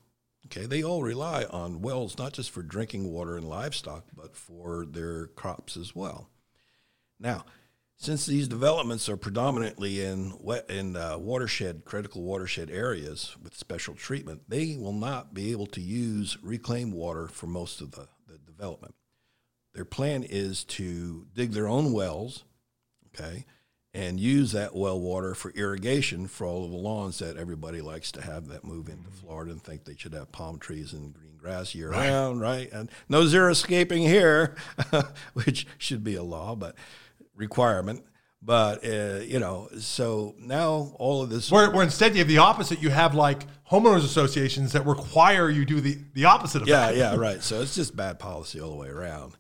Okay, 0.46 0.66
they 0.66 0.84
all 0.84 1.04
rely 1.04 1.44
on 1.46 1.82
wells 1.82 2.18
not 2.18 2.34
just 2.34 2.52
for 2.52 2.62
drinking 2.62 3.12
water 3.12 3.36
and 3.36 3.50
livestock, 3.50 4.06
but 4.16 4.36
for 4.36 4.86
their 4.86 5.28
crops 5.28 5.76
as 5.76 5.94
well. 5.94 6.30
Now, 7.20 7.44
since 7.98 8.28
these 8.28 8.48
developments 8.48 9.10
are 9.10 9.18
predominantly 9.18 10.02
in 10.02 10.38
wet 10.40 10.70
in 10.70 10.96
uh, 10.96 11.18
watershed 11.18 11.84
critical 11.84 12.22
watershed 12.22 12.70
areas 12.70 13.36
with 13.44 13.58
special 13.58 13.96
treatment, 13.96 14.44
they 14.48 14.78
will 14.78 14.94
not 14.94 15.34
be 15.34 15.52
able 15.52 15.66
to 15.68 15.82
use 15.82 16.38
reclaimed 16.44 16.94
water 16.94 17.28
for 17.28 17.48
most 17.48 17.82
of 17.82 17.92
the, 17.92 18.08
the 18.28 18.38
development. 18.38 18.94
Their 19.78 19.86
plan 19.86 20.24
is 20.24 20.64
to 20.64 21.28
dig 21.36 21.52
their 21.52 21.68
own 21.68 21.94
wells, 21.94 22.46
okay, 23.14 23.46
and 23.94 24.20
use 24.20 24.52
that 24.54 24.76
well 24.76 25.00
water 25.00 25.36
for 25.36 25.52
irrigation 25.52 26.26
for 26.28 26.48
all 26.48 26.66
of 26.66 26.72
the 26.72 26.78
lawns 26.78 27.20
that 27.20 27.38
everybody 27.38 27.80
likes 27.82 28.12
to 28.14 28.22
have 28.24 28.48
that 28.48 28.64
move 28.64 28.90
into 28.90 29.12
Florida 29.12 29.52
and 29.52 29.62
think 29.62 29.86
they 29.86 29.96
should 29.96 30.16
have 30.16 30.32
palm 30.32 30.58
trees 30.58 30.94
and 30.94 31.14
green 31.14 31.38
grass 31.38 31.76
year 31.76 31.92
Right. 31.92 32.10
round, 32.10 32.42
right? 32.42 32.72
And 32.72 32.90
no 33.08 33.22
xeriscaping 33.26 34.00
here, 34.00 34.56
which 35.34 35.68
should 35.78 36.04
be 36.04 36.16
a 36.16 36.24
law, 36.24 36.56
but 36.56 36.76
requirement. 37.36 38.04
But 38.42 38.84
uh, 38.84 39.20
you 39.20 39.38
know, 39.40 39.70
so 39.78 40.34
now 40.40 40.92
all 40.98 41.22
of 41.22 41.30
this 41.30 41.52
Where, 41.52 41.70
where 41.70 41.84
instead 41.84 42.14
you 42.14 42.20
have 42.20 42.28
the 42.28 42.40
opposite. 42.40 42.82
You 42.82 42.90
have 42.90 43.14
like 43.14 43.44
homeowners 43.70 44.06
associations 44.06 44.72
that 44.72 44.88
require 44.88 45.52
you 45.52 45.66
do 45.66 45.82
the, 45.82 46.00
the 46.16 46.26
opposite 46.26 46.64
of 46.64 46.68
yeah, 46.68 46.88
that. 46.88 46.96
yeah, 46.98 47.12
yeah, 47.14 47.20
right. 47.20 47.44
So 47.44 47.62
it's 47.62 47.76
just 47.76 47.96
bad 47.96 48.18
policy 48.18 48.60
all 48.60 48.72
the 48.72 48.76
way 48.76 48.88
around. 48.90 49.34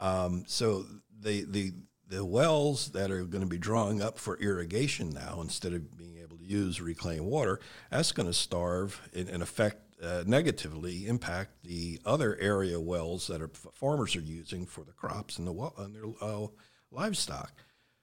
Um, 0.00 0.44
so 0.46 0.86
the 1.20 1.44
the 1.44 1.72
the 2.08 2.24
wells 2.24 2.88
that 2.88 3.10
are 3.12 3.22
going 3.24 3.42
to 3.42 3.48
be 3.48 3.58
drawing 3.58 4.02
up 4.02 4.18
for 4.18 4.36
irrigation 4.38 5.10
now, 5.10 5.38
instead 5.40 5.72
of 5.72 5.96
being 5.96 6.18
able 6.18 6.36
to 6.38 6.44
use 6.44 6.80
reclaimed 6.80 7.24
water, 7.26 7.60
that's 7.88 8.10
going 8.10 8.26
to 8.26 8.32
starve 8.32 9.00
and, 9.14 9.28
and 9.28 9.42
affect 9.42 9.90
uh, 10.02 10.24
negatively 10.26 11.06
impact 11.06 11.62
the 11.62 12.00
other 12.04 12.36
area 12.40 12.80
wells 12.80 13.26
that 13.28 13.40
are 13.40 13.50
farmers 13.74 14.16
are 14.16 14.20
using 14.20 14.66
for 14.66 14.82
the 14.82 14.92
crops 14.92 15.38
and 15.38 15.46
the 15.46 15.70
and 15.78 15.94
their 15.94 16.04
uh, 16.20 16.46
livestock. 16.90 17.52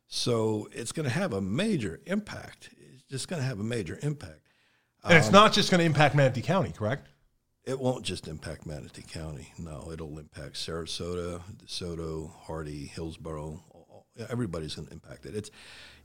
So 0.07 0.69
it's 0.71 0.93
going 0.93 1.03
to 1.03 1.13
have 1.13 1.33
a 1.33 1.41
major 1.41 1.99
impact. 2.05 2.69
It's 2.93 3.03
just 3.03 3.27
going 3.27 3.41
to 3.41 3.47
have 3.47 3.59
a 3.59 3.63
major 3.63 3.99
impact. 4.01 4.47
And 5.03 5.17
it's 5.17 5.31
not 5.31 5.53
just 5.53 5.71
going 5.71 5.79
to 5.79 5.85
impact 5.85 6.15
Manatee 6.15 6.41
County, 6.41 6.71
correct? 6.71 7.07
It 7.67 7.81
won't 7.81 8.05
just 8.05 8.29
impact 8.29 8.65
Manatee 8.65 9.01
County. 9.01 9.51
No, 9.57 9.91
it'll 9.91 10.17
impact 10.19 10.55
Sarasota, 10.55 11.41
DeSoto, 11.65 12.31
Hardee, 12.47 12.87
Hillsborough. 12.87 13.61
Everybody's 14.29 14.75
going 14.75 14.87
to 14.87 14.93
impact 14.93 15.25
it. 15.25 15.35
It's, 15.35 15.51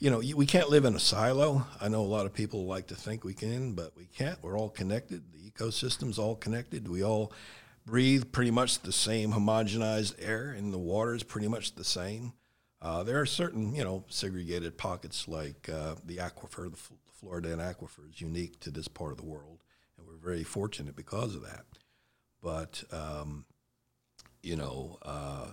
you 0.01 0.11
know, 0.11 0.21
we 0.35 0.45
can't 0.45 0.71
live 0.71 0.85
in 0.85 0.97
a 0.97 0.99
silo. 0.99 1.65
I 1.81 1.87
know 1.87 2.01
a 2.01 2.03
lot 2.03 2.27
of 2.27 2.35
people 2.35 2.67
like 2.67 2.89
to 2.89 2.97
think 2.97 3.23
we 3.23 3.33
can, 3.33 3.75
but 3.75 3.97
we 3.97 4.07
can't. 4.07 4.43
We're 4.43 4.59
all 4.59 4.71
connected. 4.71 5.23
The 5.33 5.51
ecosystem's 5.51 6.19
all 6.19 6.35
connected. 6.35 6.89
We 6.89 7.05
all 7.05 7.33
breathe 7.87 8.33
pretty 8.33 8.51
much 8.51 8.81
the 8.81 8.91
same 8.91 9.31
homogenized 9.31 10.17
air, 10.19 10.51
and 10.51 10.75
the 10.75 10.79
water 10.79 11.15
is 11.15 11.23
pretty 11.23 11.47
much 11.47 11.77
the 11.77 11.85
same. 11.85 12.33
Uh, 12.81 13.05
there 13.05 13.21
are 13.21 13.27
certain, 13.27 13.73
you 13.73 13.85
know, 13.85 14.05
segregated 14.09 14.77
pockets 14.77 15.29
like 15.29 15.69
uh, 15.73 15.95
the 16.05 16.17
aquifer, 16.17 16.73
the 16.73 16.79
Floridan 17.25 17.59
aquifer 17.59 18.11
is 18.13 18.21
unique 18.21 18.59
to 18.59 18.73
this 18.73 18.89
part 18.89 19.13
of 19.13 19.19
the 19.19 19.25
world, 19.25 19.62
very 20.23 20.45
fortunate 20.45 20.97
because 20.97 21.35
of 21.35 21.43
that. 21.43 21.65
But 22.43 22.85
um, 22.93 23.45
you 24.43 24.57
know, 24.57 24.99
uh, 25.03 25.49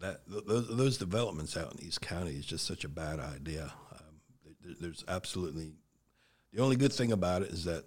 that 0.00 0.20
th- 0.30 0.44
those, 0.46 0.76
those 0.76 0.98
developments 0.98 1.56
out 1.56 1.72
in 1.72 1.86
East 1.86 2.00
County 2.00 2.32
is 2.32 2.46
just 2.46 2.66
such 2.66 2.84
a 2.84 2.88
bad 2.88 3.18
idea. 3.20 3.72
Um, 3.92 4.20
there, 4.64 4.74
there's 4.80 5.04
absolutely 5.08 5.72
the 6.52 6.62
only 6.62 6.76
good 6.76 6.92
thing 6.92 7.12
about 7.12 7.42
it 7.42 7.50
is 7.50 7.64
that 7.64 7.84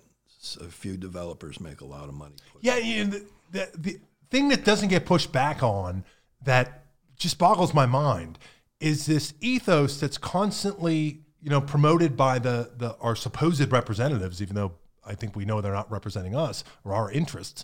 a 0.60 0.66
few 0.66 0.98
developers 0.98 1.60
make 1.60 1.82
a 1.82 1.86
lot 1.86 2.10
of 2.10 2.14
money. 2.14 2.36
Yeah, 2.62 2.76
the, 2.76 3.26
the, 3.52 3.70
the 3.78 4.00
thing 4.30 4.50
that 4.50 4.66
doesn't 4.66 4.90
get 4.90 5.06
pushed 5.06 5.32
back 5.32 5.64
on 5.64 6.04
that 6.44 6.86
just 7.16 7.38
boggles 7.38 7.74
my 7.74 7.86
mind 7.86 8.38
is 8.80 9.06
this 9.06 9.34
ethos 9.40 10.00
that's 10.00 10.18
constantly, 10.18 11.22
you 11.42 11.50
know, 11.50 11.62
promoted 11.62 12.18
by 12.18 12.40
the 12.40 12.72
the 12.78 12.98
our 13.00 13.16
supposed 13.16 13.72
representatives, 13.72 14.42
even 14.42 14.56
though 14.56 14.74
I 15.06 15.16
think 15.16 15.36
we 15.36 15.46
know 15.46 15.62
they're 15.62 15.74
not 15.74 15.92
representing 15.92 16.36
us 16.36 16.64
or 16.84 16.94
our 16.94 17.12
interests, 17.12 17.64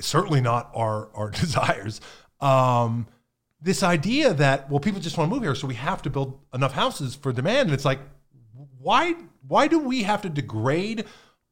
certainly 0.00 0.40
not 0.40 0.70
our 0.74 1.08
our 1.14 1.30
desires. 1.42 2.00
Um, 2.40 3.06
this 3.60 3.82
idea 3.82 4.34
that 4.34 4.70
well, 4.70 4.80
people 4.80 5.00
just 5.00 5.16
want 5.16 5.30
to 5.30 5.34
move 5.34 5.44
here, 5.44 5.54
so 5.54 5.66
we 5.66 5.74
have 5.74 6.02
to 6.02 6.10
build 6.10 6.38
enough 6.52 6.72
houses 6.72 7.14
for 7.14 7.32
demand, 7.32 7.68
and 7.68 7.72
it's 7.72 7.84
like, 7.84 8.00
why 8.78 9.14
why 9.46 9.68
do 9.68 9.78
we 9.78 10.02
have 10.02 10.22
to 10.22 10.28
degrade 10.28 11.04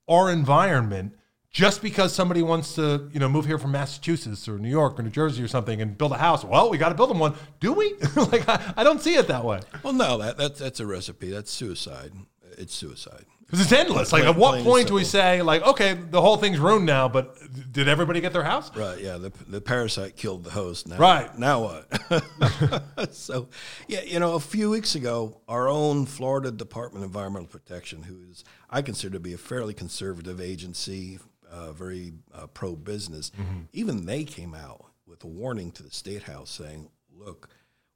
our 0.08 0.30
environment 0.30 1.14
just 1.50 1.82
because 1.82 2.12
somebody 2.12 2.42
wants 2.42 2.74
to 2.74 3.08
you 3.12 3.20
know 3.20 3.28
move 3.28 3.46
here 3.46 3.58
from 3.58 3.72
Massachusetts 3.72 4.48
or 4.48 4.58
New 4.58 4.68
York 4.68 4.98
or 4.98 5.02
New 5.02 5.10
Jersey 5.10 5.42
or 5.42 5.48
something 5.48 5.80
and 5.80 5.96
build 5.96 6.12
a 6.12 6.18
house? 6.18 6.44
Well, 6.44 6.70
we 6.70 6.78
got 6.78 6.88
to 6.90 6.94
build 6.94 7.10
them 7.10 7.18
one, 7.20 7.34
do 7.60 7.72
we? 7.72 7.94
like 8.16 8.48
I, 8.48 8.74
I 8.76 8.84
don't 8.84 9.00
see 9.00 9.14
it 9.14 9.28
that 9.28 9.44
way 9.44 9.60
Well, 9.82 9.92
no, 9.92 10.18
that, 10.18 10.36
that 10.38 10.56
that's 10.56 10.80
a 10.80 10.86
recipe. 10.86 11.30
That's 11.30 11.50
suicide. 11.50 12.12
It's 12.58 12.74
suicide. 12.74 13.24
because 13.40 13.60
it's 13.60 13.72
endless. 13.72 14.12
Like 14.12 14.22
Plain- 14.22 14.34
at 14.34 14.38
what 14.40 14.50
plain 14.52 14.64
point 14.64 14.88
do 14.88 14.94
we 14.94 15.04
simple. 15.04 15.20
say 15.20 15.42
like 15.42 15.62
okay, 15.62 15.94
the 15.94 16.20
whole 16.20 16.36
thing's 16.36 16.58
ruined 16.58 16.86
now, 16.86 17.08
but 17.08 17.36
did 17.72 17.88
everybody 17.88 18.20
get 18.20 18.32
their 18.32 18.42
house? 18.44 18.74
Right. 18.76 19.00
Yeah. 19.00 19.16
The, 19.18 19.32
the 19.48 19.60
parasite 19.60 20.16
killed 20.16 20.44
the 20.44 20.50
host. 20.50 20.88
Now, 20.88 20.96
Right. 20.98 21.36
Now 21.38 21.62
what? 21.62 23.12
so, 23.12 23.48
yeah, 23.88 24.02
you 24.02 24.18
know, 24.20 24.34
a 24.34 24.40
few 24.40 24.70
weeks 24.70 24.94
ago, 24.94 25.40
our 25.48 25.68
own 25.68 26.06
Florida 26.06 26.50
Department 26.50 27.04
of 27.04 27.10
Environmental 27.10 27.48
Protection, 27.48 28.02
who 28.04 28.22
is 28.30 28.44
I 28.68 28.82
consider 28.82 29.14
to 29.14 29.20
be 29.20 29.32
a 29.32 29.38
fairly 29.38 29.74
conservative 29.74 30.40
agency, 30.40 31.18
uh, 31.50 31.72
very 31.72 32.12
uh, 32.34 32.46
pro 32.48 32.76
business, 32.76 33.32
even 33.72 34.06
they 34.06 34.24
came 34.24 34.54
out 34.54 34.84
with 35.06 35.24
a 35.24 35.28
warning 35.28 35.72
to 35.72 35.82
the 35.82 35.90
state 35.90 36.22
house 36.24 36.50
saying, 36.50 36.88
"Look, 37.12 37.48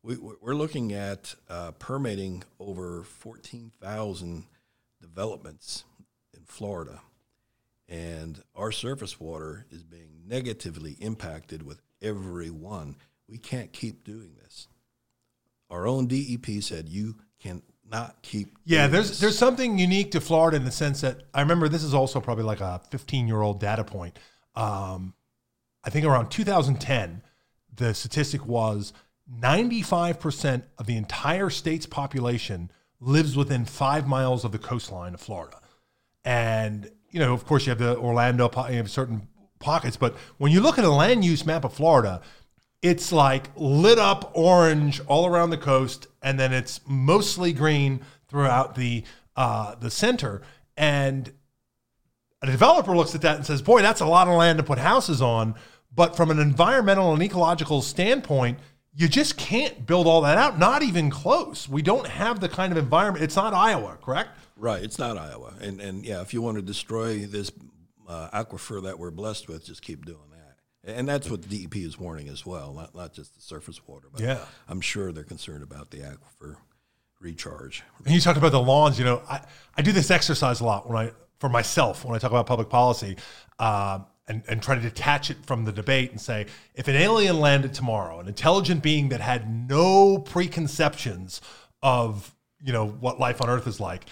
we, 0.04 0.16
we're 0.16 0.54
looking 0.54 0.92
at 0.92 1.34
uh, 1.48 1.72
permitting 1.72 2.44
over 2.60 3.02
fourteen 3.02 3.72
thousand 3.80 4.44
developments 5.00 5.84
in 6.32 6.44
Florida." 6.44 7.00
and 7.88 8.42
our 8.54 8.72
surface 8.72 9.20
water 9.20 9.66
is 9.70 9.82
being 9.82 10.22
negatively 10.26 10.96
impacted 11.00 11.62
with 11.62 11.80
every 12.00 12.50
one. 12.50 12.96
We 13.28 13.38
can't 13.38 13.72
keep 13.72 14.04
doing 14.04 14.34
this. 14.42 14.68
Our 15.70 15.86
own 15.86 16.06
DEP 16.06 16.62
said 16.62 16.88
you 16.88 17.16
cannot 17.40 18.22
keep. 18.22 18.56
Yeah, 18.64 18.82
doing 18.82 18.92
there's 18.92 19.08
this." 19.10 19.20
there's 19.20 19.38
something 19.38 19.78
unique 19.78 20.12
to 20.12 20.20
Florida 20.20 20.56
in 20.56 20.64
the 20.64 20.70
sense 20.70 21.00
that 21.02 21.22
I 21.32 21.40
remember 21.40 21.68
this 21.68 21.82
is 21.82 21.94
also 21.94 22.20
probably 22.20 22.44
like 22.44 22.60
a 22.60 22.80
15 22.90 23.26
year 23.26 23.40
old 23.40 23.60
data 23.60 23.84
point. 23.84 24.18
Um, 24.54 25.14
I 25.82 25.90
think 25.90 26.06
around 26.06 26.30
2010, 26.30 27.22
the 27.74 27.92
statistic 27.92 28.46
was 28.46 28.92
95% 29.32 30.62
of 30.78 30.86
the 30.86 30.96
entire 30.96 31.50
state's 31.50 31.86
population 31.86 32.70
lives 33.00 33.36
within 33.36 33.64
five 33.64 34.06
miles 34.06 34.44
of 34.44 34.52
the 34.52 34.58
coastline 34.58 35.14
of 35.14 35.20
Florida. 35.20 35.60
And, 36.24 36.90
you 37.10 37.20
know, 37.20 37.32
of 37.32 37.44
course, 37.46 37.66
you 37.66 37.70
have 37.70 37.78
the 37.78 37.96
Orlando, 37.96 38.50
you 38.68 38.76
have 38.76 38.90
certain 38.90 39.28
pockets, 39.58 39.96
but 39.96 40.16
when 40.38 40.52
you 40.52 40.60
look 40.60 40.78
at 40.78 40.84
a 40.84 40.90
land 40.90 41.24
use 41.24 41.44
map 41.44 41.64
of 41.64 41.72
Florida, 41.72 42.22
it's 42.84 43.12
like 43.12 43.48
lit 43.56 43.98
up 43.98 44.30
orange 44.34 45.00
all 45.06 45.26
around 45.26 45.50
the 45.50 45.58
coast, 45.58 46.06
and 46.22 46.38
then 46.38 46.52
it's 46.52 46.80
mostly 46.86 47.52
green 47.52 48.00
throughout 48.28 48.74
the 48.74 49.04
uh, 49.36 49.74
the 49.76 49.90
center. 49.90 50.42
And 50.76 51.32
a 52.42 52.46
developer 52.46 52.94
looks 52.94 53.14
at 53.14 53.22
that 53.22 53.36
and 53.36 53.46
says, 53.46 53.62
"Boy, 53.62 53.80
that's 53.80 54.02
a 54.02 54.06
lot 54.06 54.28
of 54.28 54.34
land 54.34 54.58
to 54.58 54.64
put 54.64 54.78
houses 54.78 55.22
on." 55.22 55.54
But 55.94 56.14
from 56.14 56.30
an 56.30 56.38
environmental 56.38 57.14
and 57.14 57.22
ecological 57.22 57.80
standpoint, 57.80 58.58
you 58.96 59.08
just 59.08 59.36
can't 59.36 59.86
build 59.86 60.06
all 60.06 60.20
that 60.22 60.38
out. 60.38 60.58
Not 60.58 60.82
even 60.82 61.10
close. 61.10 61.68
We 61.68 61.82
don't 61.82 62.06
have 62.06 62.40
the 62.40 62.48
kind 62.48 62.72
of 62.72 62.78
environment. 62.78 63.24
It's 63.24 63.36
not 63.36 63.52
Iowa, 63.52 63.98
correct? 64.02 64.30
Right, 64.56 64.82
it's 64.82 64.98
not 64.98 65.18
Iowa, 65.18 65.54
and 65.60 65.80
and 65.80 66.04
yeah, 66.04 66.20
if 66.20 66.32
you 66.32 66.40
want 66.40 66.56
to 66.56 66.62
destroy 66.62 67.26
this 67.26 67.50
uh, 68.08 68.28
aquifer 68.32 68.82
that 68.84 68.98
we're 68.98 69.10
blessed 69.10 69.48
with, 69.48 69.64
just 69.66 69.82
keep 69.82 70.04
doing 70.04 70.18
that. 70.30 70.94
And 70.96 71.08
that's 71.08 71.30
what 71.30 71.42
the 71.42 71.62
DEP 71.62 71.76
is 71.76 71.98
warning 71.98 72.28
as 72.28 72.46
well, 72.46 72.72
not 72.72 72.94
not 72.94 73.12
just 73.12 73.34
the 73.34 73.40
surface 73.40 73.80
water. 73.86 74.08
But 74.12 74.20
Yeah. 74.20 74.44
I'm 74.68 74.80
sure 74.80 75.10
they're 75.12 75.24
concerned 75.24 75.62
about 75.62 75.90
the 75.90 75.98
aquifer 75.98 76.56
recharge. 77.20 77.82
And 78.04 78.14
you 78.14 78.20
talked 78.20 78.38
about 78.38 78.52
the 78.52 78.60
lawns. 78.60 78.98
You 78.98 79.06
know, 79.06 79.22
I, 79.28 79.40
I 79.76 79.82
do 79.82 79.90
this 79.92 80.10
exercise 80.10 80.60
a 80.60 80.64
lot 80.64 80.88
when 80.88 80.98
I 80.98 81.12
for 81.40 81.48
myself 81.48 82.04
when 82.04 82.14
I 82.14 82.18
talk 82.18 82.30
about 82.30 82.46
public 82.46 82.68
policy, 82.68 83.16
um, 83.58 84.06
and 84.26 84.42
and 84.48 84.62
try 84.62 84.74
to 84.74 84.80
detach 84.80 85.30
it 85.30 85.44
from 85.44 85.64
the 85.64 85.72
debate 85.72 86.10
and 86.10 86.20
say, 86.20 86.46
if 86.74 86.88
an 86.88 86.96
alien 86.96 87.40
landed 87.40 87.74
tomorrow, 87.74 88.20
an 88.20 88.28
intelligent 88.28 88.82
being 88.82 89.08
that 89.10 89.20
had 89.20 89.68
no 89.68 90.18
preconceptions 90.18 91.40
of 91.82 92.34
you 92.62 92.72
know 92.72 92.86
what 92.86 93.20
life 93.20 93.42
on 93.42 93.48
Earth 93.48 93.66
is 93.66 93.80
like, 93.80 94.06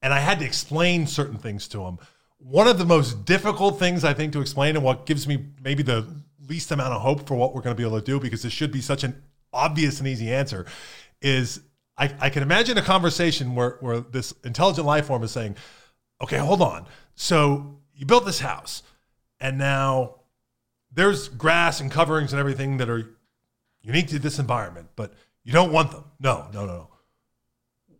and 0.00 0.12
I 0.12 0.18
had 0.18 0.40
to 0.40 0.44
explain 0.44 1.06
certain 1.06 1.38
things 1.38 1.68
to 1.68 1.82
him. 1.84 1.98
One 2.38 2.66
of 2.66 2.78
the 2.78 2.84
most 2.84 3.24
difficult 3.24 3.78
things 3.78 4.04
I 4.04 4.14
think 4.14 4.32
to 4.32 4.40
explain, 4.40 4.74
and 4.74 4.84
what 4.84 5.06
gives 5.06 5.28
me 5.28 5.46
maybe 5.62 5.84
the 5.84 6.06
least 6.48 6.72
amount 6.72 6.92
of 6.92 7.00
hope 7.00 7.26
for 7.28 7.36
what 7.36 7.54
we're 7.54 7.62
going 7.62 7.76
to 7.76 7.80
be 7.80 7.86
able 7.86 8.00
to 8.00 8.04
do, 8.04 8.18
because 8.18 8.42
this 8.42 8.52
should 8.52 8.72
be 8.72 8.80
such 8.80 9.04
an 9.04 9.22
obvious 9.52 10.00
and 10.00 10.08
easy 10.08 10.32
answer, 10.32 10.66
is 11.20 11.60
I, 11.96 12.12
I 12.18 12.30
can 12.30 12.42
imagine 12.42 12.78
a 12.78 12.82
conversation 12.82 13.54
where, 13.54 13.76
where 13.80 14.00
this 14.00 14.34
intelligent 14.44 14.86
life 14.86 15.06
form 15.06 15.22
is 15.22 15.30
saying, 15.30 15.56
okay, 16.20 16.38
hold 16.38 16.62
on. 16.62 16.86
So 17.14 17.78
you 17.94 18.06
built 18.06 18.24
this 18.24 18.40
house, 18.40 18.82
and 19.42 19.58
now 19.58 20.14
there's 20.92 21.28
grass 21.28 21.80
and 21.80 21.90
coverings 21.90 22.32
and 22.32 22.40
everything 22.40 22.78
that 22.78 22.88
are 22.88 23.10
unique 23.82 24.08
to 24.08 24.18
this 24.18 24.38
environment, 24.38 24.88
but 24.96 25.12
you 25.42 25.52
don't 25.52 25.72
want 25.72 25.90
them. 25.90 26.04
No, 26.20 26.46
no, 26.54 26.64
no, 26.64 26.72
no. 26.72 26.88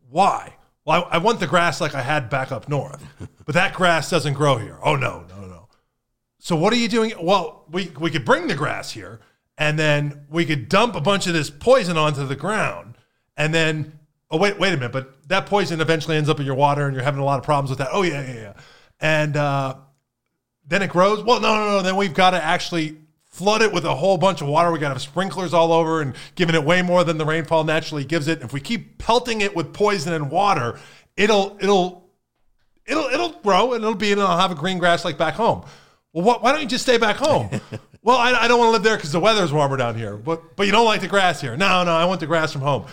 Why? 0.09 0.55
Well, 0.85 1.09
I, 1.11 1.17
I 1.17 1.19
want 1.19 1.41
the 1.41 1.47
grass 1.47 1.81
like 1.81 1.95
I 1.95 2.03
had 2.03 2.31
back 2.31 2.53
up 2.53 2.69
north, 2.69 3.05
but 3.45 3.55
that 3.55 3.75
grass 3.75 4.09
doesn't 4.09 4.35
grow 4.35 4.57
here. 4.57 4.79
Oh, 4.83 4.95
no, 4.95 5.25
no, 5.29 5.47
no. 5.47 5.69
So 6.39 6.55
what 6.55 6.73
are 6.73 6.77
you 6.77 6.89
doing? 6.89 7.13
Well, 7.21 7.65
we, 7.71 7.93
we 7.99 8.11
could 8.11 8.25
bring 8.25 8.47
the 8.47 8.55
grass 8.55 8.93
here, 8.93 9.21
and 9.59 9.79
then 9.79 10.27
we 10.31 10.45
could 10.45 10.69
dump 10.69 10.95
a 10.95 11.01
bunch 11.01 11.27
of 11.27 11.33
this 11.33 11.51
poison 11.51 11.97
onto 11.97 12.25
the 12.25 12.37
ground, 12.37 12.97
and 13.37 13.53
then 13.53 13.99
oh 14.31 14.39
wait 14.39 14.59
wait 14.59 14.73
a 14.73 14.77
minute, 14.77 14.93
but 14.93 15.29
that 15.29 15.47
poison 15.47 15.81
eventually 15.81 16.17
ends 16.17 16.29
up 16.29 16.41
in 16.41 16.47
your 16.47 16.55
water, 16.55 16.87
and 16.87 16.95
you're 16.95 17.05
having 17.05 17.21
a 17.21 17.25
lot 17.25 17.39
of 17.39 17.45
problems 17.45 17.71
with 17.71 17.79
that. 17.79 17.91
Oh 17.93 18.03
yeah 18.03 18.27
yeah 18.27 18.35
yeah, 18.35 18.53
and 18.99 19.37
uh, 19.37 19.77
then 20.67 20.83
it 20.83 20.91
grows. 20.91 21.23
Well 21.23 21.41
no 21.41 21.55
no 21.55 21.71
no, 21.71 21.83
then 21.83 21.97
we've 21.97 22.15
got 22.15 22.31
to 22.31 22.43
actually 22.43 22.97
flood 23.33 23.63
it 23.63 23.73
with 23.73 23.85
a 23.85 23.95
whole 23.95 24.19
bunch 24.19 24.43
of 24.43 24.49
water. 24.49 24.71
We 24.71 24.79
got 24.79 24.89
to 24.89 24.95
have 24.95 25.03
sprinklers 25.03 25.55
all 25.55 25.73
over 25.73 26.03
and 26.03 26.15
giving 26.35 26.55
it 26.55 26.63
way 26.63 26.83
more 26.83 27.03
than 27.03 27.19
the 27.19 27.25
rainfall 27.25 27.65
naturally 27.65 28.05
gives 28.05 28.29
it. 28.29 28.43
If 28.43 28.53
we 28.53 28.61
keep 28.61 28.99
pelting 28.99 29.41
it 29.41 29.57
with 29.57 29.73
poison 29.73 30.13
and 30.13 30.31
water, 30.31 30.79
it'll 31.17 31.57
it'll 31.61 32.09
it'll 32.87 33.07
it'll 33.07 33.33
grow 33.41 33.73
and 33.73 33.83
it'll 33.83 33.95
be 33.95 34.13
and 34.13 34.21
it'll 34.21 34.37
have 34.37 34.51
a 34.51 34.55
green 34.55 34.79
grass 34.79 35.05
like 35.05 35.19
back 35.19 35.35
home. 35.35 35.65
Well, 36.13 36.25
what, 36.25 36.43
why 36.43 36.53
don't 36.53 36.61
you 36.61 36.69
just 36.69 36.85
stay 36.85 36.99
back 36.99 37.17
home? 37.17 37.49
well, 38.03 38.19
I, 38.19 38.33
I 38.33 38.49
don't 38.49 38.59
want 38.59 38.69
to 38.69 38.73
live 38.73 38.83
there 38.83 38.97
because 38.97 39.13
the 39.13 39.21
weather's 39.21 39.53
warmer 39.53 39.79
down 39.79 39.97
here. 39.97 40.17
But 40.17 40.57
but 40.57 40.67
you 40.67 40.73
don't 40.73 40.85
like 40.85 41.01
the 41.01 41.09
grass 41.09 41.41
here. 41.41 41.57
No, 41.57 41.85
no, 41.85 41.93
I 41.93 42.05
want 42.05 42.21
the 42.21 42.27
grass 42.27 42.53
from 42.53 42.61
home. 42.61 42.85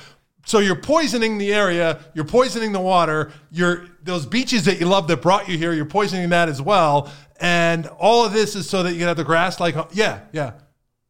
So 0.46 0.60
you're 0.60 0.76
poisoning 0.76 1.38
the 1.38 1.54
area. 1.54 2.00
You're 2.14 2.26
poisoning 2.26 2.72
the 2.72 2.80
water. 2.80 3.32
You're 3.52 3.88
those 4.04 4.26
beaches 4.26 4.66
that 4.66 4.80
you 4.80 4.86
love 4.86 5.08
that 5.10 5.22
brought 5.22 5.50
you 5.50 5.58
here. 5.58 5.74
You're 5.74 5.86
poisoning 5.86 6.30
that 6.30 6.48
as 6.48 6.62
well. 6.62 7.12
And 7.40 7.88
all 7.88 8.26
of 8.26 8.34
this 8.34 8.56
is 8.56 8.70
so 8.70 8.84
that 8.84 8.92
you 8.94 9.00
can 9.00 9.08
have 9.08 9.18
the 9.18 9.24
grass. 9.24 9.60
Like 9.60 9.76
uh, 9.76 9.86
yeah, 9.92 10.22
yeah. 10.32 10.54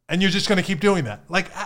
And 0.07 0.21
you're 0.21 0.31
just 0.31 0.47
going 0.47 0.57
to 0.57 0.63
keep 0.63 0.79
doing 0.79 1.05
that. 1.05 1.21
Like 1.29 1.47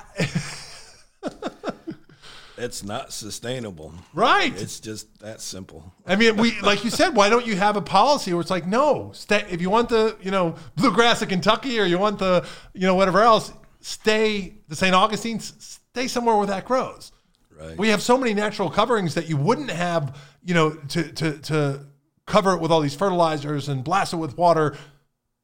It's 2.56 2.84
not 2.84 3.12
sustainable. 3.12 3.94
right. 4.14 4.54
It's 4.56 4.80
just 4.80 5.20
that 5.20 5.42
simple. 5.42 5.92
I 6.06 6.16
mean, 6.16 6.38
we 6.38 6.60
like 6.62 6.84
you 6.86 6.92
said. 6.92 7.16
Why 7.16 7.28
don't 7.28 7.46
you 7.46 7.56
have 7.56 7.76
a 7.76 7.82
policy 7.82 8.32
where 8.32 8.42
it's 8.42 8.52
like, 8.52 8.68
no, 8.68 9.12
stay. 9.14 9.46
If 9.50 9.60
you 9.60 9.70
want 9.70 9.90
the, 9.90 10.16
you 10.22 10.32
know, 10.32 10.56
bluegrass 10.76 11.22
of 11.22 11.30
Kentucky, 11.30 11.80
or 11.80 11.86
you 11.86 11.98
want 11.98 12.20
the, 12.20 12.46
you 12.74 12.86
know, 12.86 12.96
whatever 12.96 13.22
else, 13.22 13.52
stay 13.82 14.54
the 14.68 14.76
St. 14.76 14.94
Augustine. 14.94 15.40
Stay 15.40 16.08
somewhere 16.08 16.38
where 16.38 16.48
that 16.48 16.64
grows. 16.66 17.12
Right. 17.60 17.78
We 17.78 17.90
have 17.90 18.02
so 18.02 18.18
many 18.18 18.34
natural 18.34 18.70
coverings 18.70 19.16
that 19.16 19.28
you 19.28 19.36
wouldn't 19.36 19.72
have, 19.72 20.18
you 20.44 20.54
know, 20.54 20.72
to 20.72 21.12
to 21.12 21.38
to 21.40 21.86
cover 22.26 22.54
it 22.54 22.62
with 22.62 22.72
all 22.72 22.82
these 22.82 22.96
fertilizers 22.96 23.70
and 23.70 23.84
blast 23.84 24.14
it 24.14 24.18
with 24.18 24.38
water. 24.38 24.76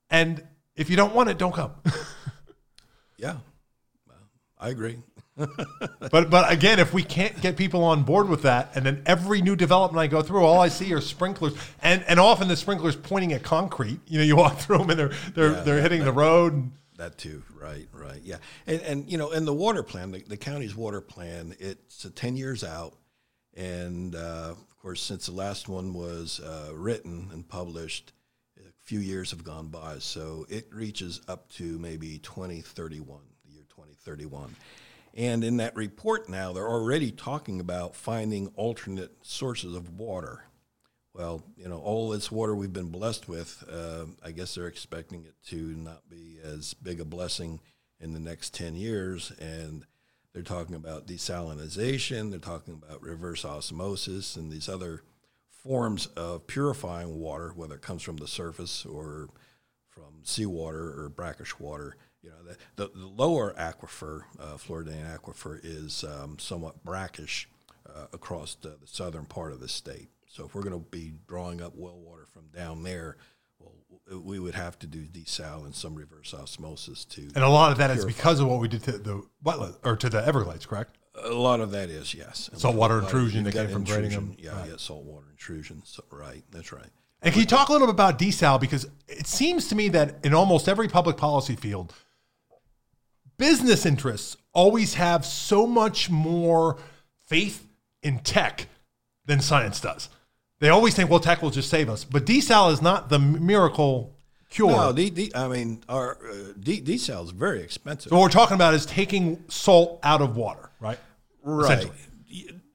And 0.10 0.44
if 0.76 0.90
you 0.90 0.96
don't 0.96 1.14
want 1.14 1.30
it, 1.30 1.38
don't 1.38 1.54
come. 1.54 1.72
Yeah, 3.18 3.36
Well, 4.08 4.16
I 4.58 4.70
agree. 4.70 4.98
But 6.12 6.30
but 6.30 6.52
again, 6.52 6.80
if 6.80 6.94
we 6.94 7.04
can't 7.04 7.40
get 7.42 7.58
people 7.58 7.84
on 7.84 8.04
board 8.04 8.30
with 8.30 8.44
that, 8.44 8.72
and 8.76 8.86
then 8.86 9.04
every 9.06 9.42
new 9.42 9.56
development 9.58 10.00
I 10.02 10.08
go 10.08 10.22
through, 10.22 10.44
all 10.46 10.60
I 10.62 10.70
see 10.70 10.94
are 10.94 11.02
sprinklers, 11.02 11.54
and 11.82 12.04
and 12.08 12.20
often 12.20 12.48
the 12.48 12.56
sprinklers 12.56 12.96
pointing 12.96 13.34
at 13.34 13.44
concrete. 13.44 14.00
You 14.08 14.20
know, 14.20 14.24
you 14.24 14.36
walk 14.38 14.58
through 14.60 14.78
them 14.80 14.90
and 14.90 15.00
they're 15.00 15.12
they're 15.36 15.52
Yeah, 15.52 15.62
they're 15.64 15.76
that- 15.76 15.82
hitting 15.82 16.04
the 16.06 16.12
road. 16.14 16.72
That 16.98 17.18
too, 17.18 17.44
right, 17.58 17.88
right, 17.94 18.22
yeah, 18.24 18.38
and 18.68 18.82
and 18.82 19.10
you 19.12 19.18
know, 19.18 19.32
in 19.32 19.44
the 19.46 19.54
water 19.54 19.84
plan, 19.84 20.12
the, 20.12 20.20
the 20.20 20.36
county's 20.38 20.76
water 20.76 21.00
plan, 21.02 21.56
it's 21.60 22.06
ten 22.16 22.36
years 22.38 22.62
out, 22.64 22.94
and 23.56 24.16
uh, 24.16 24.56
of 24.80 24.84
course, 24.84 25.02
since 25.02 25.26
the 25.26 25.34
last 25.34 25.68
one 25.68 25.94
was 25.94 26.40
uh, 26.40 26.70
written 26.74 27.28
and 27.34 27.46
published, 27.46 28.14
a 28.58 28.72
few 28.82 29.02
years 29.02 29.32
have 29.32 29.44
gone 29.44 29.68
by, 29.68 29.98
so 30.00 30.46
it 30.48 30.70
reaches 30.72 31.20
up 31.28 31.50
to 31.50 31.78
maybe 31.80 32.18
twenty 32.20 32.62
thirty 32.62 33.02
one, 33.02 33.26
the 33.46 33.52
year 33.56 33.66
twenty 33.68 33.98
thirty 34.06 34.26
one, 34.26 34.56
and 35.14 35.44
in 35.44 35.58
that 35.58 35.76
report 35.76 36.30
now, 36.30 36.54
they're 36.54 36.66
already 36.66 37.12
talking 37.12 37.60
about 37.60 37.94
finding 37.94 38.54
alternate 38.56 39.12
sources 39.22 39.76
of 39.76 40.00
water. 40.00 40.46
Well, 41.14 41.44
you 41.58 41.68
know, 41.68 41.80
all 41.80 42.08
this 42.08 42.32
water 42.32 42.56
we've 42.56 42.72
been 42.72 42.88
blessed 42.88 43.28
with, 43.28 43.62
uh, 43.70 44.06
I 44.24 44.32
guess 44.32 44.56
they're 44.56 44.68
expecting 44.68 45.26
it 45.26 45.36
to 45.48 45.58
not 45.58 46.10
be 46.10 46.38
as 46.42 46.74
big 46.74 47.02
a 47.02 47.06
blessing 47.06 47.60
in 48.00 48.14
the 48.14 48.20
next 48.22 48.54
10 48.54 48.78
years. 48.78 49.34
And 49.42 49.86
they're 50.34 50.44
talking 50.44 50.76
about 50.76 51.08
desalinization, 51.08 52.30
they're 52.30 52.40
talking 52.40 52.74
about 52.74 53.02
reverse 53.02 53.44
osmosis, 53.46 54.36
and 54.36 54.52
these 54.52 54.70
other 54.70 55.04
forms 55.50 56.08
of 56.16 56.48
purifying 56.48 57.20
water, 57.20 57.52
whether 57.56 57.76
it 57.76 57.82
comes 57.82 58.02
from 58.02 58.18
the 58.18 58.28
surface 58.28 58.86
or 58.86 59.30
from 59.90 60.22
seawater 60.24 61.02
or 61.02 61.10
brackish 61.10 61.60
water. 61.60 61.98
You 62.22 62.30
know, 62.30 62.54
the, 62.76 62.84
the, 62.84 62.92
the 63.00 63.08
lower 63.08 63.54
aquifer, 63.54 64.24
uh, 64.40 64.58
Floridian 64.58 65.06
aquifer, 65.06 65.60
is 65.64 66.04
um, 66.04 66.38
somewhat 66.38 66.84
brackish 66.84 67.50
uh, 67.88 68.08
across 68.14 68.56
the, 68.56 68.78
the 68.82 68.88
southern 68.88 69.26
part 69.26 69.52
of 69.52 69.60
the 69.60 69.70
state. 69.70 70.10
So 70.28 70.46
if 70.46 70.54
we're 70.54 70.62
going 70.62 70.74
to 70.74 70.90
be 70.92 71.14
drawing 71.28 71.62
up 71.62 71.74
well 71.76 71.98
water 71.98 72.28
from 72.32 72.48
down 72.54 72.84
there, 72.84 73.18
we 74.12 74.40
would 74.40 74.56
have 74.56 74.78
to 74.80 74.88
do 74.88 75.06
desal 75.06 75.66
and 75.66 75.76
some 75.76 75.96
reverse 75.96 76.34
osmosis 76.34 77.06
to. 77.06 77.22
and 77.36 77.44
a 77.44 77.50
lot 77.50 77.72
of 77.72 77.78
that 77.78 77.92
is 77.92 78.06
because 78.06 78.40
of 78.40 78.48
what 78.48 78.60
we 78.60 78.68
did 78.68 78.84
to 78.84 78.94
the 78.98 79.22
wetland 79.44 79.76
or 79.84 79.96
to 79.96 80.10
the 80.10 80.26
Everglades, 80.26 80.66
correct? 80.66 80.98
A 81.24 81.30
lot 81.30 81.60
of 81.60 81.72
that 81.72 81.90
is 81.90 82.14
yes. 82.14 82.50
Saltwater 82.56 82.96
a 83.00 83.02
lot 83.02 83.04
of- 83.04 83.14
intrusion 83.16 83.44
that 83.44 83.54
came 83.54 83.70
from 83.70 83.82
intrusion. 83.82 84.10
them. 84.30 84.36
Yeah, 84.40 84.52
Right. 84.60 84.70
yeah, 84.70 84.76
saltwater 84.78 85.28
intrusion. 85.32 85.82
So, 85.86 86.04
right, 86.12 86.44
that's 86.52 86.72
right. 86.72 86.88
And 87.22 87.34
can 87.34 87.42
you 87.42 87.46
talk 87.48 87.68
a 87.68 87.74
little 87.74 87.88
bit 87.88 87.94
about 87.94 88.18
desal? 88.18 88.60
Because 88.62 88.88
it 89.08 89.28
seems 89.28 89.68
to 89.68 89.76
me 89.76 89.90
that 89.90 90.24
in 90.24 90.34
almost 90.34 90.70
every 90.70 90.88
public 90.88 91.18
policy 91.18 91.56
field, 91.58 91.94
business 93.38 93.86
interests 93.86 94.38
always 94.54 94.94
have 94.96 95.26
so 95.26 95.68
much 95.68 96.10
more 96.10 96.78
faith 97.28 97.68
in 98.02 98.20
tech 98.20 98.68
than 99.26 99.42
science 99.42 99.80
does. 99.82 100.10
They 100.60 100.70
always 100.70 100.94
think, 100.94 101.10
well, 101.10 101.20
tech 101.20 101.42
will 101.42 101.52
just 101.52 101.70
save 101.70 101.90
us. 101.90 102.04
But 102.04 102.26
desal 102.26 102.72
is 102.72 102.82
not 102.82 103.10
the 103.10 103.20
miracle 103.20 104.16
cure. 104.50 104.72
No, 104.72 104.92
D, 104.92 105.10
D, 105.10 105.32
I 105.34 105.48
mean, 105.48 105.84
our 105.88 106.18
uh, 106.18 106.54
D, 106.60 106.82
desal 106.82 107.24
is 107.24 107.32
very 107.32 107.62
expensive. 107.62 108.10
so 108.10 108.16
what 108.18 108.24
we're 108.24 108.30
talking 108.30 108.56
about 108.56 108.74
is 108.74 108.86
taking 108.86 109.44
salt 109.48 110.00
out 110.04 110.22
of 110.22 110.36
water, 110.36 110.70
right? 110.80 111.00
Right. 111.44 111.90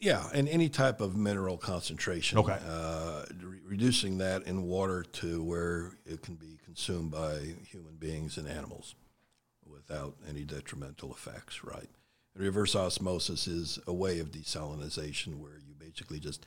Yeah, 0.00 0.26
and 0.34 0.48
any 0.48 0.68
type 0.68 1.00
of 1.00 1.16
mineral 1.16 1.56
concentration. 1.56 2.38
Okay. 2.38 2.58
Uh, 2.68 3.24
re- 3.42 3.60
reducing 3.64 4.18
that 4.18 4.42
in 4.46 4.64
water 4.64 5.02
to 5.02 5.42
where 5.42 5.92
it 6.04 6.20
can 6.22 6.34
be 6.34 6.58
consumed 6.64 7.10
by 7.10 7.38
human 7.66 7.94
beings 7.98 8.36
and 8.36 8.46
animals 8.46 8.94
without 9.66 10.14
any 10.28 10.44
detrimental 10.44 11.10
effects, 11.10 11.64
right? 11.64 11.88
Reverse 12.36 12.74
osmosis 12.74 13.46
is 13.46 13.78
a 13.86 13.92
way 13.92 14.18
of 14.18 14.30
desalinization 14.30 15.36
where 15.38 15.58
you 15.66 15.74
basically 15.78 16.18
just 16.18 16.44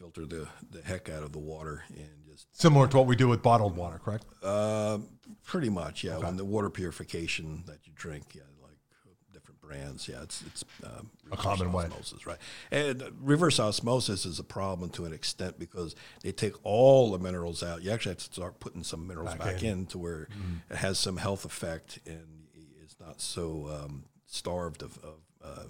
filter 0.00 0.24
the, 0.24 0.48
the 0.70 0.80
heck 0.82 1.08
out 1.10 1.22
of 1.22 1.30
the 1.32 1.38
water 1.38 1.84
and 1.90 2.08
just 2.26 2.46
Similar 2.58 2.88
to 2.88 2.96
what 2.96 3.06
we 3.06 3.16
do 3.16 3.28
with 3.28 3.42
bottled 3.42 3.76
water, 3.76 3.98
correct? 4.02 4.24
uh, 4.42 4.98
pretty 5.44 5.68
much, 5.68 6.02
yeah. 6.02 6.16
When 6.16 6.36
the 6.38 6.44
water 6.44 6.70
purification 6.70 7.62
that 7.66 7.86
you 7.86 7.92
drink, 7.94 8.34
yeah, 8.34 8.40
like 8.62 8.78
uh, 9.06 9.10
different 9.32 9.60
brands, 9.60 10.08
yeah, 10.08 10.22
it's 10.22 10.42
it's 10.46 10.64
um, 10.84 11.10
A 11.30 11.36
common 11.36 11.66
reverse 11.66 11.74
way. 11.74 11.84
osmosis, 11.84 12.26
right? 12.26 12.38
And 12.70 13.02
reverse 13.20 13.60
osmosis 13.60 14.24
is 14.24 14.38
a 14.38 14.44
problem 14.44 14.88
to 14.90 15.04
an 15.04 15.12
extent 15.12 15.58
because 15.58 15.94
they 16.22 16.32
take 16.32 16.54
all 16.64 17.10
the 17.12 17.18
minerals 17.18 17.62
out. 17.62 17.82
You 17.82 17.90
actually 17.90 18.12
have 18.12 18.18
to 18.18 18.24
start 18.32 18.58
putting 18.58 18.82
some 18.82 19.06
minerals 19.06 19.30
Back 19.34 19.38
back, 19.40 19.62
in. 19.62 19.68
in. 19.80 19.86
to 19.86 19.98
where 19.98 20.28
it 20.70 20.76
has 20.76 20.98
some 20.98 21.18
health 21.18 21.44
effect 21.44 21.98
and 22.06 22.46
is 22.82 22.96
not 22.98 23.20
so 23.20 23.68
um, 23.84 24.04
starved 24.26 24.82
of, 24.82 24.98
of 25.04 25.18
uh, 25.44 25.64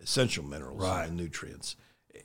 essential 0.00 0.44
minerals 0.44 0.80
Right. 0.80 1.08
and 1.08 1.16
nutrients. 1.16 1.74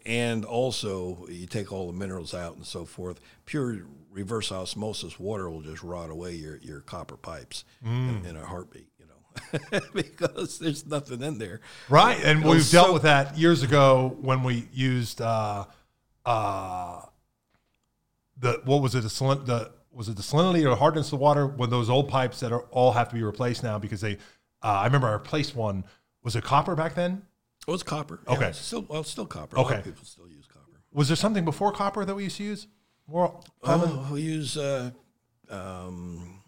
And 0.05 0.45
also 0.45 1.25
you 1.29 1.45
take 1.45 1.71
all 1.71 1.87
the 1.87 1.97
minerals 1.97 2.33
out 2.33 2.55
and 2.55 2.65
so 2.65 2.85
forth. 2.85 3.19
Pure 3.45 3.79
reverse 4.11 4.51
osmosis 4.51 5.19
water 5.19 5.49
will 5.49 5.61
just 5.61 5.83
rot 5.83 6.09
away 6.09 6.33
your, 6.33 6.57
your 6.57 6.81
copper 6.81 7.15
pipes 7.17 7.63
in, 7.83 8.25
in 8.25 8.35
a 8.35 8.43
heartbeat, 8.45 8.87
you 8.99 9.05
know, 9.05 9.79
because 9.93 10.57
there's 10.59 10.85
nothing 10.85 11.21
in 11.21 11.37
there. 11.37 11.61
Right, 11.89 12.19
and 12.23 12.43
we've 12.43 12.69
dealt 12.71 12.91
with 12.93 13.03
that 13.03 13.37
years 13.37 13.61
ago 13.63 14.17
when 14.21 14.43
we 14.43 14.67
used 14.73 15.21
uh, 15.21 15.65
uh, 16.25 17.01
the 18.39 18.61
what 18.65 18.81
was 18.81 18.95
it 18.95 19.01
the, 19.01 19.09
salin- 19.09 19.45
the 19.45 19.71
was 19.91 20.07
it 20.09 20.15
the 20.15 20.21
salinity 20.23 20.69
or 20.69 20.75
hardness 20.75 21.07
of 21.07 21.11
the 21.11 21.17
water 21.17 21.45
when 21.47 21.69
those 21.69 21.89
old 21.89 22.09
pipes 22.09 22.39
that 22.39 22.51
are 22.51 22.61
all 22.71 22.91
have 22.91 23.09
to 23.09 23.15
be 23.15 23.23
replaced 23.23 23.63
now 23.63 23.77
because 23.77 24.01
they 24.01 24.13
uh, 24.63 24.67
I 24.67 24.85
remember 24.85 25.07
I 25.07 25.13
replaced 25.13 25.55
one 25.55 25.83
was 26.23 26.35
it 26.35 26.43
copper 26.43 26.75
back 26.75 26.95
then 26.95 27.21
Oh, 27.69 27.73
it's 27.73 27.83
copper. 27.83 28.19
Yeah, 28.27 28.33
Okay. 28.33 28.47
it's 28.47 28.59
still, 28.59 28.81
well, 28.89 29.01
it's 29.01 29.09
still 29.11 29.25
copper. 29.25 29.55
A 29.55 29.61
lot 29.61 29.67
Okay. 29.69 29.79
of 29.79 29.85
people 29.85 30.03
still 30.05 30.27
use 30.27 30.45
copper. 30.47 30.65
was 30.91 31.07
there 31.07 31.15
something 31.15 31.45
before 31.45 31.71
copper 31.71 32.03
that 32.05 32.15
we 32.15 32.23
used 32.23 32.37
to 32.37 32.43
use 32.43 32.67
more 33.07 33.39
common 33.63 33.89
Oh, 33.91 34.09
we 34.13 34.21
use 34.21 34.57
uh, 34.57 34.91
um, 35.49 36.41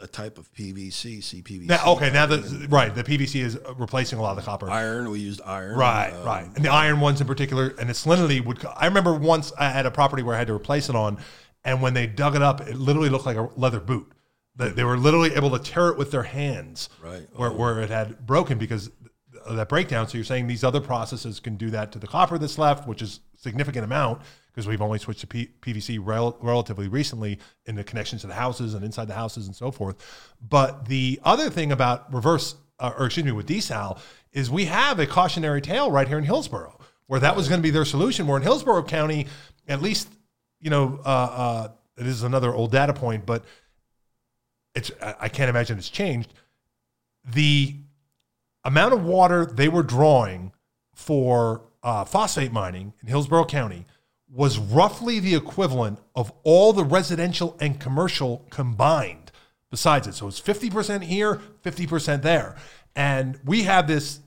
a 0.00 0.06
type 0.06 0.36
of 0.38 0.52
PVC, 0.52 1.18
CPVC. 1.22 1.66
now, 1.66 1.92
okay 1.92 2.10
now 2.12 2.26
the 2.26 2.66
right 2.68 2.94
the 2.94 3.04
PVC 3.04 3.40
is 3.40 3.58
replacing 3.76 4.18
a 4.18 4.22
lot 4.22 4.32
of 4.32 4.36
the 4.36 4.42
copper 4.42 4.68
Iron, 4.70 5.10
we 5.10 5.20
used 5.20 5.40
iron. 5.46 5.76
Right, 5.78 6.10
um, 6.12 6.24
right. 6.26 6.46
And 6.56 6.64
the 6.64 6.68
iron 6.70 7.00
ones 7.00 7.20
in 7.20 7.26
particular, 7.26 7.74
and 7.78 7.88
the 7.88 7.92
salinity 7.94 8.44
would. 8.44 8.64
I 8.76 8.86
remember 8.86 9.14
once 9.14 9.52
I 9.58 9.68
had 9.70 9.86
a 9.86 9.90
property 9.90 10.22
where 10.22 10.34
I 10.34 10.38
had 10.38 10.48
to 10.48 10.54
replace 10.54 10.88
it 10.88 10.96
on, 10.96 11.18
and 11.64 11.80
when 11.80 11.94
they 11.94 12.06
dug 12.06 12.34
it 12.36 12.42
up, 12.42 12.60
it 12.62 12.76
literally 12.76 13.08
looked 13.08 13.26
like 13.26 13.36
a 13.36 13.48
leather 13.56 13.80
boot. 13.80 14.10
They, 14.56 14.68
they 14.70 14.84
were 14.84 14.98
literally 14.98 15.34
able 15.34 15.50
to 15.50 15.58
tear 15.58 15.88
it 15.88 15.96
with 15.98 16.10
their 16.10 16.22
hands, 16.22 16.88
Right. 17.02 17.26
where, 17.34 17.50
where 17.50 17.80
it 17.80 17.90
had 17.90 18.24
broken 18.26 18.58
because 18.58 18.90
that 19.50 19.68
breakdown. 19.68 20.08
So 20.08 20.18
you're 20.18 20.24
saying 20.24 20.46
these 20.46 20.64
other 20.64 20.80
processes 20.80 21.40
can 21.40 21.56
do 21.56 21.70
that 21.70 21.92
to 21.92 21.98
the 21.98 22.06
copper 22.06 22.38
that's 22.38 22.58
left, 22.58 22.88
which 22.88 23.02
is 23.02 23.20
significant 23.36 23.84
amount 23.84 24.22
because 24.48 24.66
we've 24.66 24.82
only 24.82 24.98
switched 24.98 25.20
to 25.20 25.26
P- 25.26 25.50
PVC 25.60 25.98
rel- 26.00 26.36
relatively 26.40 26.88
recently 26.88 27.38
in 27.66 27.74
the 27.74 27.84
connections 27.84 28.20
to 28.22 28.28
the 28.28 28.34
houses 28.34 28.74
and 28.74 28.84
inside 28.84 29.06
the 29.06 29.14
houses 29.14 29.46
and 29.46 29.56
so 29.56 29.70
forth. 29.70 29.96
But 30.40 30.86
the 30.86 31.20
other 31.24 31.50
thing 31.50 31.72
about 31.72 32.12
reverse, 32.12 32.54
uh, 32.78 32.92
or 32.96 33.06
excuse 33.06 33.24
me, 33.24 33.32
with 33.32 33.46
desal 33.48 33.98
is 34.32 34.50
we 34.50 34.66
have 34.66 34.98
a 34.98 35.06
cautionary 35.06 35.60
tale 35.60 35.90
right 35.90 36.06
here 36.06 36.18
in 36.18 36.24
Hillsborough 36.24 36.78
where 37.06 37.20
that 37.20 37.36
was 37.36 37.48
going 37.48 37.58
to 37.58 37.62
be 37.62 37.70
their 37.70 37.84
solution. 37.84 38.26
Where 38.26 38.36
in 38.36 38.42
Hillsborough 38.42 38.84
County, 38.84 39.26
at 39.68 39.82
least, 39.82 40.08
you 40.60 40.70
know, 40.70 41.00
uh, 41.04 41.08
uh, 41.08 41.68
this 41.96 42.08
is 42.08 42.22
another 42.22 42.54
old 42.54 42.72
data 42.72 42.92
point, 42.92 43.26
but 43.26 43.44
it's 44.74 44.90
I 45.02 45.14
I 45.20 45.28
can't 45.28 45.50
imagine 45.50 45.78
it's 45.78 45.88
changed. 45.88 46.32
The 47.24 47.76
amount 48.64 48.94
of 48.94 49.04
water 49.04 49.46
they 49.46 49.68
were 49.68 49.82
drawing 49.82 50.52
for 50.94 51.62
uh, 51.82 52.04
phosphate 52.04 52.52
mining 52.52 52.94
in 53.02 53.08
Hillsborough 53.08 53.44
County 53.44 53.84
was 54.30 54.58
roughly 54.58 55.20
the 55.20 55.34
equivalent 55.34 55.98
of 56.14 56.32
all 56.42 56.72
the 56.72 56.84
residential 56.84 57.56
and 57.60 57.78
commercial 57.78 58.44
combined 58.50 59.30
besides 59.70 60.06
it. 60.06 60.14
So 60.14 60.28
it's 60.28 60.40
50% 60.40 61.02
here, 61.02 61.40
50% 61.64 62.22
there. 62.22 62.56
And 62.96 63.38
we 63.44 63.64
have 63.64 63.86
this, 63.86 64.20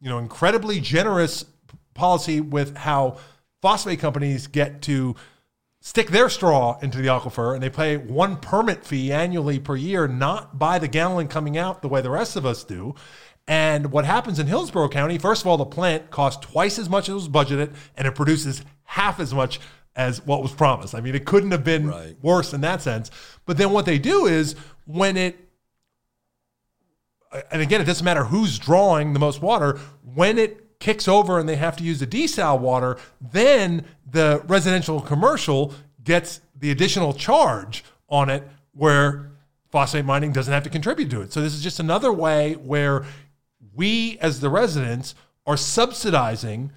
you 0.00 0.08
know, 0.08 0.18
incredibly 0.18 0.80
generous 0.80 1.44
policy 1.94 2.40
with 2.40 2.76
how 2.76 3.18
phosphate 3.60 4.00
companies 4.00 4.46
get 4.46 4.82
to 4.82 5.16
stick 5.80 6.08
their 6.08 6.28
straw 6.28 6.78
into 6.80 6.98
the 6.98 7.08
aquifer 7.08 7.54
and 7.54 7.62
they 7.62 7.70
pay 7.70 7.96
one 7.96 8.36
permit 8.36 8.84
fee 8.84 9.12
annually 9.12 9.58
per 9.58 9.76
year, 9.76 10.08
not 10.08 10.58
by 10.58 10.78
the 10.78 10.88
gallon 10.88 11.28
coming 11.28 11.56
out 11.56 11.82
the 11.82 11.88
way 11.88 12.00
the 12.00 12.10
rest 12.10 12.36
of 12.36 12.44
us 12.44 12.64
do. 12.64 12.94
And 13.48 13.90
what 13.90 14.04
happens 14.04 14.38
in 14.38 14.46
Hillsborough 14.46 14.90
County, 14.90 15.16
first 15.16 15.40
of 15.40 15.46
all, 15.48 15.56
the 15.56 15.64
plant 15.64 16.10
costs 16.10 16.46
twice 16.46 16.78
as 16.78 16.90
much 16.90 17.08
as 17.08 17.14
was 17.14 17.28
budgeted 17.30 17.74
and 17.96 18.06
it 18.06 18.14
produces 18.14 18.62
half 18.84 19.18
as 19.18 19.32
much 19.32 19.58
as 19.96 20.24
what 20.26 20.42
was 20.42 20.52
promised. 20.52 20.94
I 20.94 21.00
mean, 21.00 21.14
it 21.14 21.24
couldn't 21.24 21.50
have 21.50 21.64
been 21.64 21.88
Right. 21.88 22.16
worse 22.22 22.52
in 22.52 22.60
that 22.60 22.82
sense. 22.82 23.10
But 23.46 23.56
then 23.56 23.70
what 23.72 23.86
they 23.86 23.98
do 23.98 24.26
is 24.26 24.54
when 24.84 25.16
it 25.16 25.44
and 27.50 27.60
again, 27.60 27.80
it 27.80 27.84
doesn't 27.84 28.04
matter 28.04 28.24
who's 28.24 28.58
drawing 28.58 29.12
the 29.12 29.18
most 29.18 29.42
water. 29.42 29.78
When 30.14 30.38
it 30.38 30.78
kicks 30.80 31.06
over 31.06 31.38
and 31.38 31.46
they 31.46 31.56
have 31.56 31.76
to 31.76 31.84
use 31.84 32.00
the 32.00 32.06
desal 32.06 32.58
water, 32.58 32.96
then 33.20 33.84
the 34.10 34.42
residential 34.46 35.00
commercial 35.00 35.74
gets 36.02 36.40
the 36.58 36.70
additional 36.70 37.12
charge 37.12 37.84
on 38.08 38.30
it 38.30 38.48
where 38.72 39.32
phosphate 39.70 40.06
mining 40.06 40.32
doesn't 40.32 40.52
have 40.54 40.62
to 40.64 40.70
contribute 40.70 41.10
to 41.10 41.20
it. 41.20 41.32
So 41.32 41.42
this 41.42 41.52
is 41.52 41.62
just 41.62 41.80
another 41.80 42.12
way 42.12 42.54
where 42.54 43.04
we 43.78 44.18
as 44.20 44.40
the 44.40 44.50
residents 44.50 45.14
are 45.46 45.56
subsidizing 45.56 46.72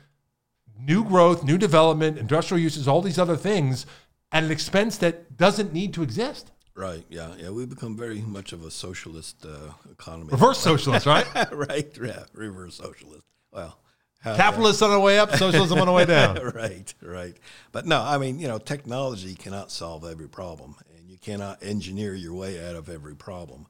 new 0.80 1.04
growth, 1.04 1.44
new 1.44 1.58
development, 1.58 2.18
industrial 2.18 2.62
uses, 2.62 2.88
all 2.88 3.02
these 3.02 3.20
other 3.20 3.36
things 3.36 3.86
at 4.32 4.44
an 4.44 4.52
expense 4.52 4.98
that 5.00 5.36
doesn't 5.36 5.74
need 5.74 5.94
to 5.96 6.04
exist. 6.04 6.52
Right. 6.76 7.04
Yeah. 7.10 7.34
Yeah. 7.38 7.50
We've 7.50 7.68
become 7.70 7.98
very 7.98 8.22
much 8.22 8.54
of 8.54 8.64
a 8.64 8.72
socialist 8.72 9.46
uh, 9.46 9.74
economy. 9.92 10.30
Reverse 10.32 10.60
socialist, 10.60 11.06
right? 11.06 11.26
right. 11.52 11.90
Yeah. 12.02 12.24
Reverse 12.34 12.76
socialist. 12.76 13.26
Well, 13.52 13.78
how- 14.22 14.36
Capitalists 14.36 14.82
on 14.84 14.92
the 14.92 15.00
way 15.00 15.18
up, 15.20 15.32
socialism 15.36 15.80
on 15.80 15.88
the 15.88 15.94
way 15.94 16.06
down. 16.06 16.38
right, 16.56 16.94
right. 17.02 17.36
But 17.72 17.88
no, 17.88 18.00
I 18.00 18.20
mean, 18.20 18.40
you 18.40 18.48
know, 18.48 18.60
technology 18.60 19.34
cannot 19.34 19.72
solve 19.72 20.06
every 20.06 20.30
problem, 20.30 20.76
and 20.96 21.10
you 21.10 21.18
cannot 21.18 21.64
engineer 21.64 22.14
your 22.14 22.36
way 22.36 22.64
out 22.64 22.76
of 22.76 22.88
every 22.88 23.16
problem. 23.16 23.66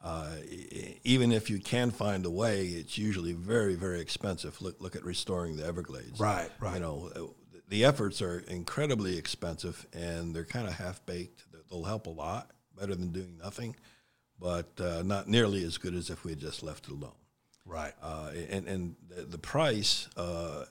Uh, 0.00 0.30
even 1.04 1.32
if 1.32 1.50
you 1.50 1.58
can 1.58 1.90
find 1.90 2.24
a 2.24 2.30
way, 2.30 2.66
it's 2.66 2.96
usually 2.96 3.32
very, 3.32 3.74
very 3.74 4.00
expensive. 4.00 4.60
Look, 4.62 4.80
look 4.80 4.94
at 4.94 5.04
restoring 5.04 5.56
the 5.56 5.66
Everglades. 5.66 6.20
Right, 6.20 6.50
right. 6.60 6.74
You 6.74 6.80
know, 6.80 7.10
uh, 7.16 7.20
the 7.68 7.84
efforts 7.84 8.22
are 8.22 8.38
incredibly 8.48 9.18
expensive, 9.18 9.86
and 9.92 10.34
they're 10.34 10.44
kind 10.44 10.68
of 10.68 10.74
half 10.74 11.04
baked. 11.04 11.44
They'll 11.68 11.84
help 11.84 12.06
a 12.06 12.10
lot, 12.10 12.50
better 12.78 12.94
than 12.94 13.10
doing 13.12 13.36
nothing, 13.42 13.74
but 14.38 14.68
uh, 14.80 15.02
not 15.04 15.28
nearly 15.28 15.64
as 15.64 15.78
good 15.78 15.94
as 15.94 16.10
if 16.10 16.24
we 16.24 16.30
had 16.32 16.38
just 16.40 16.62
left 16.62 16.86
it 16.86 16.92
alone 16.92 17.12
Right. 17.66 17.92
uh, 18.02 18.30
and 18.50 18.66
and 18.68 18.96
the, 19.08 19.22
the 19.22 19.36
price 19.38 20.08
uh, 20.16 20.20
uh, 20.20 20.64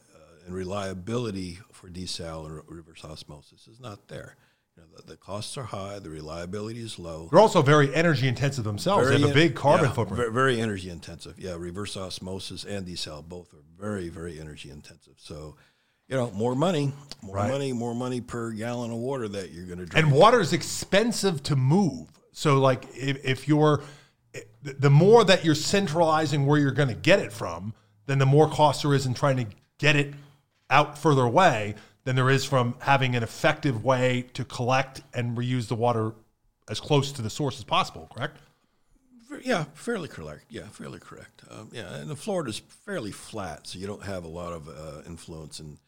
and 0.46 0.56
reliability 0.56 1.60
for 1.74 1.90
desal 1.90 2.46
and 2.48 2.62
reverse 2.68 3.04
osmosis 3.06 3.68
is 3.68 3.80
not 3.80 4.08
there. 4.08 4.38
You 4.78 4.84
know, 4.84 4.90
the, 4.98 5.12
the 5.14 5.18
costs 5.18 5.58
are 5.58 5.64
high, 5.64 5.98
the 5.98 6.10
reliability 6.10 6.82
is 6.82 7.00
low. 7.00 7.28
They're 7.32 7.40
also 7.40 7.64
very 7.64 7.94
energy 7.96 8.28
intensive 8.28 8.64
themselves. 8.64 9.10
they 9.10 9.20
have 9.20 9.30
a 9.30 9.34
big 9.34 9.56
carbon 9.56 9.88
yeah, 9.88 9.94
footprint. 9.94 10.32
Very 10.34 10.62
energy 10.62 10.92
intensive. 10.92 11.40
Yeah, 11.40 11.56
reverse 11.58 11.98
osmosis 11.98 12.64
and 12.64 12.86
desal 12.86 13.28
both 13.28 13.54
are 13.54 13.64
very 13.80 14.10
very 14.10 14.40
energy 14.40 14.70
intensive. 14.70 15.16
So, 15.18 15.56
you 16.08 16.16
know, 16.16 16.30
more 16.32 16.56
money, 16.56 16.94
more 17.24 17.36
Right. 17.38 17.52
money, 17.52 17.74
more 17.74 17.96
money 17.96 18.22
per 18.22 18.52
gallon 18.52 18.92
of 18.92 18.98
water 18.98 19.28
that 19.28 19.52
you're 19.52 19.66
going 19.66 19.80
to 19.80 19.86
drink. 19.88 20.06
and 20.06 20.16
water 20.16 20.40
is 20.40 20.54
expensive 20.54 21.42
to 21.44 21.56
move. 21.56 22.08
So, 22.32 22.60
like, 22.60 22.86
if, 22.94 23.26
if 23.26 23.48
you're 23.48 23.82
the 24.62 24.92
more 24.92 25.24
that 25.24 25.44
you're 25.44 25.56
centralizing 25.56 26.46
where 26.46 26.60
you're 26.60 26.72
going 26.72 26.90
to 26.90 26.96
get 26.96 27.20
it 27.20 27.34
from, 27.34 27.74
then 28.06 28.20
the 28.20 28.26
more 28.26 28.48
cost 28.48 28.84
there 28.84 28.94
is 28.94 29.08
in 29.08 29.16
trying 29.16 29.38
to 29.38 29.48
get 29.80 29.96
it 29.96 30.14
out 30.70 30.98
further 30.98 31.24
away 31.24 31.76
than 32.08 32.16
there 32.16 32.30
is 32.30 32.46
from 32.46 32.74
having 32.80 33.18
an 33.18 33.24
effective 33.24 33.84
way 33.84 34.26
to 34.32 34.46
collect 34.46 35.02
and 35.14 35.38
reuse 35.38 35.68
the 35.68 35.76
water 35.76 36.14
as 36.70 36.80
close 36.80 37.12
to 37.12 37.22
the 37.22 37.30
source 37.30 37.58
as 37.58 37.66
possible. 37.66 38.10
Correct? 38.16 38.38
Yeah, 39.44 39.66
fairly 39.74 40.08
correct. 40.08 40.46
Yeah, 40.50 40.70
fairly 40.70 41.00
correct. 41.00 41.44
Um, 41.52 41.70
yeah, 41.74 41.96
and 41.96 42.10
the 42.10 42.16
Florida's 42.16 42.60
fairly 42.60 43.12
flat, 43.12 43.68
so 43.68 43.78
you 43.78 43.88
don't 43.88 44.04
have 44.04 44.24
a 44.24 44.30
lot 44.30 44.54
of 44.54 44.70
uh, 44.70 45.02
influence 45.06 45.60
and 45.60 45.80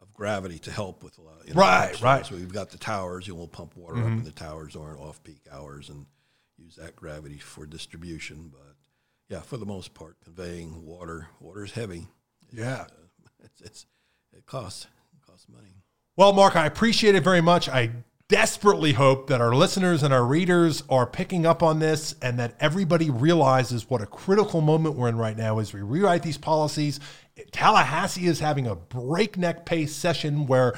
of 0.00 0.14
gravity 0.14 0.60
to 0.60 0.70
help 0.70 1.02
with 1.02 1.18
a 1.18 1.22
lot. 1.22 1.38
You 1.44 1.54
know, 1.54 1.60
Right, 1.60 2.00
right. 2.00 2.24
So 2.24 2.36
you've 2.36 2.54
got 2.54 2.70
the 2.70 2.78
towers. 2.78 3.26
You 3.26 3.34
will 3.34 3.48
pump 3.48 3.76
water 3.76 3.98
up 3.98 4.06
in 4.06 4.22
the 4.22 4.30
towers 4.30 4.74
during 4.74 4.96
off-peak 4.96 5.40
hours 5.50 5.88
and 5.88 6.06
use 6.56 6.76
that 6.76 6.94
gravity 6.94 7.38
for 7.38 7.66
distribution. 7.66 8.48
But 8.52 8.76
yeah, 9.28 9.40
for 9.40 9.56
the 9.56 9.66
most 9.66 9.92
part, 9.92 10.18
conveying 10.22 10.86
water. 10.86 11.26
Water 11.40 11.64
is 11.64 11.72
heavy. 11.72 12.06
Yeah. 12.52 12.84
It's, 13.44 13.60
it's 13.60 13.86
it 14.32 14.46
costs 14.46 14.86
costs 15.34 15.48
money. 15.48 15.74
Well, 16.16 16.32
Mark, 16.32 16.54
I 16.54 16.64
appreciate 16.64 17.16
it 17.16 17.24
very 17.24 17.40
much. 17.40 17.68
I 17.68 17.90
desperately 18.28 18.92
hope 18.92 19.26
that 19.26 19.40
our 19.40 19.52
listeners 19.52 20.04
and 20.04 20.14
our 20.14 20.24
readers 20.24 20.84
are 20.88 21.08
picking 21.08 21.44
up 21.44 21.60
on 21.60 21.80
this 21.80 22.14
and 22.22 22.38
that 22.38 22.54
everybody 22.60 23.10
realizes 23.10 23.90
what 23.90 24.00
a 24.00 24.06
critical 24.06 24.60
moment 24.60 24.94
we're 24.94 25.08
in 25.08 25.16
right 25.16 25.36
now 25.36 25.58
as 25.58 25.72
we 25.72 25.82
rewrite 25.82 26.22
these 26.22 26.38
policies. 26.38 27.00
Tallahassee 27.50 28.26
is 28.26 28.38
having 28.38 28.68
a 28.68 28.76
breakneck 28.76 29.66
pace 29.66 29.92
session 29.92 30.46
where 30.46 30.74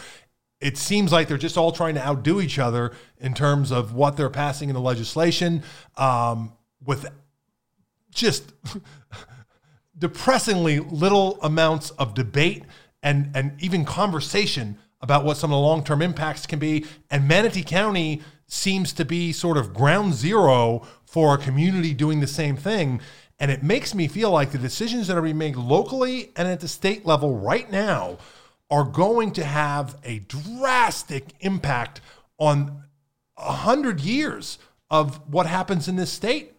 it 0.58 0.78
seems 0.78 1.12
like 1.12 1.28
they're 1.28 1.36
just 1.36 1.58
all 1.58 1.70
trying 1.70 1.96
to 1.96 2.06
outdo 2.06 2.40
each 2.40 2.58
other 2.58 2.92
in 3.18 3.34
terms 3.34 3.70
of 3.70 3.92
what 3.92 4.16
they're 4.16 4.30
passing 4.30 4.70
in 4.70 4.74
the 4.74 4.80
legislation 4.80 5.62
um, 5.98 6.54
with 6.82 7.04
just 8.10 8.54
depressingly 9.98 10.80
little 10.80 11.38
amounts 11.42 11.90
of 11.90 12.14
debate 12.14 12.64
and, 13.06 13.30
and 13.34 13.52
even 13.62 13.84
conversation 13.84 14.76
about 15.00 15.24
what 15.24 15.36
some 15.36 15.52
of 15.52 15.56
the 15.56 15.60
long 15.60 15.84
term 15.84 16.02
impacts 16.02 16.44
can 16.44 16.58
be. 16.58 16.84
And 17.08 17.28
Manatee 17.28 17.62
County 17.62 18.20
seems 18.48 18.92
to 18.94 19.04
be 19.04 19.32
sort 19.32 19.56
of 19.56 19.72
ground 19.72 20.14
zero 20.14 20.82
for 21.04 21.32
a 21.32 21.38
community 21.38 21.94
doing 21.94 22.18
the 22.18 22.26
same 22.26 22.56
thing. 22.56 23.00
And 23.38 23.48
it 23.52 23.62
makes 23.62 23.94
me 23.94 24.08
feel 24.08 24.32
like 24.32 24.50
the 24.50 24.58
decisions 24.58 25.06
that 25.06 25.16
are 25.16 25.22
being 25.22 25.38
made 25.38 25.54
locally 25.54 26.32
and 26.34 26.48
at 26.48 26.58
the 26.58 26.66
state 26.66 27.06
level 27.06 27.36
right 27.38 27.70
now 27.70 28.18
are 28.72 28.82
going 28.82 29.30
to 29.32 29.44
have 29.44 29.96
a 30.02 30.18
drastic 30.20 31.26
impact 31.40 32.00
on 32.38 32.82
a 33.36 33.52
hundred 33.52 34.00
years 34.00 34.58
of 34.90 35.20
what 35.32 35.46
happens 35.46 35.86
in 35.86 35.94
this 35.94 36.10
state 36.10 36.54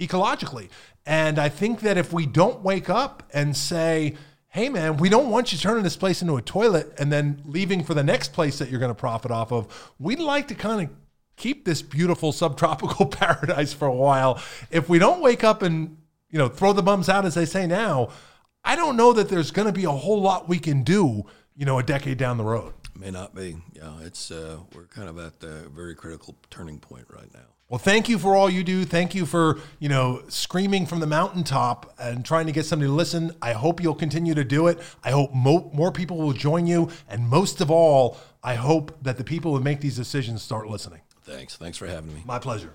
ecologically. 0.00 0.70
And 1.04 1.38
I 1.38 1.50
think 1.50 1.80
that 1.80 1.98
if 1.98 2.14
we 2.14 2.24
don't 2.24 2.62
wake 2.62 2.88
up 2.88 3.24
and 3.34 3.54
say, 3.54 4.14
hey 4.48 4.68
man, 4.68 4.96
we 4.96 5.08
don't 5.08 5.30
want 5.30 5.52
you 5.52 5.58
turning 5.58 5.84
this 5.84 5.96
place 5.96 6.22
into 6.22 6.36
a 6.36 6.42
toilet 6.42 6.92
and 6.98 7.12
then 7.12 7.42
leaving 7.44 7.84
for 7.84 7.94
the 7.94 8.02
next 8.02 8.32
place 8.32 8.58
that 8.58 8.70
you're 8.70 8.80
going 8.80 8.90
to 8.90 8.94
profit 8.94 9.30
off 9.30 9.52
of, 9.52 9.92
we'd 9.98 10.18
like 10.18 10.48
to 10.48 10.54
kind 10.54 10.82
of 10.82 10.96
keep 11.36 11.64
this 11.64 11.82
beautiful 11.82 12.32
subtropical 12.32 13.06
paradise 13.06 13.72
for 13.72 13.86
a 13.86 13.94
while. 13.94 14.40
If 14.70 14.88
we 14.88 14.98
don't 14.98 15.20
wake 15.20 15.44
up 15.44 15.62
and, 15.62 15.98
you 16.30 16.38
know, 16.38 16.48
throw 16.48 16.72
the 16.72 16.82
bums 16.82 17.08
out 17.08 17.24
as 17.24 17.34
they 17.34 17.44
say 17.44 17.66
now, 17.66 18.08
I 18.64 18.74
don't 18.74 18.96
know 18.96 19.12
that 19.12 19.28
there's 19.28 19.50
going 19.50 19.66
to 19.66 19.72
be 19.72 19.84
a 19.84 19.90
whole 19.90 20.20
lot 20.20 20.48
we 20.48 20.58
can 20.58 20.82
do, 20.82 21.24
you 21.54 21.64
know, 21.64 21.78
a 21.78 21.82
decade 21.82 22.18
down 22.18 22.36
the 22.36 22.44
road. 22.44 22.72
May 22.98 23.10
not 23.10 23.34
be. 23.34 23.58
Yeah, 23.74 23.92
it's 24.00 24.30
uh, 24.30 24.58
we're 24.74 24.86
kind 24.86 25.08
of 25.08 25.18
at 25.18 25.40
the 25.40 25.70
very 25.74 25.94
critical 25.94 26.34
turning 26.50 26.78
point 26.78 27.04
right 27.10 27.32
now. 27.34 27.55
Well, 27.68 27.78
thank 27.78 28.08
you 28.08 28.18
for 28.18 28.36
all 28.36 28.48
you 28.48 28.62
do. 28.62 28.84
Thank 28.84 29.12
you 29.12 29.26
for, 29.26 29.58
you 29.80 29.88
know, 29.88 30.22
screaming 30.28 30.86
from 30.86 31.00
the 31.00 31.06
mountaintop 31.06 31.92
and 31.98 32.24
trying 32.24 32.46
to 32.46 32.52
get 32.52 32.64
somebody 32.64 32.88
to 32.88 32.94
listen. 32.94 33.34
I 33.42 33.54
hope 33.54 33.82
you'll 33.82 33.96
continue 33.96 34.34
to 34.34 34.44
do 34.44 34.68
it. 34.68 34.78
I 35.02 35.10
hope 35.10 35.34
mo- 35.34 35.68
more 35.74 35.90
people 35.90 36.18
will 36.18 36.32
join 36.32 36.68
you. 36.68 36.90
And 37.08 37.28
most 37.28 37.60
of 37.60 37.68
all, 37.68 38.18
I 38.40 38.54
hope 38.54 38.96
that 39.02 39.16
the 39.16 39.24
people 39.24 39.56
who 39.56 39.64
make 39.64 39.80
these 39.80 39.96
decisions 39.96 40.42
start 40.42 40.68
listening. 40.68 41.00
Thanks. 41.24 41.56
Thanks 41.56 41.76
for 41.76 41.88
having 41.88 42.14
me. 42.14 42.22
My 42.24 42.38
pleasure. 42.38 42.70